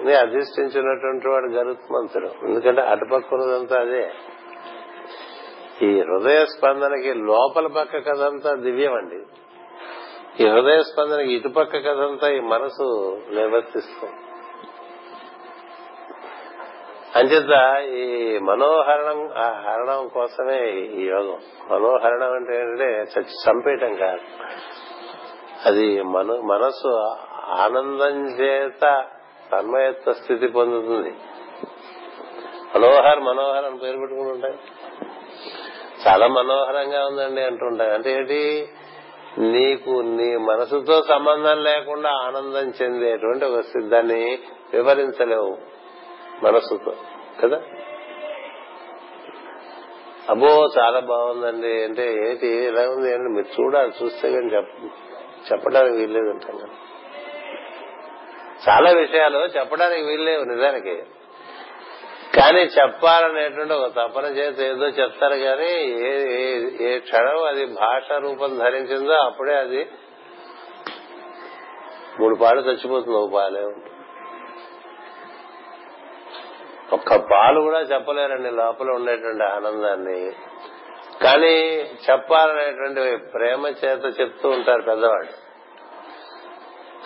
[0.00, 4.10] అధిష్ఠించినటువంటి వాడు గరుత్మంతుడు ఎందుకంటే అటుపక్కున్నదంతా అదే.
[5.82, 9.26] ఈ హృదయ స్పందనకి లోపల పక్క కథంతా దివ్యం అండి
[10.44, 14.14] ఈ హృదయ స్పందనకి ఇటుపక్క కథంతా ఈ మనసు నివర్తిస్తుంది
[17.16, 21.38] అంచేత ఈ మనోహరణం ఆ హరణం కోసమే ఈ యోగం.
[21.70, 24.20] మనోహరణం అంటే ఏంటంటే చచ్చి చంపేయటం కాదు.
[25.66, 26.88] అది మన మనసు
[27.36, 29.04] ఆనందం చేత
[29.52, 31.10] తన్మయత్వ స్థితి పొందుతుంది.
[32.74, 34.54] మనోహర్ మనోహర్ అని పేరు పెట్టుకుని ఉంటాయి.
[36.08, 37.90] చాలా మనోహరంగా ఉందండి అంటుంటాయి.
[37.90, 38.68] అంటే ఏంటి?
[39.38, 44.38] నీకు నీ మనసుతో సంబంధం లేకుండా ఆనందం చెందేటువంటి ఒక సిద్ధాన్ని
[44.72, 45.58] వివరించలేవు
[46.42, 46.92] మనసుతో
[47.42, 47.62] కదా?
[50.28, 51.84] అబ్బో చాలా బాగుందండి.
[51.84, 52.46] అంటే ఏంటి?
[52.46, 54.46] ఎలా ఉంది అంటే మీరు చూడాలి చూస్తే కానీ
[55.52, 56.68] చెప్పడానికి వీల్లేదు అంటాం కదా
[58.68, 61.02] చాలా విషయాలు చెప్పడానికి వీల్లేవు నిజానికి.
[62.40, 65.72] కానీ చెప్పాలనేటువంటి ఒక తపన చేత ఏదో చెప్తారు కానీ
[66.84, 69.88] ఏ క్షణం అది భాష రూపం ధరించిందో అప్పుడే అది
[72.20, 73.62] మూడు పాలు చచ్చిపోతుంది ఒక పాలే
[76.92, 80.32] ఒక్క పాలు కూడా చెప్పలేరండి లోపల ఉండేటువంటి ఆనందాన్ని.
[81.24, 81.56] కానీ
[82.10, 85.45] చెప్పాలనేటువంటి ప్రేమ చేత చెప్తూ ఉంటారు పెద్దవాళ్ళు.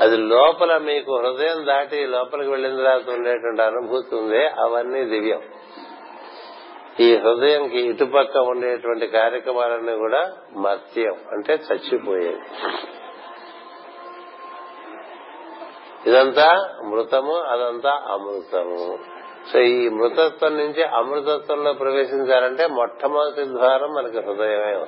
[0.00, 4.46] అది లోపల మీకు హృదయం దాటి లోపలికి వెళ్ళిన తర్వాత ఉండేటువంటి అనుభూతి ఉందే.
[4.46, 5.42] అవన్నీ దివ్యం.
[7.00, 12.40] ఈ హృదయంకి ఇటుపక్క ఉండేటువంటి కార్యక్రమాలన్నీ కూడా మత్యం అంటే చచ్చిపోయేది
[16.06, 18.98] ఇదంతా మృతము అదంతా అమృతము.
[19.52, 24.86] సో ఈ మృతత్వం నుంచి అమృతత్వంలో ప్రవేశించాలంటే మొట్టమొదటి ద్వారం మనకి హృదయమే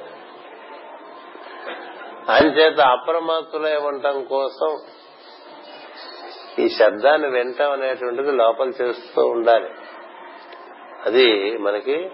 [2.28, 4.91] అంచేత అప్రమత్తులై ఉండటం కోసం
[6.58, 9.68] ఈ శబ్దాన్ని వినటం అనేటువంటిది లోపల చేస్తూ ఉండాలి.
[11.06, 12.10] అది మనకి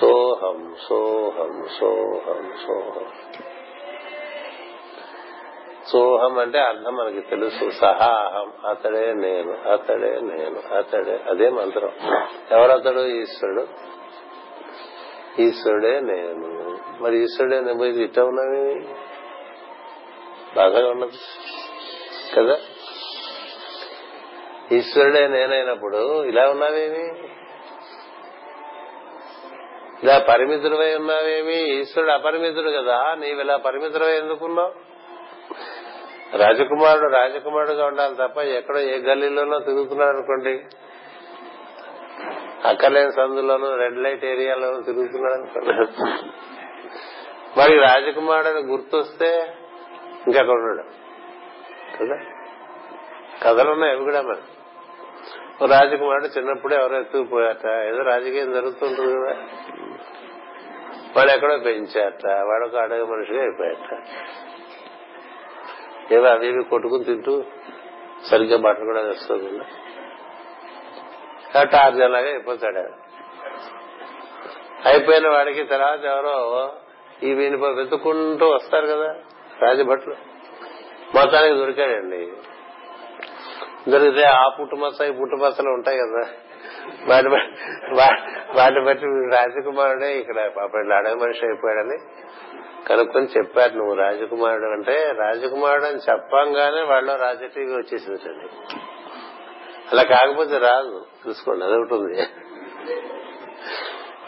[0.00, 3.06] సోహం సోహం సోహం సోహం.
[5.86, 7.70] సోహం అంటే అర్థం మనకి తెలుసు.
[7.70, 11.20] సహాహం అతడే నేను అతడే నేను అతడే.
[11.30, 11.90] అదే మంత్రం.
[12.50, 13.00] ఎవరతడు?
[13.00, 13.66] ఈశ్వరుడు.
[15.42, 16.78] ఈశ్వరుడే నేను.
[17.02, 18.88] మరి ఈశ్వరుడే నేను ఇది ఇట్ట ఉన్నవి
[20.56, 21.18] బాగా ఉన్నది
[22.36, 22.58] కదా?
[24.72, 27.28] ఈశ్వరుడే నేనైనప్పుడు ఇలా ఉన్నావేమి?
[30.02, 31.80] ఇలా పరిమితుడివై ఉన్నావేమి?
[31.80, 34.74] ఈశ్వరుడు అపరిమితుడు కదా నీవు ఇలా పరిమితుడివై ఎందుకున్నావు?
[36.36, 40.64] రాజకుమారుడు రాజకుమారుడుగా ఉండాలి తప్ప ఎక్కడో ఏ గల్లీలోనో తిరుగుతున్నాడు అనుకోండి
[42.68, 45.96] అక్కలేని సందులోనూ రెడ్ లైట్ ఏరియాలోనూ తిరుగుతున్నాడు అనుకోండి
[47.60, 49.46] మరి రాజకుమారుడు గుర్తొస్తే
[50.26, 50.88] ఇంకా ఉన్నాడు.
[51.96, 52.24] కదా?
[53.42, 54.53] కథలున్నాయి అవి కూడా మరి.
[55.62, 57.66] రాజకుమారుడు చిన్నప్పుడే ఎవరో ఎత్తుకుపోయారట.
[57.66, 59.36] ఏదో రాజకీయం జరుగుతుంటుంది కదా.
[61.16, 62.26] వాడు ఎక్కడో పెంచారట.
[62.26, 64.02] వాడు ఒక అడగ మనిషిగా అయిపోయాట
[66.12, 67.44] ఏదో అవి ఇవి కొట్టుకుని తింటూ
[68.26, 69.58] సరిగ్గా బట్టలు కూడా వేస్తుంది
[71.54, 72.78] కాబట్టి లాగా అయిపోతాడు
[74.88, 76.72] అయిపోయిన వాడికి తర్వాత ఎవరో
[77.22, 79.14] ఈ వీని వెతుక్కుంటూ వస్తారు కదా
[79.60, 80.14] రాజభట్లు.
[81.14, 82.32] మొత్తానికి దొరికాడండి.
[83.88, 86.22] దొరికితే ఆ పుట్టుమస ఈ పుట్టుమసలు ఉంటాయి కదా.
[87.08, 87.28] వాటి
[88.58, 89.06] వాటిని బట్టి
[89.36, 91.98] రాజకుమారుడే ఇక్కడ అప్పుడు అడవి మనిషి అయిపోయాడని
[92.86, 93.94] కనుక్కొని చెప్పారు నువ్వు.
[93.94, 98.48] రాజకుమారుడు అంటే రాజకుమారుడు అని చెప్పంగానే వాళ్ళు రాజటీవీ వచ్చేసిందండి
[99.92, 101.06] అలా కాకపోతే రాదు.
[101.28, 102.22] చూసుకోండి అదొకటి ఉంది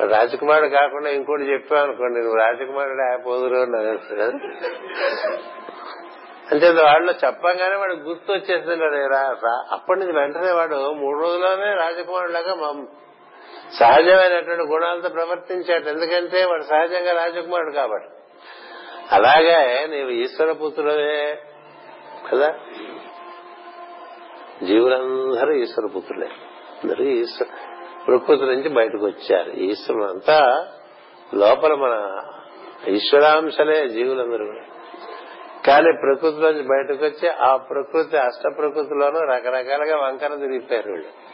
[0.07, 3.57] రాజకుమారుడు కాకుండా ఇంకోటి చెప్పావు అనుకోండి నువ్వు రాజకుమారుడు ఆపోదురు
[6.51, 12.55] అంటే వాళ్ళు చెప్పంగానే వాడు గుర్తు వచ్చేస్తున్నాడు అప్పటి నుంచి వెంటనే వాడు మూడు రోజుల్లోనే రాజకుమారులాగా
[13.81, 15.89] సహజమైనటువంటి గుణాలతో ప్రవర్తించాడు.
[15.89, 18.09] ఎందుకంటే వాడు సహజంగా రాజకుమారుడు కాబట్టి.
[19.13, 21.43] అలాగే నీవు ఈశ్వర పుత్రుడవే
[22.33, 22.55] కదా?
[24.63, 26.27] జీవులందరూ ఈశ్వర పుత్రులే.
[26.85, 27.47] అందరూ ఈశ్వర
[28.07, 30.67] ప్రకృతి నుంచి బయటకు వచ్చారు ఈశ్వరుడు అంతా
[31.35, 32.23] లోపల మన
[32.89, 34.76] ఈశ్వరాంశలే జీవులందరూ కూడా.
[35.67, 41.27] కానీ ప్రకృతిలోంచి బయటకు వచ్చి ఆ ప్రకృతి అష్ట ప్రకృతిలోనూ రకరకాలుగా వంకర తిరిగిపోయారు వీళ్ళు.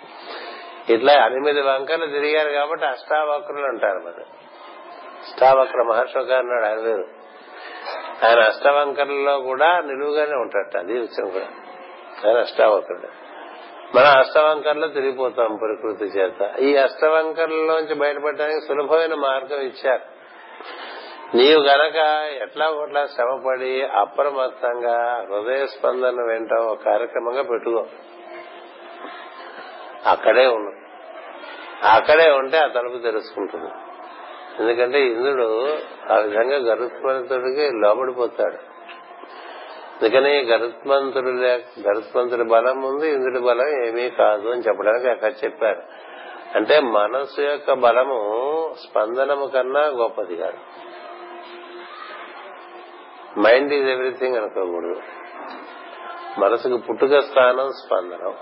[0.93, 4.25] ఇట్లా ఎనిమిది వంకరలు తిరిగారు కాబట్టి అష్టావక్రులు అంటారు మరి.
[5.19, 7.05] అష్టావక్ర మహర్షి ఒక అన్నాడు ఆయన వేరు.
[8.27, 11.47] ఆయన అష్టవంకరలో కూడా నిలువుగానే ఉంటాడట అది విషయం కూడా.
[12.29, 13.07] ఆయన అష్టావక్రుడు.
[13.97, 16.57] మన అష్టవంకరలో తిరిగిపోతాం ప్రకృతి చేత.
[16.59, 20.13] ఈ అష్టవంకరలోంచి బయటపడడానికి సులభమైన మార్గం ఇచ్చారు.
[21.35, 21.97] నీవు గనక
[22.43, 27.87] ఎట్లా ఒకట్లా శ్రమపడి అప్రమత్తంగా హృదయ స్పందన వెంట ఒక కార్యక్రమంగా పెట్టుకో.
[30.07, 30.83] అక్కడే ఉండు.
[31.87, 33.71] అక్కడే ఉంటే ఆ తలుపు తెలుసుకుంటుంది
[34.61, 35.79] ఎందుకంటే ఇంద్రుడు
[36.13, 38.73] ఆ విధంగా గరుత్మంతుడికి లోబడిపోతాడు
[40.03, 41.29] అందుకని గరుత్మంతుడు
[41.89, 45.83] గరుత్మంతుడి బలం ఉంది ఇంద్రుడి బలం ఏమీ కాదు అని చెప్పడానికి అక్కడ చెప్పారు.
[46.55, 50.59] అంటే మనస్సు యొక్క బలము స్పందనము కన్నా గొప్పది కాదు.
[53.39, 55.03] మైండ్ ఈజ్ ఎవ్రీథింగ్ అనుకోకూడదు.
[56.41, 58.35] మనసుకు పుట్టుక స్థానం స్పందనం.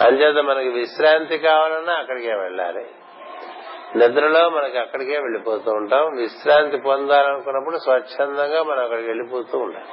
[0.00, 2.86] అంచేత మనకి విశ్రాంతి కావాలన్నా అక్కడికే వెళ్ళాలి.
[3.96, 6.06] నిద్రలో మనకి అక్కడికే వెళ్ళిపోతూ ఉంటాం.
[6.16, 9.84] విశ్రాంతి పొందాలనుకున్నప్పుడు స్వచ్ఛందంగా మనం అక్కడికి వెళ్ళిపోతూ ఉండాలి.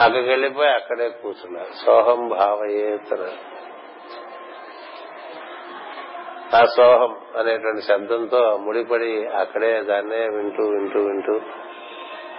[0.00, 3.30] అక్కడికి వెళ్ళిపోయి అక్కడే కూర్చున్నారు సోహం భావయేతర.
[6.56, 11.40] ఆ సోహం అనేటువంటి శబ్దంతో ముడిపడి అక్కడే దాన్నే వింటూ వింటూ వింటూ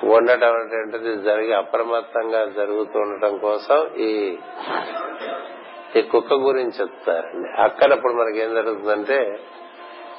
[0.04, 4.38] ఉండటం అనేటువంటిది జరిగి అప్రమత్తంగా జరుగుతూ ఉండటం కోసం ఈ
[5.96, 7.62] ఈ కుక్క గురించి చెప్తారండి.
[7.62, 9.40] అక్కడ ఇప్పుడు మనకి ఏం జరుగుతుందంటే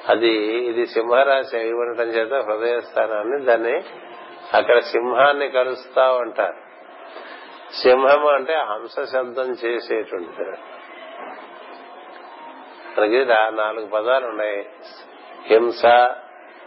[0.09, 0.33] అది
[0.65, 3.83] ఇది సింహరాశి అయి ఉండటం చేత హృదయ స్థానాన్ని దాన్ని
[4.53, 6.57] అక్కడ సింహాన్ని కలుస్తా ఉంటారు
[7.73, 10.43] సింహం అంటే హంస శబ్దం చేసేటువంటి
[12.97, 14.69] మనకి నాలుగు పదాలు ఉన్నాయి.
[15.45, 15.85] హింస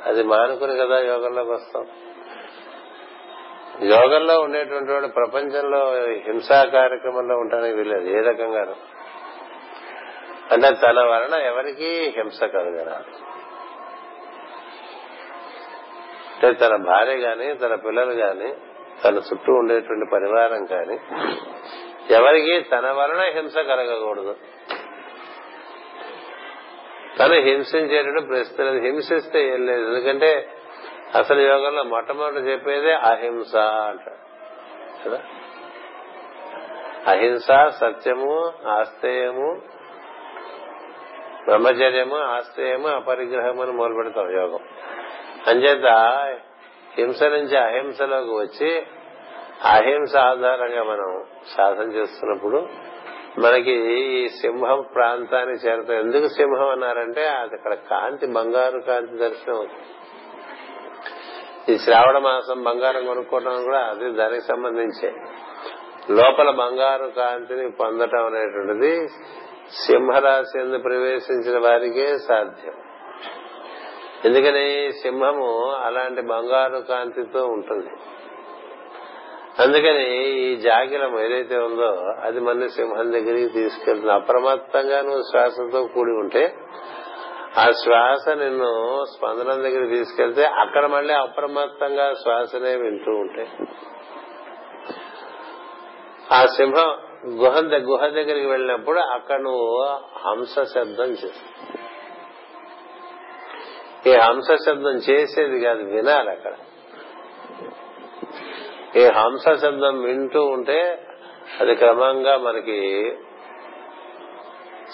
[0.04, 1.86] అది మానుకుని కదా యోగంలోకి వస్తాం.
[3.82, 5.92] యోగంలో ఉండేటువంటి వాడు ప్రపంచంలో
[6.26, 8.74] హింసా కార్యక్రమంలో ఉండడానికి వీలేదు ఏ రకంగా
[10.52, 13.38] అంటే తన వలన ఎవరికీ హింస కలగరాదు.
[16.34, 18.54] అంటే తన భార్య గాని తన పిల్లలు గాని
[19.04, 20.98] తన చుట్టూ ఉండేటువంటి పరివారం కాని
[22.14, 24.36] ఎవరికి తన వలన హింస కలగకూడదు.
[27.18, 29.86] తను హింసించేటప్పుడు ప్రస్తుతం హింసిస్తే ఏం లేదు.
[29.86, 30.48] ఎందుకంటే
[31.14, 34.28] అసలు యోగంలో మొట్టమొదటి చెప్పేదే అహింస అంటాడు.
[35.08, 35.22] కదా?
[37.06, 39.62] అహింస సత్యము ఆస్తేయము
[41.44, 44.58] బ్రహ్మచర్యము ఆస్తేయము అపరిగ్రహము అని మొదలు పెడతాం యోగం.
[45.46, 45.86] అంచేత
[46.98, 48.86] హింస నుంచి అహింసలోకి వచ్చి
[49.64, 51.24] అహింస ఆధారంగా మనం
[51.56, 52.68] సాధన చేస్తున్నప్పుడు
[53.38, 55.96] మనకి ఈ సింహం ప్రాంతానికి చేరతాం.
[55.96, 59.97] ఎందుకు సింహం అన్నారంటే అది అక్కడ కాంతి బంగారు కాంతి దర్శనం అవుతుంది.
[61.68, 65.14] ఈ శ్రావణ మాసం బంగారం కొనుక్కోవడం కూడా అది దానికి సంబంధించే.
[66.10, 69.08] లోపల బంగారు కాంతిని పొందటం అనేటువంటిది
[69.86, 72.74] సింహరాశి ఎందు ప్రవేశించిన వారికే సాధ్యం.
[74.24, 77.90] ఎందుకని సింహము అలాంటి బంగారు కాంతితో ఉంటుంది.
[79.62, 84.12] అందుకని ఈ జాగిరం ఏదైతే ఉందో అది మన సింహం దగ్గరికి తీసుకెళ్తుంది.
[84.12, 86.54] అప్రమత్తంగా నువ్వు శ్వాసతో కూడి ఉంటే
[87.58, 93.50] ఆ శ్వాస నిన్ను స్పందనం దగ్గర తీసుకెళ్తే అక్కడ మళ్ళీ అప్రమత్తంగా శ్వాసనే వింటూ ఉంటే.
[96.32, 99.84] ఆ సింహం గుహ గుహ దగ్గరికి వెళ్ళినప్పుడు అక్కడ నువ్వు
[100.26, 101.78] హంస శబ్దం చేస్తావు.
[104.08, 106.52] ఈ హంస శబ్దం చేసేది కాదు వినాలి అక్కడ.
[108.96, 111.06] ఈ హంస శబ్దం వింటూ ఉంటే
[111.60, 113.12] అది క్రమంగా మనకి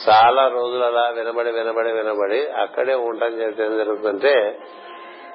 [0.08, 4.58] చాలా రోజులు అలా వినబడి వినబడి వినబడి అక్కడే ఉండటం చేస్తే ఏం జరుగుతుందంటే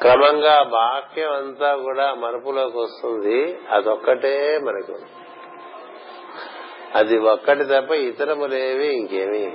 [0.02, 3.60] క్రమంగా వాక్యం అంతా కూడా మరుపులోకి వస్తుంది.
[3.72, 5.00] అదొక్కటే మనకు.
[6.96, 9.48] అది ఒక్కటి తప్ప ఇతరములేవి ఇంకేమీ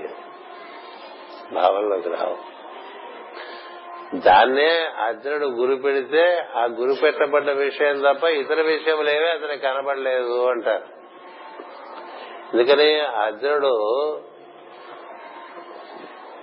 [1.52, 2.54] భావనలోకి రావు
[4.18, 10.84] దాన్నే అర్జునుడు గురి పెడితే ఆ గురి పెట్టబడ్డ విషయం తప్ప ఇతర విషయములేవే అతనికి కనబడలేదు అంటారు.
[12.54, 13.00] ఎందుకని?
[13.00, 13.74] అర్జునుడు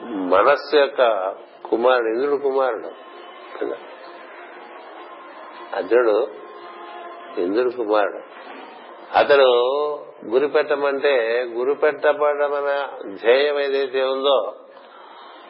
[0.03, 1.33] మనస్సు యొక్క
[1.69, 2.89] కుమారుడు ఇంద్రుడు కుమారుడు.
[3.61, 3.75] కదా?
[5.75, 6.27] అర్జునుడు
[7.37, 8.41] ఇంద్రుడు కుమారుడు.
[9.17, 9.43] అతడు
[10.25, 14.55] గురి పెట్టమంటే గురి పెట్టబడమన్న ధ్యేయం ఏదైతే ఉందో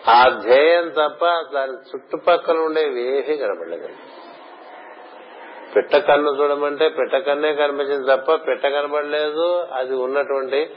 [0.07, 3.97] ఆ ధ్యేయం తప్ప దాని చుట్టుపక్కల ఉండేవి ఏమీ కనపడలేదండి
[5.75, 10.69] పిట్ట కన్ను చూడమంటే పిట్ట కన్నే కనిపించింది తప్ప పిట్ట కనబడలేదు అది ఉన్నటువంటి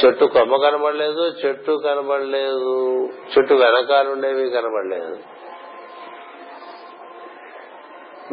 [0.00, 2.72] చెట్టు కొమ్మ కనబడలేదు చెట్టు కనబడలేదు
[3.32, 5.14] చెట్టు వెనకాలుండేవి కనబడలేదు.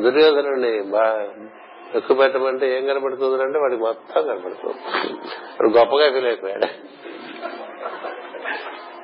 [0.01, 0.71] దుర్యోధనుడిని
[1.95, 4.79] ఎక్కువ పెట్టమంటే ఏం కనబడుతుంది అంటే వాడికి మొత్తం కనబడుతుంది.
[5.51, 6.69] వాడు గొప్పగా ఫీల్ అయిపోయాడు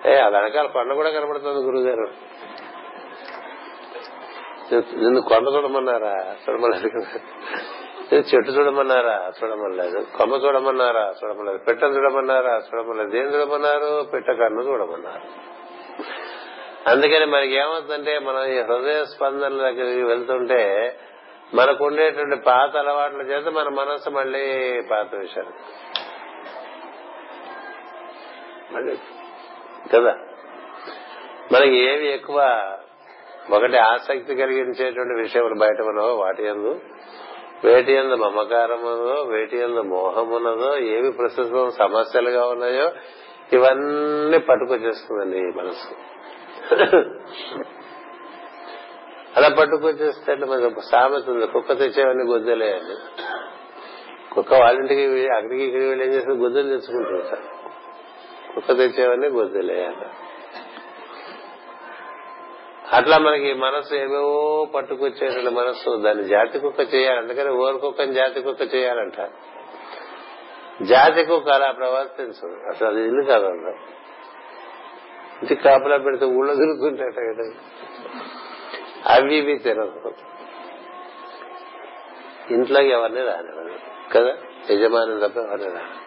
[0.10, 2.08] ఏ ఆ వెనకాల కొండ కూడా కనబడుతుంది గురుగారు
[5.04, 6.36] నిన్ను కొండ చూడమన్నారా?
[6.44, 7.20] చూడమన్నారు కదా
[8.16, 9.32] చెట్టు చూడమన్నారా?
[9.44, 11.14] చూడమలేదు కొమ్మ చూడమన్నారా?
[11.24, 12.62] చూడమలేదు పెట్ట చూడమన్నారా?
[12.74, 14.08] చూడమలేదు ఏం చూడమన్నారు?
[14.14, 15.54] పిట్ట కన్ను చూడమన్నారు.
[16.90, 20.96] అందుకని మనకి ఏమవుతుందంటే మనం ఈ హృదయ స్పందన దగ్గరికి వెళ్తుంటే
[21.54, 25.50] మనకు ఉండేటువంటి పాత అలవాట్ల చేత మన మనసు మళ్ళీ పాత విషయాలు.
[29.96, 30.18] కదా?
[31.52, 32.70] మనకి ఏవి ఎక్కువ
[33.52, 36.80] ఒకటి ఆసక్తి కలిగించేటువంటి విషయములు బయట ఉన్నవో వాటి ఎందు
[37.64, 42.88] వేటి ఎందు మమకారమునదో వేటి ఎందు మోహమున్నదో ఏవి ప్రస్తుతం సమస్యలుగా ఉన్నాయో
[43.52, 45.90] ఇవన్నీ పట్టుకొచ్చేస్తుందండి ఈ మనసు
[49.36, 52.96] అలా పట్టుకొచ్చేస్తే మనకు సామెత ఉంది కుక్క తెచ్చేవన్నీ గుద్దలే అని
[54.32, 56.38] కుక్క వాళ్ళింటికి అక్కడికి ఇక్కడికి వెళ్ళి ఏం చేస్తుంది?
[56.44, 57.46] గుద్దలు తెచ్చుకుంటుంటారు
[58.54, 59.78] కుక్క తెచ్చేవన్నీ గుద్దలే
[62.92, 67.18] అట్లా మనకి మనసు ఏవేవో పట్టుకొచ్చేటువంటి మనసు దాన్ని జాతి కుక్క చేయాలి.
[67.18, 69.30] అందుకని ఓరు కుక్కని జాతి కుక్క చేయాలంట.
[70.82, 72.68] జాతి కుక్క అలా ప్రవర్తించదు.
[72.68, 73.76] అసలు అది ఇల్లు కాదు అందరం
[75.42, 77.20] ఇంటి కాపలా పెడితే ఊళ్ళో తిరుగుతుంటాట
[79.08, 80.14] అవి ఇవి తినదు
[82.52, 83.70] ఇంట్లోకి ఎవరిని రానివ్వదు
[84.14, 84.38] కదా?
[84.70, 86.04] యజమాని తప్ప ఎవరిని రాని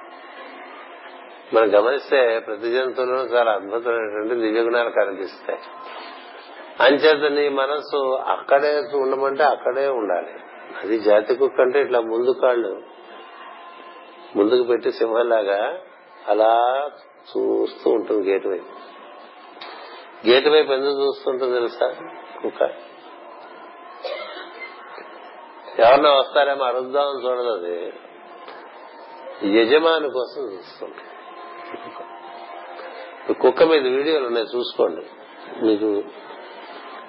[1.55, 5.59] మనం గమనిస్తే ప్రతి జంతువులను చాలా అద్భుతమైనటువంటి దివ్య గుణాలు కనిపిస్తాయి.
[6.81, 10.35] అంచేత నీ మనసు అక్కడే ఉండమంటే అక్కడే ఉండాలి.
[10.83, 12.83] అది జాతి కుక్క అంటే ఇట్లా ముందు కాళ్ళు
[14.37, 15.79] ముందుకు పెట్టి సింహంలాగా
[16.29, 18.87] అలా చూస్తూ ఉంటుంది గేటు వైపు.
[20.29, 21.95] గేటు వైపు ఎందుకు చూస్తుంటుంది తెలుసా?
[22.43, 22.63] కుక్క.
[25.79, 27.93] ఎవరన్నా వస్తారేమో అరుద్దామని చూడదు అది.
[29.45, 30.95] యజమాని కోసం చూస్తుంది.
[33.35, 35.03] కుక్క మీద వీడియోలు ఉన్నాయి చూసుకోండి.
[35.67, 36.05] మీకు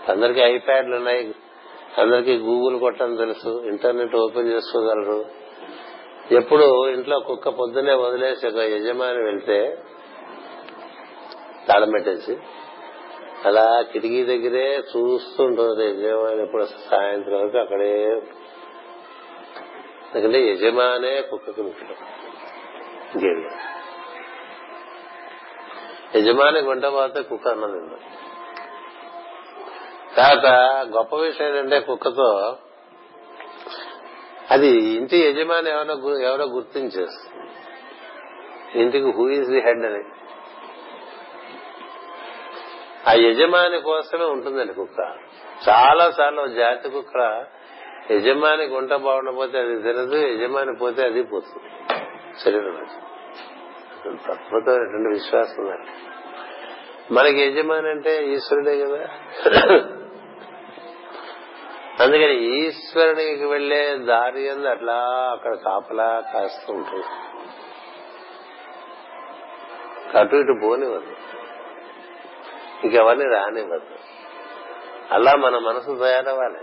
[0.09, 1.35] అందరికి ఐప్యాడ్లు ఉన్నాయి.
[1.97, 3.63] అందరికి గూగుల్ కొట్టని తెలుసు.
[3.65, 5.25] ఇంటర్నెట్ ఓపెన్ చేసుకోగలరు.
[6.31, 9.77] ఎప్పుడు ఇంట్లో కుక్క పొద్దునే వదిలేసి ఒక యజమాని వెళ్తే
[11.67, 12.37] తాళం పెట్టేసి
[13.45, 17.91] అలా కిటికీ దగ్గరే చూస్తుంటుంది యజమాని ఎప్పుడు సాయంత్రం వరకు అక్కడే
[20.07, 21.95] ఎందుకంటే యజమానే కుక్కకి ముఖ్యం.
[26.15, 27.79] యజమాని గుంట పోతే కుక్క అన్నది
[30.17, 30.45] తర్వాత
[30.97, 32.57] గొప్ప విషయం ఏంటంటే కుక్కతో
[34.51, 37.33] అది ఇంటి యజమాని ఎవరో ఎవరో గుర్తించేస్తుంది
[38.81, 40.03] ఇంటికి హూ ఇస్ ది హెడ్ అని.
[43.07, 44.99] ఆ యజమాని కోసమే ఉంటుందండి కుక్క.
[45.69, 47.45] చాలా సార్లు జాతి కుక్క
[48.11, 51.69] యజమాని గుంట బాగుండపోతే అది తినదు యజమాని పోతే అది పోతుంది.
[52.43, 52.77] శరీరం
[54.29, 55.77] అద్భుతమైనటువంటి విశ్వాసం
[57.11, 59.05] మనకి యజమాని అంటే ఈశ్వరుడే కదా.
[61.99, 64.93] అందుకని ఈశ్వరునికి వెళ్ళే దారి అందు అట్లా
[65.31, 67.05] అక్కడ కాపలా కాస్తూ ఉంటుంది
[70.17, 71.15] అటు ఇటు పోనివ్వదు.
[72.83, 73.85] ఇంకెవరిని రానివ్వదు.
[75.11, 76.59] అలా మన మనసు తయారవ్వాలి.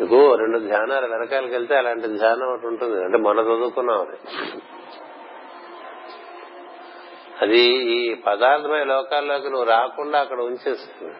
[0.00, 3.04] మీకు రెండు ధ్యానాలు వెనకాలకి వెళ్తే అలాంటి ధ్యానం ఒకటి ఉంటుంది.
[3.04, 4.16] అంటే మొన్న చదువుకున్నాం అది.
[7.42, 11.14] అది ఈ పదార్థమయ లోకాల్లోకి నువ్వు రాకుండా అక్కడ ఉంచేస్తుంది.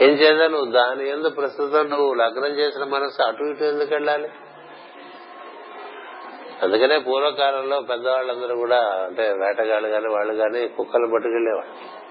[0.00, 4.28] ఏం చేద్దా నువ్వు దాని ఎందు ప్రస్తుతం నువ్వు లగ్నం చేసిన మనసు అటు ఇటు ఎందుకు వెళ్ళాలి?
[6.62, 12.02] అందుకనే పూర్వకాలంలో పెద్దవాళ్ళందరూ కూడా అంటే వేటగాళ్ళు గాని వాళ్ళు గాని కుక్కలు పట్టుకెళ్ళేవాళ్ళు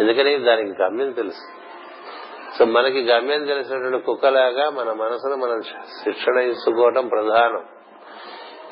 [0.00, 0.38] ఎందుకని?
[0.38, 1.62] దానికి గమ్యం తెలుసు.
[2.58, 5.62] సో మనకి గమ్యం తెలిసినటువంటి కుక్కలాగా మన మనసును మనం
[6.04, 7.64] శిక్షణ ఇచ్చుకోవటం ప్రధానం.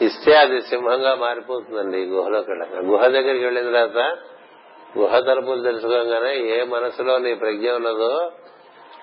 [0.00, 4.16] ఇస్తే అది సింహంగా మారిపోతుందండి ఈ గుహలోకి వెళ్ళాక గుహ దగ్గరికి వెళ్ళిన తర్వాత
[4.98, 8.30] గుహ తలుపులు తెలుసుకోగానే ఏ మనసులో నీ ప్రజ్ఞ ఉన్నదో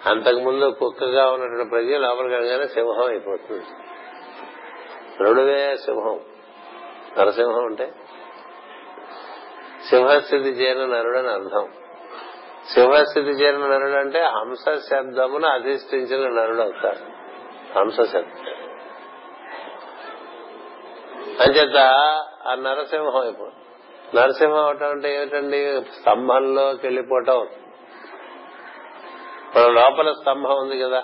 [0.05, 3.65] అంతకుముందు కుక్కగా ఉన్నటువంటి ప్రజ్ఞ లోపలికి వెళ్ళగానే సింహం అయిపోతుంది.
[5.23, 6.19] రెండువే సింహం.
[7.18, 7.91] నరసింహం అంటే?
[9.89, 11.69] సింహస్థితి చేరిన నరుడు అని అర్థం.
[12.69, 17.18] సింహస్థితి చేరిన నరుడు అంటే హంస శబ్దమును అధిష్ఠించిన నరుడు అవుతాడు.
[17.80, 18.45] హంస శబ్దం.
[21.41, 21.77] అంచేత
[22.47, 23.66] ఆ నరసింహం అయిపోతుంది.
[24.15, 25.81] నరసింహం అవటం అంటే ఏమిటండి?
[25.81, 27.47] స్తంభంలోకి వెళ్ళిపోవటం
[29.55, 31.03] మన లోపల స్తంభం ఉంది కదా.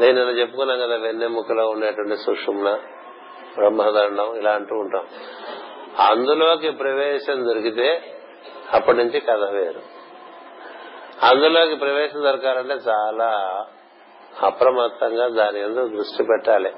[0.00, 2.78] నేను నిన్న చెప్పుకున్నాం కదా వెన్నెముకలో ఉండేటువంటి సుషుమ్న
[3.54, 5.06] బ్రహ్మదండం ఇలా అంటూ ఉంటాం.
[6.08, 8.16] అందులోకి ప్రవేశం దొరికితే
[8.72, 9.80] అప్పటి నుంచి కథ వేరు.
[11.22, 13.66] అందులోకి ప్రవేశం దొరకాలంటే చాలా
[14.42, 16.72] అప్రమత్తంగా దాని ఎందుకు దృష్టి పెట్టాలి.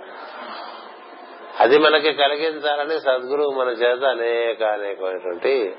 [1.61, 5.75] అది మనకి కలిగించాలని సద్గురువు మన చేత అనేక అనేకమైనటువంటి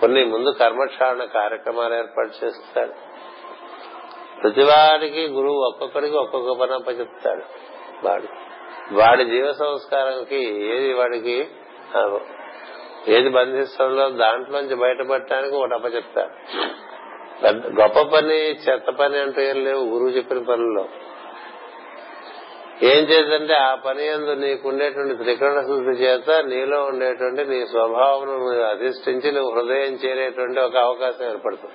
[0.00, 2.92] కొన్ని ముందు కర్మక్షారణ కార్యక్రమాలు ఏర్పాటు చేస్తాడు.
[4.40, 7.42] ప్రతివాడికి గురువు ఒక్కొక్కడికి ఒక్కొక్క పని అప్పచెప్తాడు
[8.06, 8.28] వాడు
[8.92, 11.48] వాడి జీవ సంస్కారంకి ఏది వాడికి
[13.08, 16.34] ఏది బంధిస్తుందో దాంట్లోంచి బయటపడటానికి ఒకటి అప్పచెప్తాడు
[17.82, 20.88] గొప్ప పని చెత్త పని అంటూ ఏం లేవు గురువు చెప్పిన పనుల్లో.
[22.82, 28.30] ఏం చేద్దంటే ఆ పని ఎందు నీకుండేటువంటి త్రికరణ శుద్ధి చేత నీలో ఉండేటువంటి నీ స్వభావం
[28.64, 31.74] అధిష్ఠించి నువ్వు హృదయం చేరేటువంటి ఒక అవకాశం ఏర్పడుతుంది.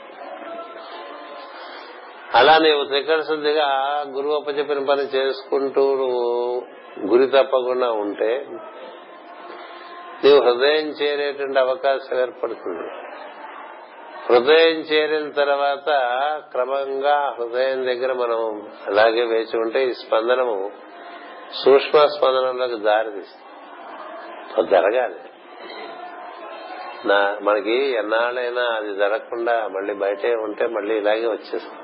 [2.36, 3.68] అలా నీవు త్రికరణ శుద్ధిగా
[4.08, 6.64] గురువు అప్పచెప్పిన పని చేసుకుంటూ నువ్వు
[7.08, 8.46] గురి తప్పకుండా ఉంటే
[10.24, 12.90] నీవు హృదయం చేరేటువంటి అవకాశం ఏర్పడుతుంది.
[14.30, 15.90] హృదయం చేరిన తర్వాత
[16.52, 20.72] క్రమంగా హృదయం దగ్గర మనం అలాగే వేచి ఉంటే ఈ స్పందనము
[21.56, 25.16] సూక్ష్మ స్పందనలకు దారితీస్తుంది జరగాలి.
[27.08, 31.80] నా మనకి ఎన్నాళ్ళైనా అది జరగకుండా మళ్ళీ బయటే ఉంటే మళ్ళీ ఇలాగే వచ్చేస్తుంది.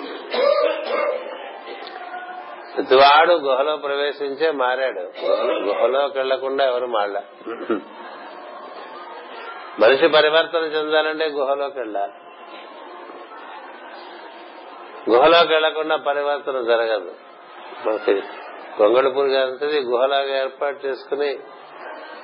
[2.76, 5.26] ప్రతివాడు గుహలో ప్రవేశించే మారాడు.
[5.64, 7.22] గుహలోకి వెళ్ళకుండా ఎవరు మారలే?
[9.80, 12.14] మనిషి పరివర్తన చెందాలంటే గుహలోకి వెళ్ళాలి.
[15.10, 17.12] గుహలోకి వెళ్ళకుండా పరివర్తన జరగదు.
[17.88, 18.14] మనకి
[18.82, 21.40] గొంగళపూర్ గారి గుహలాగా ఏర్పాటు చేసుకుని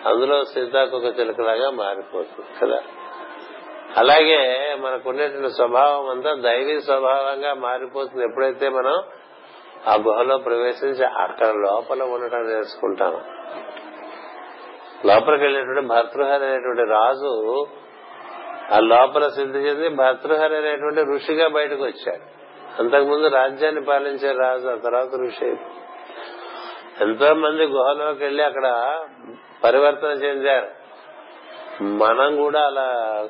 [0.05, 2.81] అందులో సీతాకొక చిలుకలాగా మారిపోతుంది కదా?
[3.97, 8.23] అలాగే మనకున్నటువంటి స్వభావం అంతా దైవీ స్వభావంగా మారిపోతుంది.
[8.23, 9.03] ఎప్పుడైతే మనం
[9.87, 13.21] ఆ గుహలో ప్రవేశించి అక్కడ లోపల ఉండటం నేర్చుకుంటాం
[15.05, 17.67] లోపలికి వెళ్ళినటువంటి భర్తృహరి అనేటువంటి రాజు
[18.73, 22.32] ఆ లోపల సిద్ధి చెంది భర్తృహరి అనేటువంటి ఋషిగా బయటకు వచ్చాడు.
[22.79, 25.55] అంతకుముందు రాజ్యాన్ని పాలించే రాజు ఆ తర్వాత ఋషి.
[27.01, 28.97] ఎంతో మంది గుహలోకి వెళ్ళి అక్కడ
[29.63, 30.67] పరివర్తన చెందారు.
[31.83, 33.27] మనం కూడా అలా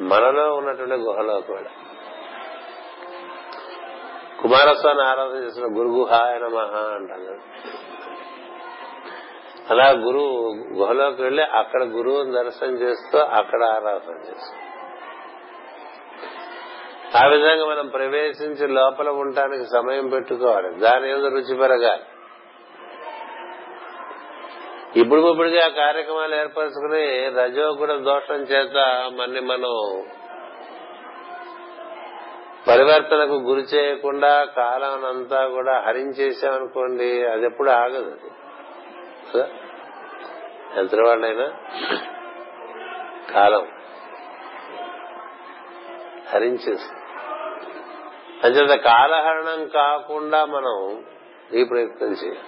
[0.00, 1.74] మనలో ఉన్నటువంటి గుహలోకి వెళ్ళాం.
[4.42, 5.64] కుమారస్వామి ఆరాధన చేసిన
[6.14, 7.38] హాయన మహా అంటారు
[9.70, 14.67] అలా గురువు గుహలోకి వెళ్ళి అక్కడ గురువుని దర్శనం చేస్తూ అక్కడ ఆరాధన చేస్తూ
[17.16, 20.74] ఆ విధంగా మనం ప్రవేశించి లోపల ఉండటానికి సమయం పెట్టుకోవాలి.
[20.74, 22.02] దాని ఏదో రుచి పెరగాలి.
[25.00, 28.76] ఇప్పుడు ఇప్పుడుగా ఆ కార్యక్రమాలు ఏర్పరచుకుని రజోగుణ దోషం చేత
[29.14, 30.04] మన్ని మనం
[32.68, 38.16] పరివర్తనకు గురి చేయకుండా కాలం అంతా కూడా హరించేసామనుకోండి అది ఎప్పుడు ఆగదు
[39.34, 39.50] అది.
[40.78, 41.52] ఎంత వాళ్ళైనా
[43.32, 43.68] కాలం
[46.34, 46.97] హరించేస్తుంది.
[48.44, 51.04] అంచేత కాలహరణం కాకుండా మనం
[51.54, 52.40] ఈ ప్రయత్నం చేయాలి.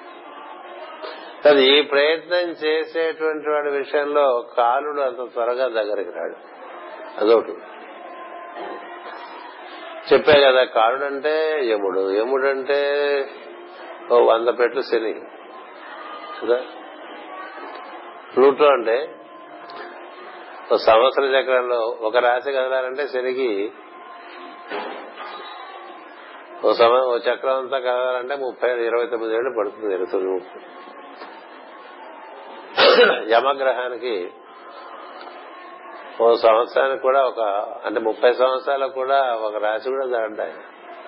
[1.44, 6.36] కానీ ఈ ప్రయత్నం చేసేటువంటి వాడి విషయంలో కాలుడు అంత త్వరగా దగ్గరికి రాడు.
[7.20, 7.52] అదొకటి.
[10.12, 12.80] చెప్పే కదా కాలుడంటే యముడు యముడు అంటే
[14.12, 15.20] ఓ వంద పెట్లు శని.
[16.42, 16.62] కదా?
[18.34, 19.14] ప్లూటో అంటే
[20.72, 23.72] ఓ సంవత్సర చక్రంలో ఒక రాశి కదలాలంటే శనికి
[26.64, 30.40] ఓ సమయం ఓ చక్రం అంతా కలగాలంటే ముప్పై ఇరవై తొమ్మిది ఏళ్ళు పడుతుంది ఇరవై
[33.28, 34.30] యమగ్రహానికి
[36.20, 37.40] ఓ సంవత్సరానికి కూడా ఒక
[37.84, 40.60] అంటే ముప్పై సంవత్సరాలకు కూడా ఒక రాశి కూడా దాంట ఆయన.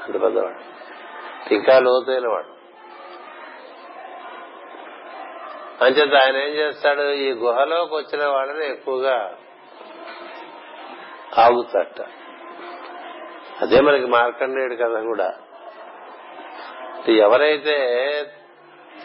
[0.05, 0.61] అంత పెద్దవాడు.
[1.55, 2.63] ఇంకా లోతైన వాడు.
[5.85, 7.03] అంచేత ఆయన ఏం చేస్తాడు?
[7.03, 9.35] ఈ గుహలోకి వచ్చిన వాళ్ళని ఎక్కువగా
[11.39, 12.01] ఆగుతాట
[13.63, 15.35] అదే మనకి మార్కండేయుడు కథ కూడా.
[17.09, 17.77] ఎవరైతే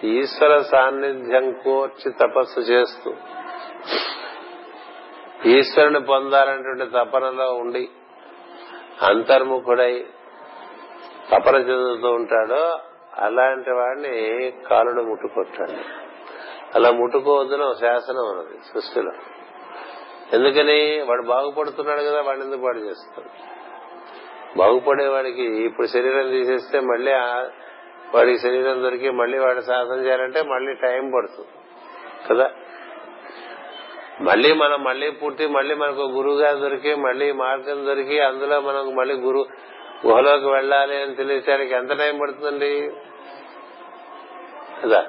[0.03, 3.13] ఈశ్వర సాన్నిధ్యం కోర్చి తపస్సు చేస్తూ
[5.45, 7.89] ఈశ్వరుని పొందాలనేటువంటి తపనలో ఉండి
[9.01, 10.05] అంతర్ముఖుడై
[11.31, 12.79] తపన చెందుతూ ఉంటాడో
[13.13, 16.07] అలాంటి వాడిని కాలుడు ముట్టుకొట్టాడు.
[16.75, 19.11] అలా ముట్టుకోవద్దున ఒక శాసనం ఉన్నది సృష్టిలో.
[20.33, 21.01] ఎందుకని?
[21.01, 23.56] వాడు బాగుపడుతున్నాడు కదా వాడిని ఎందుకు పాడు చేస్తాడు?
[24.57, 27.13] బాగుపడేవాడికి ఇప్పుడు శరీరం తీసేస్తే మళ్ళీ
[28.15, 31.47] వాడికి శరీరం దొరికి మళ్ళీ వాడు సాధన చేయాలంటే మళ్ళీ టైం పడుతుంది.
[32.29, 32.51] కదా?
[34.21, 39.45] మళ్ళీ మనం మళ్ళీ పుట్టి మళ్ళీ మనకు గురువుగా దొరికి మళ్ళీ మార్గం దొరికి అందులో మనకు మళ్ళీ గురు
[40.07, 42.91] గుహలోకి వెళ్ళాలి అని తెలియటానికి ఎంత టైం పడుతుందండి?
[44.83, 45.05] కదా?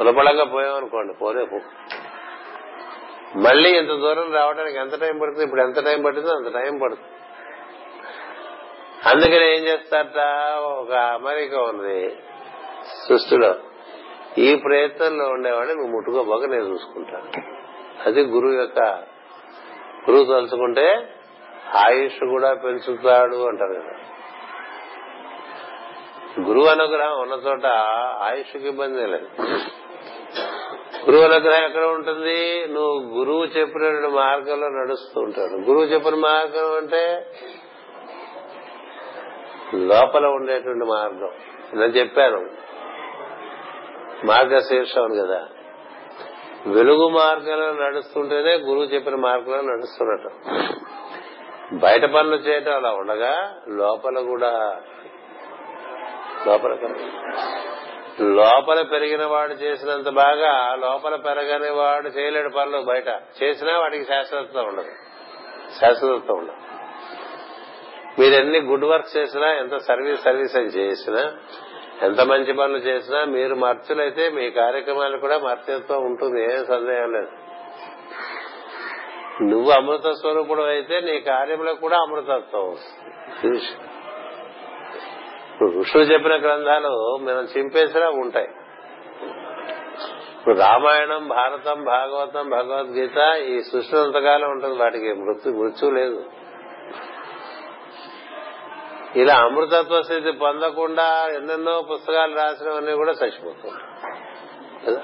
[0.00, 1.60] పులపళంగా పోయామనుకోండి పోలేపు
[3.36, 5.44] మళ్ళీ ఇంత దూరం రావడానికి ఎంత టైం పడుతుంది?
[5.44, 7.19] ఇప్పుడు ఎంత టైం పడుతుందో అంత టైం పడుతుంది.
[9.06, 10.18] అందుకని ఏం చేస్తారట?
[10.60, 12.16] ఒక అమెరికా ఉంది
[13.08, 13.54] సృష్టిలో.
[14.38, 17.42] ఈ ప్రయత్నంలో ఉండేవాడిని నువ్వు ముట్టుకోబోక నేను చూసుకుంటాను.
[18.06, 18.80] అది గురువు యొక్క
[20.10, 21.14] గురువు తలుచుకుంటే
[21.74, 23.96] ఆయుష్ కూడా పెంచుతాడు అంటారు కదా.
[26.48, 27.66] గురువు అనుగ్రహం ఉన్న చోట
[28.20, 29.28] ఆయుష్కి ఇబ్బంది లేదు.
[31.06, 32.66] గురువు అనుగ్రహం ఎక్కడ ఉంటుంది?
[32.66, 35.52] నువ్వు గురువు చెప్పిన మార్గంలో నడుస్తూ ఉంటాడు.
[35.52, 37.26] గురువు చెప్పిన మార్గం అంటే
[39.74, 41.30] లోపల ఉండేటువంటి మార్గం.
[41.72, 42.50] నేను చెప్పాను.
[44.26, 45.48] మార్గశీర్షం కదా.
[46.66, 50.30] వెలుగు మార్గంలో నడుస్తుంటేనే గురువు చెప్పిన మార్గంలో నడుస్తున్నట్టు.
[51.74, 54.80] బయట పనులు చేయటం అలా ఉండగా లోపల కూడా
[56.46, 56.76] లోపల
[58.20, 63.08] లోపల పెరిగిన వాడు చేసినంత బాగా లోపల పెరగని వాడు చేయలేడు పనులు బయట.
[63.42, 64.90] చేసినా వాడికి శాశ్వతత ఉండదు.
[65.80, 66.69] శాశ్వతత ఉండదు.
[68.18, 71.32] మీరు ఎన్ని గుడ్ వర్క్ చేసినా ఎంత సర్వీస్ సర్వీస్ అని చేసినా
[72.02, 76.42] ఎంత మంచి పనులు చేసినా మీరు మర్చులైతే మీ కార్యక్రమాలు కూడా మర్చిత్వం ఉంటుంది.
[76.42, 77.28] ఏం సందేహం లేదు.
[79.42, 83.58] నువ్వు అమృత స్వరూపుడు అయితే నీ కార్యంలో కూడా అమృతత్వం వస్తుంది.
[85.78, 88.48] ఋషులు చెప్పిన గ్రంథాలు మనం చింపేసినా ఉంటాయి.
[90.38, 94.82] ఇప్పుడు రామాయణం భారతం భాగవతం భగవద్గీత ఈ సృష్టి అంతకాలం ఉంటుంది.
[94.82, 96.24] వాటికి మృత్యు మృత్యు లేదు.
[99.16, 103.80] ఇలా అమృతత్వ స్థితి పొందకుండా ఎన్నెన్నో పుస్తకాలు రాసినవన్నీ కూడా చచ్చిపోతుంది
[104.86, 105.02] కదా?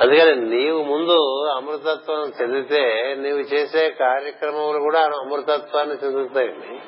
[0.00, 6.80] అందుకని నీవు ముందు అమృతత్వం చెందితే నీవు చేసే కార్యక్రమములు కూడా అమృతత్వాన్ని చెందుతాయండి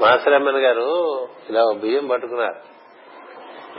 [0.00, 1.18] మాసరమ్మన్ గారు
[1.50, 2.60] ఇలా బియ్యం పట్టుకున్నారు.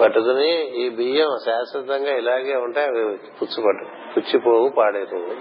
[0.02, 5.36] పట్టుకుని ఈ బియ్యం శాశ్వతంగా ఇలాగే ఉంటాయి అవి పుచ్చుపట్టు పుచ్చిపోవు పాడైపోవు.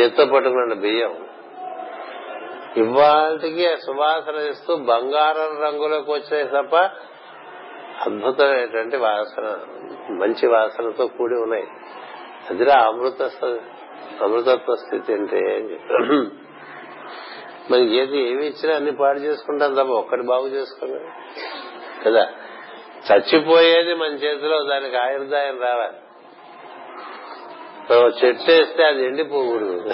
[0.00, 1.14] చేత్తో పట్టుకున్న బియ్యం.
[2.76, 6.76] ఇవాళకి సువాసన ఇస్తూ బంగారం రంగులోకి వచ్చాయి తప్ప
[8.06, 9.58] అద్భుతమైనటువంటి వాసన
[10.10, 11.66] మంచి వాసనతో కూడి ఉన్నాయి.
[12.50, 13.30] అదిరా అమృత
[14.22, 15.62] అమృతత్వ స్థితి అంటే
[17.70, 21.12] మనకి ఏది ఏమి ఇచ్చినా అన్ని పాడు చేసుకుంటాం తప్ప ఒక్కటి బాగు చేసుకున్నాం
[22.06, 22.28] కదా?
[23.12, 25.96] చచ్చిపోయేది మన చేతిలో దానికి ఆయుర్దాయం రావాలి.
[27.94, 29.90] చెట్టు వేస్తే అది ఎండిపోకూడదు.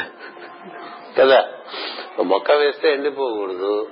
[1.18, 1.48] కదా?
[2.18, 3.88] ఒక మొక్క వేస్తే ఎండిపోకూడదు.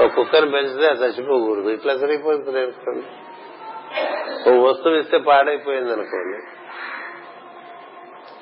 [0.00, 1.68] ఒక కుక్కను పెంచితే అది చచ్చిపోకూడదు.
[1.68, 3.06] ఇట్లా సరిపోతుంది అనుకోండి
[4.50, 6.38] ఓ వస్తువు ఇస్తే పాడైపోయింది అనుకోండి.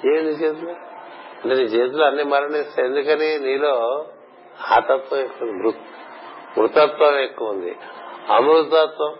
[0.08, 0.70] ఏంది చేతులు?
[1.42, 2.88] అంటే నీ చేతిలో అన్ని మరణిస్తాయి.
[2.88, 3.38] ఎందుకని?
[3.38, 4.06] నీలో
[4.70, 5.72] ఆతత్వం ఎక్కువ
[6.58, 7.76] మృతత్వం ఎక్కువ ఉంది.
[8.30, 9.16] అమృతత్వం.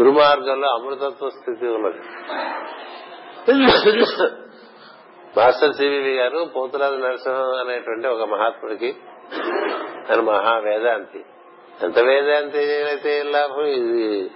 [0.00, 1.98] గురుమార్గంలో అమృతత్వ స్థితి ఉన్నది.
[5.36, 8.96] మాస్టర్ సివివి గారు పోతురాజు నరసింహం అనేటువంటి ఒక మహాత్ముడికి
[10.10, 11.24] ఆయన మహా వేదాంతి
[11.82, 13.64] ఎంత వేదాంతి అయితే ఏం లాభం?
[13.64, 14.30] ఇది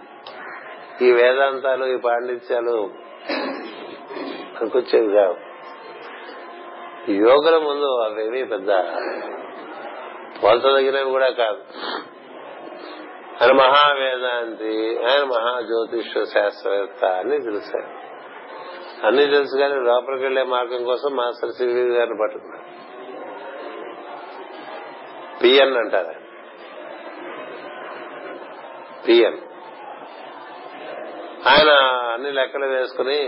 [1.03, 2.91] ఈ వేదాంతాలు ఈ పాండిత్యాలు
[4.61, 5.37] అనుకొచ్చేవి కావు.
[7.11, 8.69] యోగుల ముందు అవేమీ పెద్ద
[10.45, 11.63] పోల్చదగినవి కూడా కాదు.
[13.43, 18.00] ఆయన మహావేదాంతి ఆయన మహాజ్యోతిష శాస్త్రవేత్త అని తెలిసారు.
[19.05, 22.81] అన్ని తెలుసు కానీ లోపలికి వెళ్ళే మార్గం కోసం మాస్టర్ సివి గారిని పట్టుకున్నాడు
[25.43, 26.21] పిఎన్ అంటారు.
[29.09, 29.39] పిఎన్.
[31.49, 31.71] ఆయన
[32.15, 33.19] అన్ని లెక్కలు వేసుకుని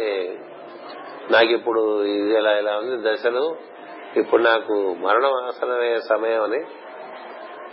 [1.31, 3.57] నాకు ఇప్పుడు ఇది ఇలా ఇలా ఉంది దశలు
[4.16, 6.65] ఇప్పుడు నాకు మరణం ఆసనమయ్యే సమయం అని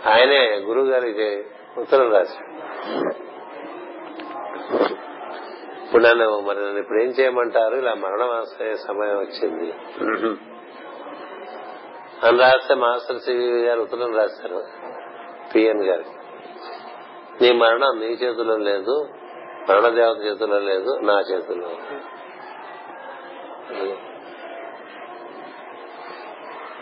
[0.08, 1.44] ఆయనే గురువు గారికి
[1.78, 2.50] ఉత్తరం రాశాడు.
[5.90, 7.76] ఇప్పుడు నన్ను మరి నన్ను ఇప్పుడు ఏం చేయమంటారు?
[7.76, 9.68] ఇలా మరణం ఆసనయ్యే సమయం వచ్చింది.
[12.22, 14.60] అని రాస్తే మాస్టర్ సివి గారు ఉత్తరం రాశారు
[15.52, 16.14] పిఎన్ గారికి
[17.40, 18.94] నీ మరణం నీ చేతిలో లేదు
[19.68, 21.70] మరణదేవత చేతిలో లేదు నా చేతిలో.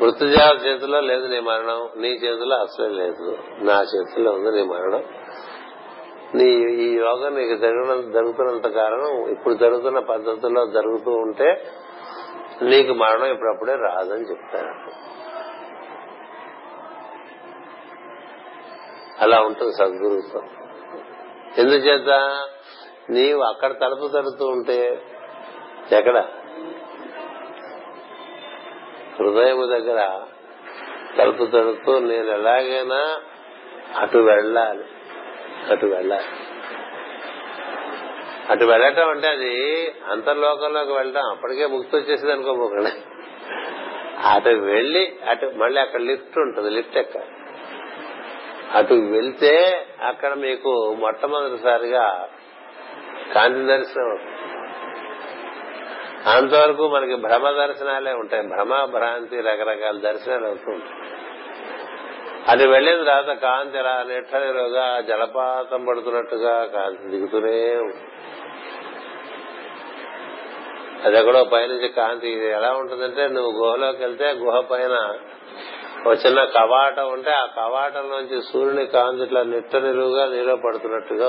[0.01, 3.28] మృత్యుజాత చేతిలో లేదు నీ మరణం నీ చేతిలో అసలే లేదు
[3.60, 5.02] నా చేతిలో ఉంది నీ మరణం
[6.34, 6.44] నీ
[6.84, 11.70] ఈ యోగం నీకు జరగడం జరుగుతున్నంత కారణం ఇప్పుడు జరుగుతున్న పద్ధతుల్లో జరుగుతూ ఉంటే
[12.62, 14.74] నీకు మరణం ఇప్పుడప్పుడే రాదని చెప్తారు.
[19.20, 20.42] అలా ఉంటుంది సద్గురుతో
[21.59, 22.09] ఎందుచేత?
[23.10, 25.02] నీవు అక్కడ తలుపు తడుతూ ఉంటే
[25.92, 26.18] ఎక్కడ?
[29.18, 30.20] హృదయం దగ్గర
[31.18, 33.20] తలుపు తడుతూ నేను ఎలాగైనా
[33.98, 34.84] అటు వెళ్ళాలి.
[35.70, 36.24] అటు వెళ్ళాలి
[38.51, 41.20] అటు వెళ్ళటం అంటే అది అంతర్లోకంలోకి వెళ్ళటం.
[41.30, 42.93] అప్పటికే ముక్తి వచ్చేసింది అనుకోబోకండి
[44.28, 47.18] అటు వెళ్ళి అటు మళ్ళీ అక్కడ లిఫ్ట్ ఉంటుంది లిఫ్ట్ ఎక్క.
[48.74, 52.28] అటు వెళ్తే అక్కడ మీకు మొట్టమొదటిసారిగా
[53.35, 54.18] కాంతి దర్శనం.
[56.35, 58.43] అంతవరకు మనకి భ్రమ దర్శనాలే ఉంటాయి.
[58.43, 61.27] భ్రమ భ్రాంతి రకరకాల దర్శనాలు అవుతూ ఉంటాయి.
[62.48, 67.58] అది వెళ్ళిన తర్వాత కాంతి రా నెట్టనిరుగా జలపాతం పడుతున్నట్టుగా కాంతి దిగుతూనే
[71.04, 74.94] అది ఎక్కడో పైనుంచి కాంతి ఇది ఎలా ఉంటుందంటే నువ్వు గుహలోకి వెళ్తే గుహ పైన
[76.06, 81.28] ఒక చిన్న కవాటం ఉంటే ఆ కవాటం నుంచి సూర్యుని కాంతి ఇట్లా నిట్ట నిలువుగా నీలో పడుతున్నట్టుగా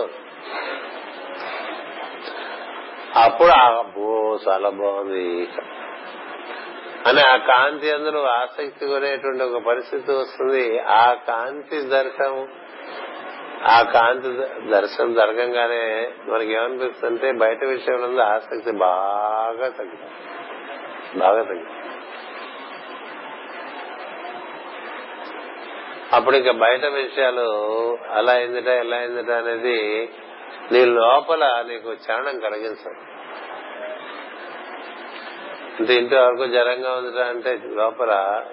[3.24, 5.50] అప్పుడు ఆ అబ్బో చాలా బాగుంది.
[7.20, 10.80] అని ఆ కాంతి అందులో ఆసక్తి కొనేటువంటి ఒక పరిస్థితి వస్తుంది.
[10.80, 12.48] ఆ కాంతి దర్శనం
[13.68, 14.28] ఆ కాంతి
[14.70, 21.20] దర్శనం జరగంగానే మనకి ఏమనిపిస్తుందంటే బయట విషయంలో ఆసక్తి బాగా తగ్గుతుంది.
[21.20, 21.76] బాగా తగ్గుతుంది.
[26.14, 30.10] అప్పుడు ఇంకా బయట విషయాలు అలా అయిందిట ఎలా అయిందిట అనేది
[30.72, 33.19] నీ లోపల నీకు చరణం కలిగించదు.
[35.80, 38.44] అంటే ఇంటి వరకు జరంగా ఉందిట అంటే లోపల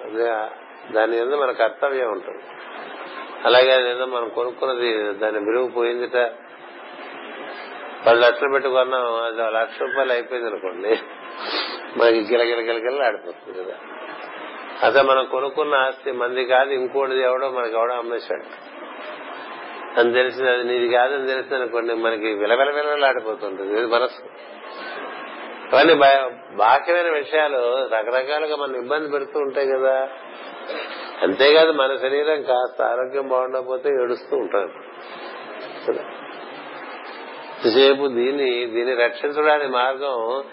[0.92, 2.42] దాని మీద మన కర్తవ్యం ఉంటుంది.
[3.44, 6.32] అలాగే ఏదో మనం కొనుక్కున్నది దాని విలువ పోయిందిట.
[8.06, 10.98] పది లక్షలు పెట్టుకున్నాం అది లక్ష రూపాయలు అయిపోయింది అనుకోండి.
[11.96, 13.74] మనకి గిలగిల గిలగిల ఆడిపోతుంది కదా.
[14.86, 18.76] అసలు మనం కొనుక్కున్న ఆస్తి మంది కాదు ఇంకోటిది ఎవడో మనకి ఎవడో అమ్మేశాడు.
[20.00, 24.22] అని తెలిసింది అది నీది కాదని తెలిసింది అనుకోండి మనకి విలవిల విలవిలాడిపోతుంటుంది ఇది మనసు
[25.72, 25.94] అవన్నీ
[26.56, 27.60] బాహ్యమైన విషయాలు
[27.94, 30.08] రకరకాలుగా మన ఇబ్బంది పెడుతూ ఉంటాయి కదా.
[31.22, 34.68] అంతేకాదు మన శరీరం కాస్త ఆరోగ్యం బాగుండకపోతే ఏడుస్తూ ఉంటాం
[37.70, 40.44] సేపు దీన్ని దీన్ని రక్షించడానికి మార్గం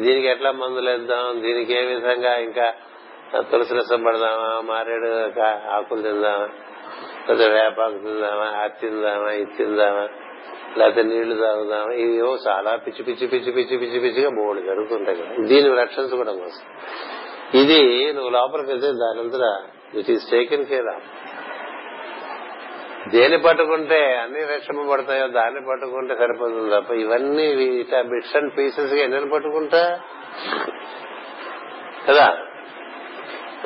[0.00, 2.66] దీనికి ఎట్లా మందులేద్దాం దీనికి ఏ విధంగా ఇంకా
[3.50, 5.10] తులసి రసం పడదామా మారేడు
[5.70, 6.48] ఆకులు తిందామా
[7.18, 10.04] లేకపోతే వేపాకు తిందామా అది తిందామా ఇది తిందామా
[10.78, 15.46] లేకపోతే నీళ్ళు తాగుదాం ఇవేవో చాలా పిచ్చి పిచ్చి పిచ్చి పిచ్చి పిచ్చి పిచ్చిగా మూడు జరుగుతుంటాయి కదా.
[15.46, 16.64] దీన్ని రక్షించుకోవడం కోసం
[17.60, 17.80] ఇది
[18.12, 19.50] నువ్వు లోపలికి వెళ్తే దానంతటా
[19.98, 21.06] it is taken care of
[23.08, 27.42] దేని పట్టుకుంటే అన్ని రక్షింపబడతాయో దాన్ని పట్టుకుంటే సరిపోతుంది తప్ప ఇవన్నీ
[27.80, 30.00] ఇట్లా బిట్స్ అండ్ పీసెస్గా ఎన్ని పట్టుకుంటా?
[32.08, 32.26] కదా?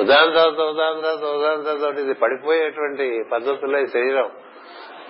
[0.01, 4.31] ఉదాహరణ తర్వాత ఉదాహరణ తర్వాత ఉదాహరణ తర్వాత ఇది పడిపోయేటువంటి పద్ధతుల్లో శరీరం.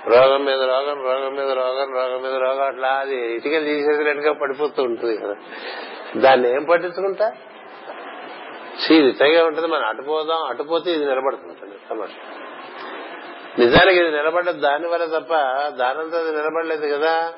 [0.07, 5.16] రోగం మీద రోగం రోగం మీద రోగం రోగం మీద రోగం అట్లా అది ఇటుకలు తీసేసినట్టుగా పడిపోతూ ఉంటుంది
[5.19, 5.35] కదా.
[6.16, 7.33] దాన్ని ఏం పట్టించుకుంటా?
[8.83, 9.69] చీ, ఇది తెగే ఉంటుంది.
[9.69, 11.74] మనం అటుపోదాం అటుపోతే ఇది నిలబడుతుంటుంది.
[11.91, 12.39] సమస్య
[13.59, 15.35] నిజానికి ఇది నిలబడ్డ దాని వల్ల తప్ప
[15.69, 17.33] దానంతా అది నిలబడలేదు కదా.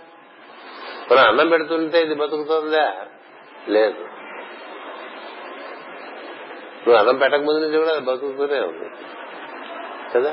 [1.13, 2.93] మనం అన్నం పెడుతుంటే ఇది బతుకుతుందా?
[3.69, 4.01] లేదు.
[6.87, 8.91] నువ్వు అన్నం పెట్టక ముందు నుంచి కూడా అది బతుకుతూనే ఉంది.
[10.17, 10.33] కదా?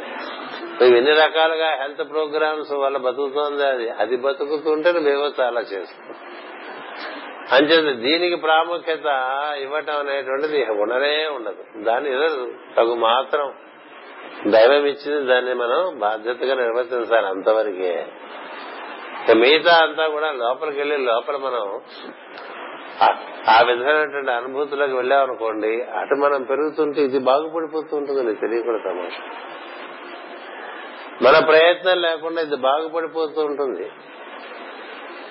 [0.82, 3.90] నువ్వు ఎన్ని రకాలుగా హెల్త్ ప్రోగ్రామ్స్ వల్ల బతుకుతోంది అది?
[3.90, 6.16] అది బతుకుతుంటే నువ్వేవో చాలా చేస్తావు
[7.56, 9.08] అంచేది దీనికి ప్రాముఖ్యత
[9.62, 11.84] ఇవ్వటం అనేటువంటిది ఉండనే ఉండదు.
[11.84, 12.12] దాన్ని
[12.78, 13.54] తగు మాత్రం
[14.48, 18.06] దైవం ఇచ్చింది దాన్ని మనం బాధ్యతగా నిర్వర్తించాలి అంతవరకే.
[19.36, 21.82] మిగతా అంతా కూడా లోపలికి వెళ్ళి లోపల మనం
[23.50, 29.08] ఆ విధమైనటువంటి అనుభూతిలోకి వెళ్ళామనుకోండి అటు మనం పెరుగుతుంటే ఇది బాగుపడిపోతూ ఉంటుంది నీకు తెలియకుండా
[31.22, 33.92] మన ప్రయత్నం లేకుండా ఇది బాగుపడిపోతూ ఉంటుంది.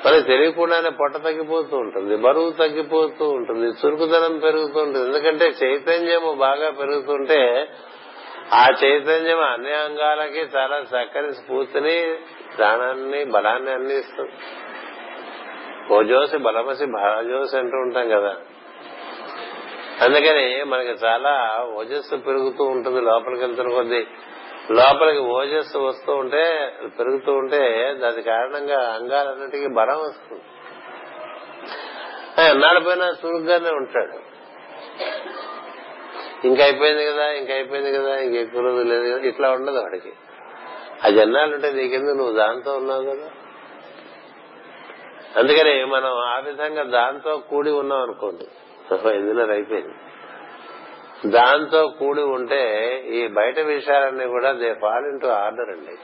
[0.07, 5.07] మనకి తెలియకుండానే పొట్ట తగ్గిపోతూ ఉంటుంది బరువు తగ్గిపోతూ ఉంటుంది చురుకుదనం పెరుగుతూ ఉంటుంది.
[5.07, 7.69] ఎందుకంటే చైతన్యము బాగా పెరుగుతుంటే
[8.53, 12.15] ఆ చైతన్యం అన్ని అంగాలకి చాలా చక్కని స్ఫూర్తిని
[12.57, 14.31] ప్రాణాన్ని బలాన్ని అందిస్తుంది.
[14.31, 18.37] ఇస్తుంది ఓజోసి బలమసి భాజోసి అంటూ ఉంటాం కదా.
[20.03, 24.07] అందుకని మనకి చాలా ఓజస్సు పెరుగుతూ ఉంటుంది లోపలికి వెళ్తున్న కొద్దీ.
[24.71, 30.43] లోపలికి ఓజస్సు వస్తూ ఉంటే పెరుగుతూ ఉంటే దాని కారణంగా అంగాలన్నిటికీ బలం వస్తుంది.
[32.51, 32.79] ఎన్నాడు
[33.27, 34.31] చురుగ్గానే ఉంటాడు.
[36.47, 40.13] ఇంకా అయిపోయింది కదా ఇంకా అయిపోయింది కదా ఇంకెక్కువ రోజు లేదు కదా ఇట్లా ఉండదు వాడికి.
[41.07, 43.31] ఆ జన్నాలు ఉంటే నీకెందుకు నువ్వు దాంతో ఉన్నావు కదా?
[45.37, 48.49] అందుకని మనం ఆ విధంగా దాంతో కూడి ఉన్నాం అనుకోండి.
[49.15, 49.95] ఎందులో అయిపోయింది.
[51.27, 52.63] దాంతో కూడి ఉంటే
[53.09, 55.97] ఈ బయట విషయాలన్నీ కూడా దే ఫాల్ ఇంటూ ఆర్డర్ అండి.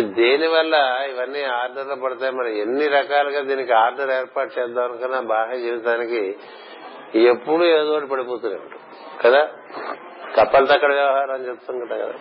[0.00, 0.74] దేని వల్ల
[1.10, 2.32] ఇవన్నీ ఆర్డర్లు పడతాయి?
[2.32, 6.36] మనం ఎన్ని రకాలుగా దీనికి ఆర్డర్ ఏర్పాటు చేద్దాం అనుకున్నా బాహ్య జీవితానికి
[7.14, 8.80] ఎప్పుడు ఏదో ఒకటి పడిపోతూనే ఉంటాం
[9.22, 9.48] కదా?
[10.36, 12.14] కప్పలు తక్కడ వ్యవహారం అని కదా.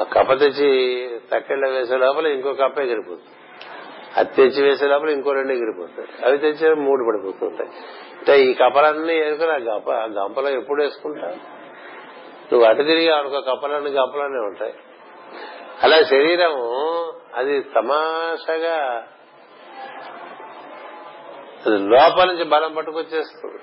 [0.00, 3.37] ఆ కప్ప తెచ్చి తక్కెళ్ళ వేసే లోపల ఇంకో కప్ప ఎగిరిపోతుంది
[4.18, 6.26] అది తెచ్చి వేసే లోపల ఇంకో రెండు ఎగిరిపోతాయి.
[6.26, 7.70] అవి తెచ్చి మూడు పడిపోతుంటాయి.
[8.18, 11.26] అంటే ఈ కప్పలన్నీ వేసుకుని ఆ గంప ఆ గంపలో ఎప్పుడు వేసుకుంటా
[12.52, 14.74] నువ్వు అటు తిరిగి అనుకో కప్పలన్నీ గంపలనే ఉంటాయి.
[15.82, 16.54] అలా శరీరం
[17.34, 19.06] అది తమాషగా
[21.66, 23.62] అది లోపల నుంచి బలం పట్టుకొచ్చేస్తుంది.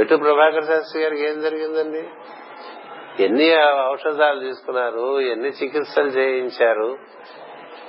[0.00, 2.08] ఎటు ప్రభాకర్ శాస్త్రి గారికి ఏం జరిగిందండి?
[3.24, 3.52] ఎన్ని
[3.90, 5.20] ఔషధాలు తీసుకున్నారు?
[5.20, 6.96] ఎన్ని చికిత్సలు చేయించారు?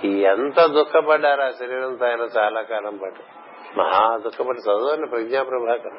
[0.07, 3.21] ఎంత దుఃఖపడ్డారు ఆ శరీరంతో ఆయన చాలా కాలం పాటు.
[3.79, 5.91] మహా దుఃఖపడి చదవండి ప్రజ్ఞా అద్భుతమైన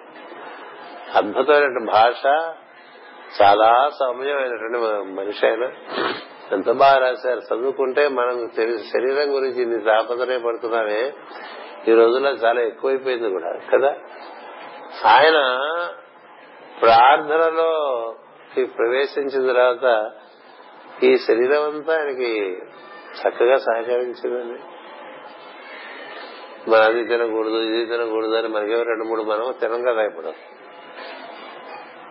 [1.16, 2.26] అద్భుతమైనటువంటి భాష
[3.42, 4.78] చాలా సౌమ్యమైనటువంటి
[5.12, 5.72] మనిషి ఆయన.
[6.52, 7.54] ఎంత బాగా రాశారు.
[7.54, 11.12] చదువుకుంటే మనం శరీరం గురించి ఇన్ని తాపత్రయపడుతున్నామే
[11.88, 13.94] ఈ రోజుల్లో చాలా ఎక్కువైపోయింది కూడా కదా?
[15.06, 15.38] ఆయన
[16.80, 17.70] ప్రార్థనలో
[18.64, 20.10] ప్రవేశించిన తర్వాత
[21.02, 22.62] ఈ శరీరం అంతా ఆయనకి
[23.20, 24.58] చక్కగా సహకరించిందండి
[26.70, 30.28] మన అది తినకూడదు ఇది తినకూడదు అని మనకేమో రెండు మూడు మనం తినం కదా ఇప్పుడు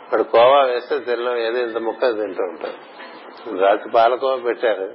[0.03, 2.73] ఇప్పుడు కోవా వేస్తే తినడం ఏదో ఇంత ముక్క తింటూ ఉంటాం
[3.60, 4.94] రాత్రి పాలకోవ పెట్టారు.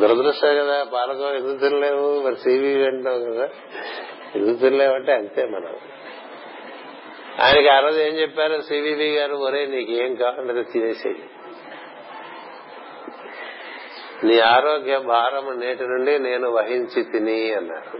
[0.00, 2.20] దురదృష్టం కదా పాలకోవ ఎందుకు తినలేవు?
[2.20, 3.48] మరి సివి వింటాం కదా
[4.34, 5.76] ఎందుకు తినలేవంటే అంతే మనం.
[7.40, 8.60] ఆయనకి ఆ రోజు ఏం చెప్పారు?
[8.60, 11.24] సివివి గారు ఒరే నీకేం కావాలంటే తినేసేది
[14.24, 17.98] నీ ఆరోగ్య భారము నేటి నుండి నేను వహించి తిని అన్నారు.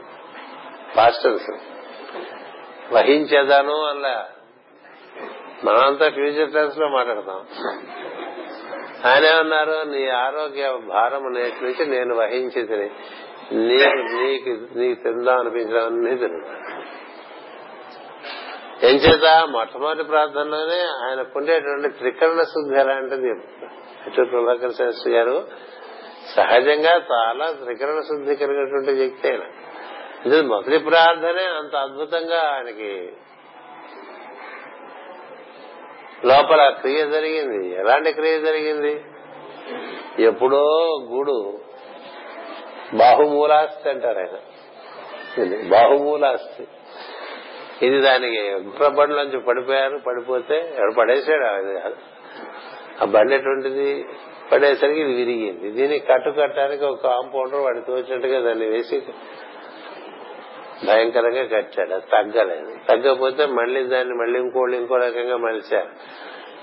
[0.97, 1.51] పాస్టర్స్
[2.93, 4.27] వహించేదాను అలా
[5.65, 7.47] మనంతా ఫ్యూచర్ టెన్స్లో మాట్లాడతాం.
[9.11, 9.89] ఆయన ఏమన్నారు?
[9.89, 12.91] నీ ఆరోగ్య భారము నేటి నుంచి నేను వహించి తిని
[13.53, 16.47] నీకు నీకు నీకు తిందాం అనిపించడాన్ని తిను.
[18.87, 23.29] ఏం చేత మొట్టమొదటి ప్రార్థనలోనే ఆయనకుండేటువంటి త్రికరణ శుద్ధి ఎలాంటిది?
[24.07, 25.49] ఎటు ప్రభాకర్ శాస్త్రి గారు
[26.27, 29.43] సహజంగా చాలా త్రికరణ శుద్ధి కలిగినటువంటి వ్యక్తి ఆయన.
[30.27, 33.13] ఇది మొదటి ప్రార్థనే అంత అద్భుతంగా ఆయనకి
[36.25, 37.75] లోపల క్రియ జరిగింది.
[37.75, 39.05] ఎలాంటి క్రియ జరిగింది?
[40.23, 40.63] ఎప్పుడో
[41.11, 41.61] గూడు
[42.95, 44.37] బాహుమూలాస్తి అంటారు ఆయన.
[45.69, 46.69] బాహుమూలాస్తి.
[47.87, 48.51] ఇది దానికి
[49.15, 51.45] నుంచి పడిపోయారు పడిపోతే ఎవరు పడేసాడు
[53.03, 54.07] ఆ బండి ఎటువంటిది?
[54.53, 55.71] పడేసరికి ఇది విరిగింది.
[55.71, 59.03] దీన్ని కట్టు కట్టడానికి ఒక కాంపౌండర్ వాడి తోచినట్టుగా దాన్ని వేసి
[60.87, 61.93] భయంకరంగా కట్టాడు.
[61.93, 62.77] అది తగ్గలేదు.
[62.89, 65.91] తగ్గకపోతే మళ్ళీ దాన్ని మళ్ళీ ఇంకోళ్ళు ఇంకో రకంగా మలిచారు.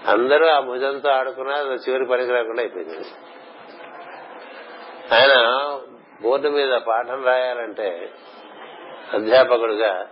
[0.07, 2.97] అందరూ ఆ భుజంతో ఆడుకున్నా అది చివరి పనికి రాకుండా అయిపోయింది.
[5.13, 5.35] ఆయన
[6.23, 8.09] బోర్డు మీద పాఠం రాయాలంటే
[9.13, 10.07] అధ్యాపకుడుగా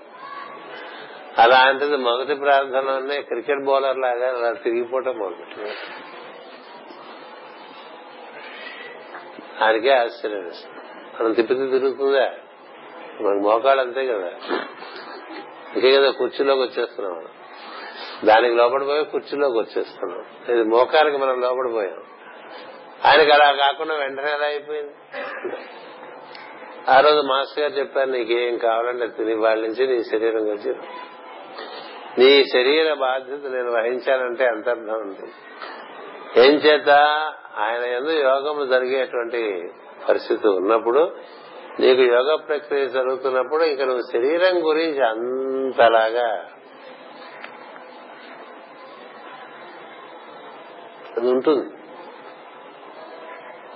[1.38, 5.68] అలాంటిది మొదటి ప్రార్థనలోనే క్రికెట్ బౌలర్ లాగా అలా తిరిగిపోవటం మొదలు
[9.64, 10.52] ఆయనకే ఆశ్చర్యం
[11.20, 12.32] మనం తిప్పితే తిరుగుతుందా?
[13.22, 14.32] మన మోకాళ్ళు అంతే కదా.
[15.76, 17.30] ఇంకే కదా కుర్చీలోకి వచ్చేస్తున్నాం మనం.
[18.26, 20.26] దానికి లోపడిపోయి కుర్చీలోకి వచ్చేస్తున్నాం.
[20.50, 22.04] ఇది మోకానికి మనం లోపడిపోయాం
[23.06, 24.94] ఆయనకి అలా కాకుండా వెంటనే ఎలా అయిపోయింది?
[26.90, 30.76] ఆ రోజు మాస్టర్ గారు చెప్పారు నీకేం కావాలంటే తిని వాళ్ళ నుంచి నీ శరీరం గురించి
[32.18, 35.16] నీ శరీర బాధ్యత నేను వహించానంటే ఎంత అర్థం
[36.38, 36.90] ఏం చేత?
[37.58, 39.72] ఆయన ఎందు యోగము జరిగేటువంటి
[40.10, 41.16] పరిస్థితి ఉన్నప్పుడు
[41.80, 46.46] నీకు యోగ ప్రక్రియ జరుగుతున్నప్పుడు ఇక నువ్వు శరీరం గురించి అంతలాగా
[51.18, 51.70] అది ఉంటుంది.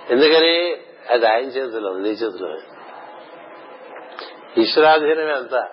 [0.10, 0.78] ఎందుకని?
[1.10, 2.58] అది ఆయన చేతిలో నీ చేతిలో
[4.58, 5.68] ఈశ్వరాధీనమే అంతా.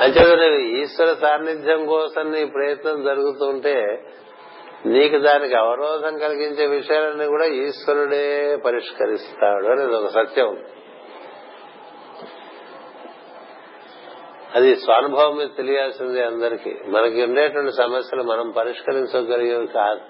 [0.00, 4.04] అంచేత ఈశ్వర సాన్నిధ్యం కోసం నీ ప్రయత్నం జరుగుతుంటే
[4.86, 10.64] నీకు దానికి అవరోధం కలిగించే విషయాలన్నీ కూడా ఈశ్వరుడే పరిష్కరిస్తాడు అనేది ఒక సత్యం.
[14.54, 16.74] అది స్వానుభవం మీద తెలియాల్సింది అందరికీ.
[16.88, 20.00] మనకి ఉండేటువంటి సమస్యలు మనం పరిష్కరించగలిగేవి కాదు.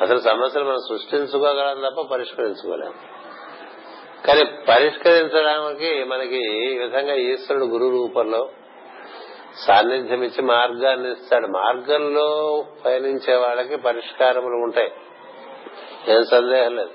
[0.00, 3.23] అసలు సమస్యలు మనం సృష్టించుకోగలం తప్ప పరిష్కరించుకోలేము
[4.26, 8.48] కానీ పరిష్కరించడానికి మనకి ఈ విధంగా ఈశ్వరుడు గురు రూపంలో
[9.66, 11.46] సాన్నిధ్యం ఇచ్చి మార్గాన్ని ఇస్తాడు.
[11.46, 14.92] మార్గంలో పయనించే వాళ్ళకి పరిష్కారములు ఉంటాయి.
[16.08, 16.90] ఏం సందేహం లేదు.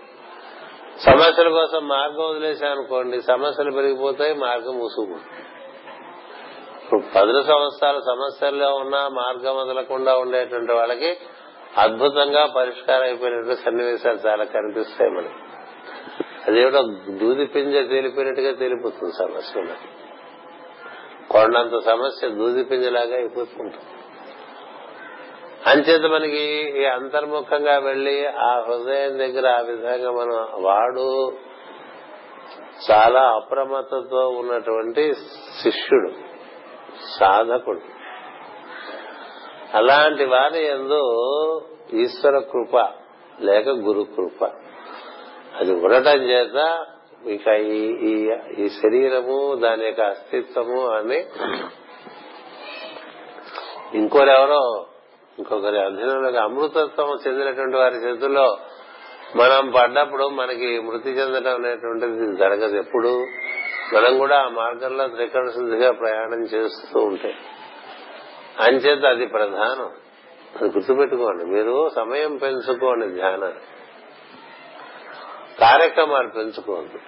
[1.00, 5.44] సమస్యల కోసం మార్గం వదిలేసామనుకోండి సమస్యలు పెరిగిపోతాయి మార్గం మూసుకుంటుంది
[6.84, 11.18] ఇప్పుడు పదుల సంవత్సరాల సమస్యల్లో ఉన్న మార్గం వదలకుండా ఉండేటువంటి వాళ్ళకి
[11.78, 15.49] అద్భుతంగా పరిష్కారం అయిపోయినటువంటి సన్నివేశాలు చాలా కనిపిస్తాయి మనకి.
[16.48, 16.82] అదేమిటో
[17.18, 19.76] దూది పింజ తేలిపోయినట్టుగా తేలిపోతుంది సమస్య
[21.32, 23.86] కొండంత సమస్య దూది పింజలాగా అయిపోతుంటుంది.
[25.66, 26.44] అంచేత మనకి
[26.82, 31.34] ఈ అంతర్ముఖంగా వెళ్ళి ఆ హృదయం దగ్గర ఆ విధంగా మనం వాడు
[32.92, 35.14] చాలా అప్రమత్తతో ఉన్నటువంటి
[35.64, 36.12] శిష్యుడు
[37.20, 37.82] సాధకుడు.
[39.74, 41.02] అలాంటి వారి ఎందు
[41.94, 42.90] ఈశ్వర కృప
[43.42, 44.52] లేక గురు కృప.
[45.56, 46.86] అది ఉండటం చేత
[47.26, 47.48] ఇక
[48.60, 51.26] ఈ శరీరము దాని యొక్క అస్తిత్వము అని
[53.94, 54.86] ఇంకోరెవరో
[55.40, 58.58] ఇంకొకరి అధీనంలోకి అమృతత్వం చెందినటువంటి వారి చేతుల్లో
[59.36, 63.26] మనం పడ్డప్పుడు మనకి మృతి చెందడం అనేటువంటిది జరగదు ఎప్పుడు.
[63.94, 67.36] మనం కూడా ఆ మార్గంలో త్రికరశుద్ధిగా ప్రయాణం చేస్తూ ఉంటాయి
[68.60, 69.92] అంచేత అది ప్రధానం.
[70.62, 71.46] అది గుర్తుపెట్టుకోండి.
[71.46, 73.79] మీరు సమయం పెంచుకోండి ధ్యానాన్ని.
[75.60, 77.00] కార్యక్రమాలు పెంచుకోవద్దు.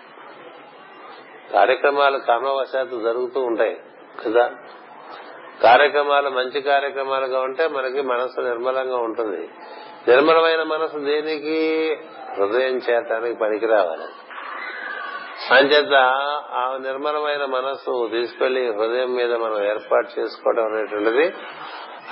[1.54, 3.82] కార్యక్రమాలు కర్మవశాత్తు జరుగుతూ ఉంటాయి
[4.26, 4.52] కదా?
[5.64, 9.50] కార్యక్రమాలు మంచి కార్యక్రమాలుగా ఉంటే మనకి మనసు నిర్మలంగా ఉంటుంది.
[10.08, 11.98] నిర్మలమైన మనసు దేనికి?
[12.38, 14.04] హృదయం చేతానికి పనికి రావాలి
[15.54, 15.94] అంచేత
[16.52, 21.34] ఆ నిర్మలమైన మనస్సు తీసుకెళ్ళి హృదయం మీద మనం ఏర్పాటు చేసుకోవడం అనేటువంటిది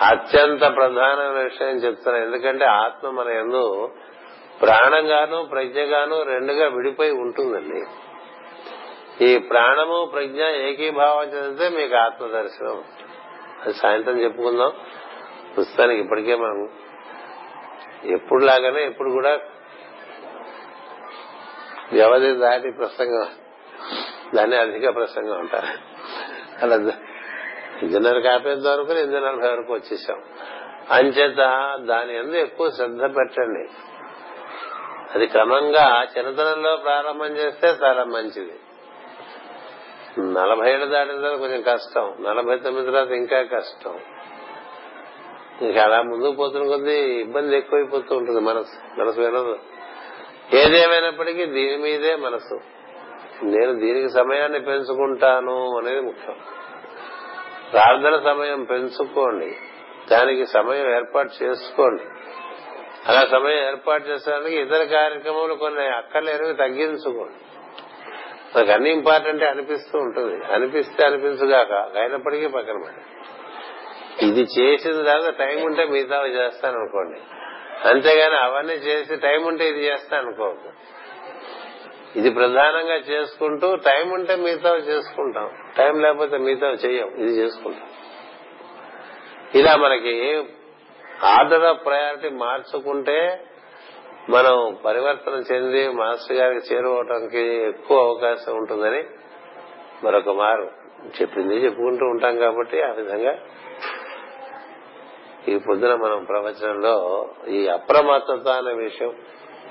[0.02, 2.22] అత్యంత ప్రధానమైన విషయం చెప్తున్నా.
[2.22, 3.91] ఎందుకంటే ఆత్మ మన ఎందు
[4.61, 7.86] ప్రాణంగాను ప్రజ్ఞగాను రెండుగా విడిపోయి ఉంటుందండి.
[9.26, 12.84] ఈ ప్రాణము ప్రజ్ఞ ఏకీభావం చెందితే మీకు ఆత్మదర్శనం.
[13.61, 14.72] అది సాయంత్రం చెప్పుకుందాం.
[15.60, 16.69] పుస్తకానికి ఇప్పటికే మనం
[18.06, 19.40] ఎప్పుడు లాగానే ఇప్పుడు కూడా
[21.94, 23.27] వ్యవధి దాటి ప్రసంగం
[24.36, 25.68] దాన్ని అధిక ప్రసంగం అంటారు.
[26.61, 26.76] అలా
[27.81, 30.22] ఇంజనీర్ కాపేది వరకు ఇంజనీర్ నలభై వరకు వచ్చేసాం.
[30.91, 31.38] అంచేత
[31.86, 33.89] దాని ఎందు ఎక్కువ శ్రద్ధ పెట్టండి.
[35.15, 38.60] అది క్రమంగా చిన్నతనంలో ప్రారంభం చేస్తే చాలా మంచిది.
[40.19, 42.15] నలభై ఏళ్ళు దాటిన తర్వాత కొంచెం కష్టం.
[42.22, 43.99] నలభై తొమ్మిది తర్వాత ఇంకా కష్టం.
[45.61, 48.99] ఇంకా అలా ముందుకు పోతున్న కొద్దీ ఇబ్బంది ఎక్కువైపోతూ ఉంటుంది మనసు.
[48.99, 49.60] మనసు వినదు.
[50.53, 52.60] ఏదేమైనప్పటికీ దీని మీదే మనసు.
[53.44, 56.36] నేను దీనికి సమయాన్ని పెంచుకుంటాను అనేది ముఖ్యం.
[57.72, 59.57] ప్రార్థన సమయం పెంచుకోండి.
[60.11, 62.03] దానికి సమయం ఏర్పాటు చేసుకోండి.
[63.07, 67.35] అలా సమయం ఏర్పాటు చేసేందుకు ఇతర కార్యక్రమాలు కొన్ని అక్కర్లేనివి తగ్గించుకోండి.
[68.55, 70.53] మనకు అన్ని ఇంపార్టెంట్ అనిపిస్తూ ఉంటుంది.
[70.53, 72.84] అనిపిస్తే అనిపించుగాక అయినప్పటికీ పక్కన
[74.21, 77.19] ఇది చేసిన తర్వాత టైం ఉంటే మిగతా చేస్తాను అనుకోండి.
[77.88, 80.69] అంతేగాని అవన్నీ చేసి టైం ఉంటే ఇది చేస్తాను అనుకోవద్దు.
[82.15, 85.49] ఇది ప్రధానంగా చేసుకుంటూ టైం ఉంటే మిగతా చేసుకుంటాం.
[85.77, 87.07] టైం లేకపోతే మిగతా చెయ్యం.
[87.07, 87.89] ఇది చేసుకుంటాం.
[89.55, 90.43] ఇలా మనకి
[91.25, 93.45] ఆర్డర్ ఆఫ్ ప్రయారిటీ మార్చుకుంటే
[94.29, 99.03] మనం పరివర్తన చెంది మాస్టర్ గారికి చేరుకోవడానికి ఎక్కువ అవకాశం ఉంటుందని
[100.03, 100.71] మరొక మారు
[101.21, 101.55] చెప్పింది.
[101.55, 103.39] చెప్పుకుంటూ ఉంటాం కాబట్టి ఆ విధంగా
[105.47, 109.15] ఈ పొద్దున మనం ప్రవచనంలో ఈ అప్రమత్తత అనే విషయం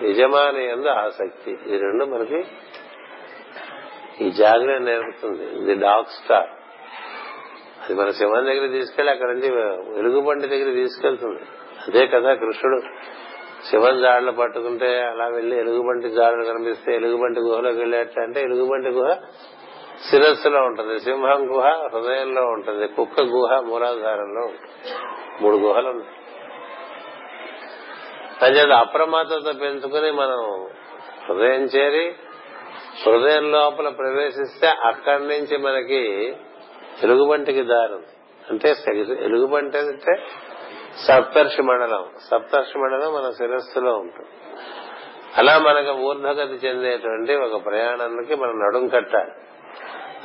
[0.02, 1.58] యజమాని ఎందు ఆసక్తి.
[1.66, 2.44] ఈ రెండు మనకి
[4.20, 5.44] ఈ జాగ్రత్త నేర్పుతుంది.
[5.44, 6.50] ఇది డాగ్ స్టార్.
[7.94, 9.50] మన సింహం దగ్గర తీసుకెళ్ళి అక్కడ నుంచి
[9.96, 11.42] వెలుగుబంటి దగ్గర తీసుకెళ్తుంది.
[11.88, 12.82] అదే కదా కృష్ణుడు.
[13.70, 19.16] శివం జాడలు పట్టుకుంటే అలా వెళ్ళి ఎలుగుబంటి జాడలు కనిపిస్తే ఎలుగుబంటి గుహలోకి వెళ్ళేటంటే ఎలుగుబంటి గుహ
[20.10, 21.00] శిరస్సులో ఉంటుంది.
[21.00, 22.88] సింహం గుహ హృదయంలో ఉంటుంది.
[22.88, 24.94] కుక్క గుహ మూలాధారంలో ఉంటుంది.
[25.40, 26.10] మూడు గుహలు ఉన్నాయి.
[28.42, 30.68] అంచేత అప్రమత్తత పెంచుకుని మనం
[31.28, 32.14] హృదయం చేరి
[33.06, 36.36] హృదయం లోపల ప్రవేశిస్తే అక్కడి నుంచి మనకి
[37.02, 38.06] ఎలుగుబంటికి దారుంది
[38.50, 38.74] అంటే
[39.24, 40.22] ఎలుగుబంటి అంటే
[41.08, 42.04] సప్తర్షి మండలం.
[42.30, 44.28] సప్తర్షి మండలం మన శిరస్సులో ఉంటుంది.
[45.36, 49.30] అలా మనకు ఊర్ధగతి చెందేటువంటి ఒక ప్రయాణానికి మనం నడుం కట్టాలి.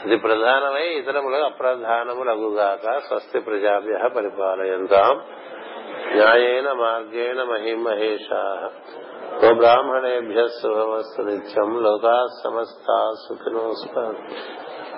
[0.05, 5.21] అది ప్రధానమై ఇతరములు అప్రధానములగుగాక స్వస్తి ప్రజాభ్య పరిపాలయంతాం.
[6.13, 8.71] న్యాయేన మార్గేణ మహిమహేషా.
[9.45, 13.73] ఓ బ్రాహ్మణేభ్య శుభమస్తు నిత్యం లోకా సమస్త సుఖినో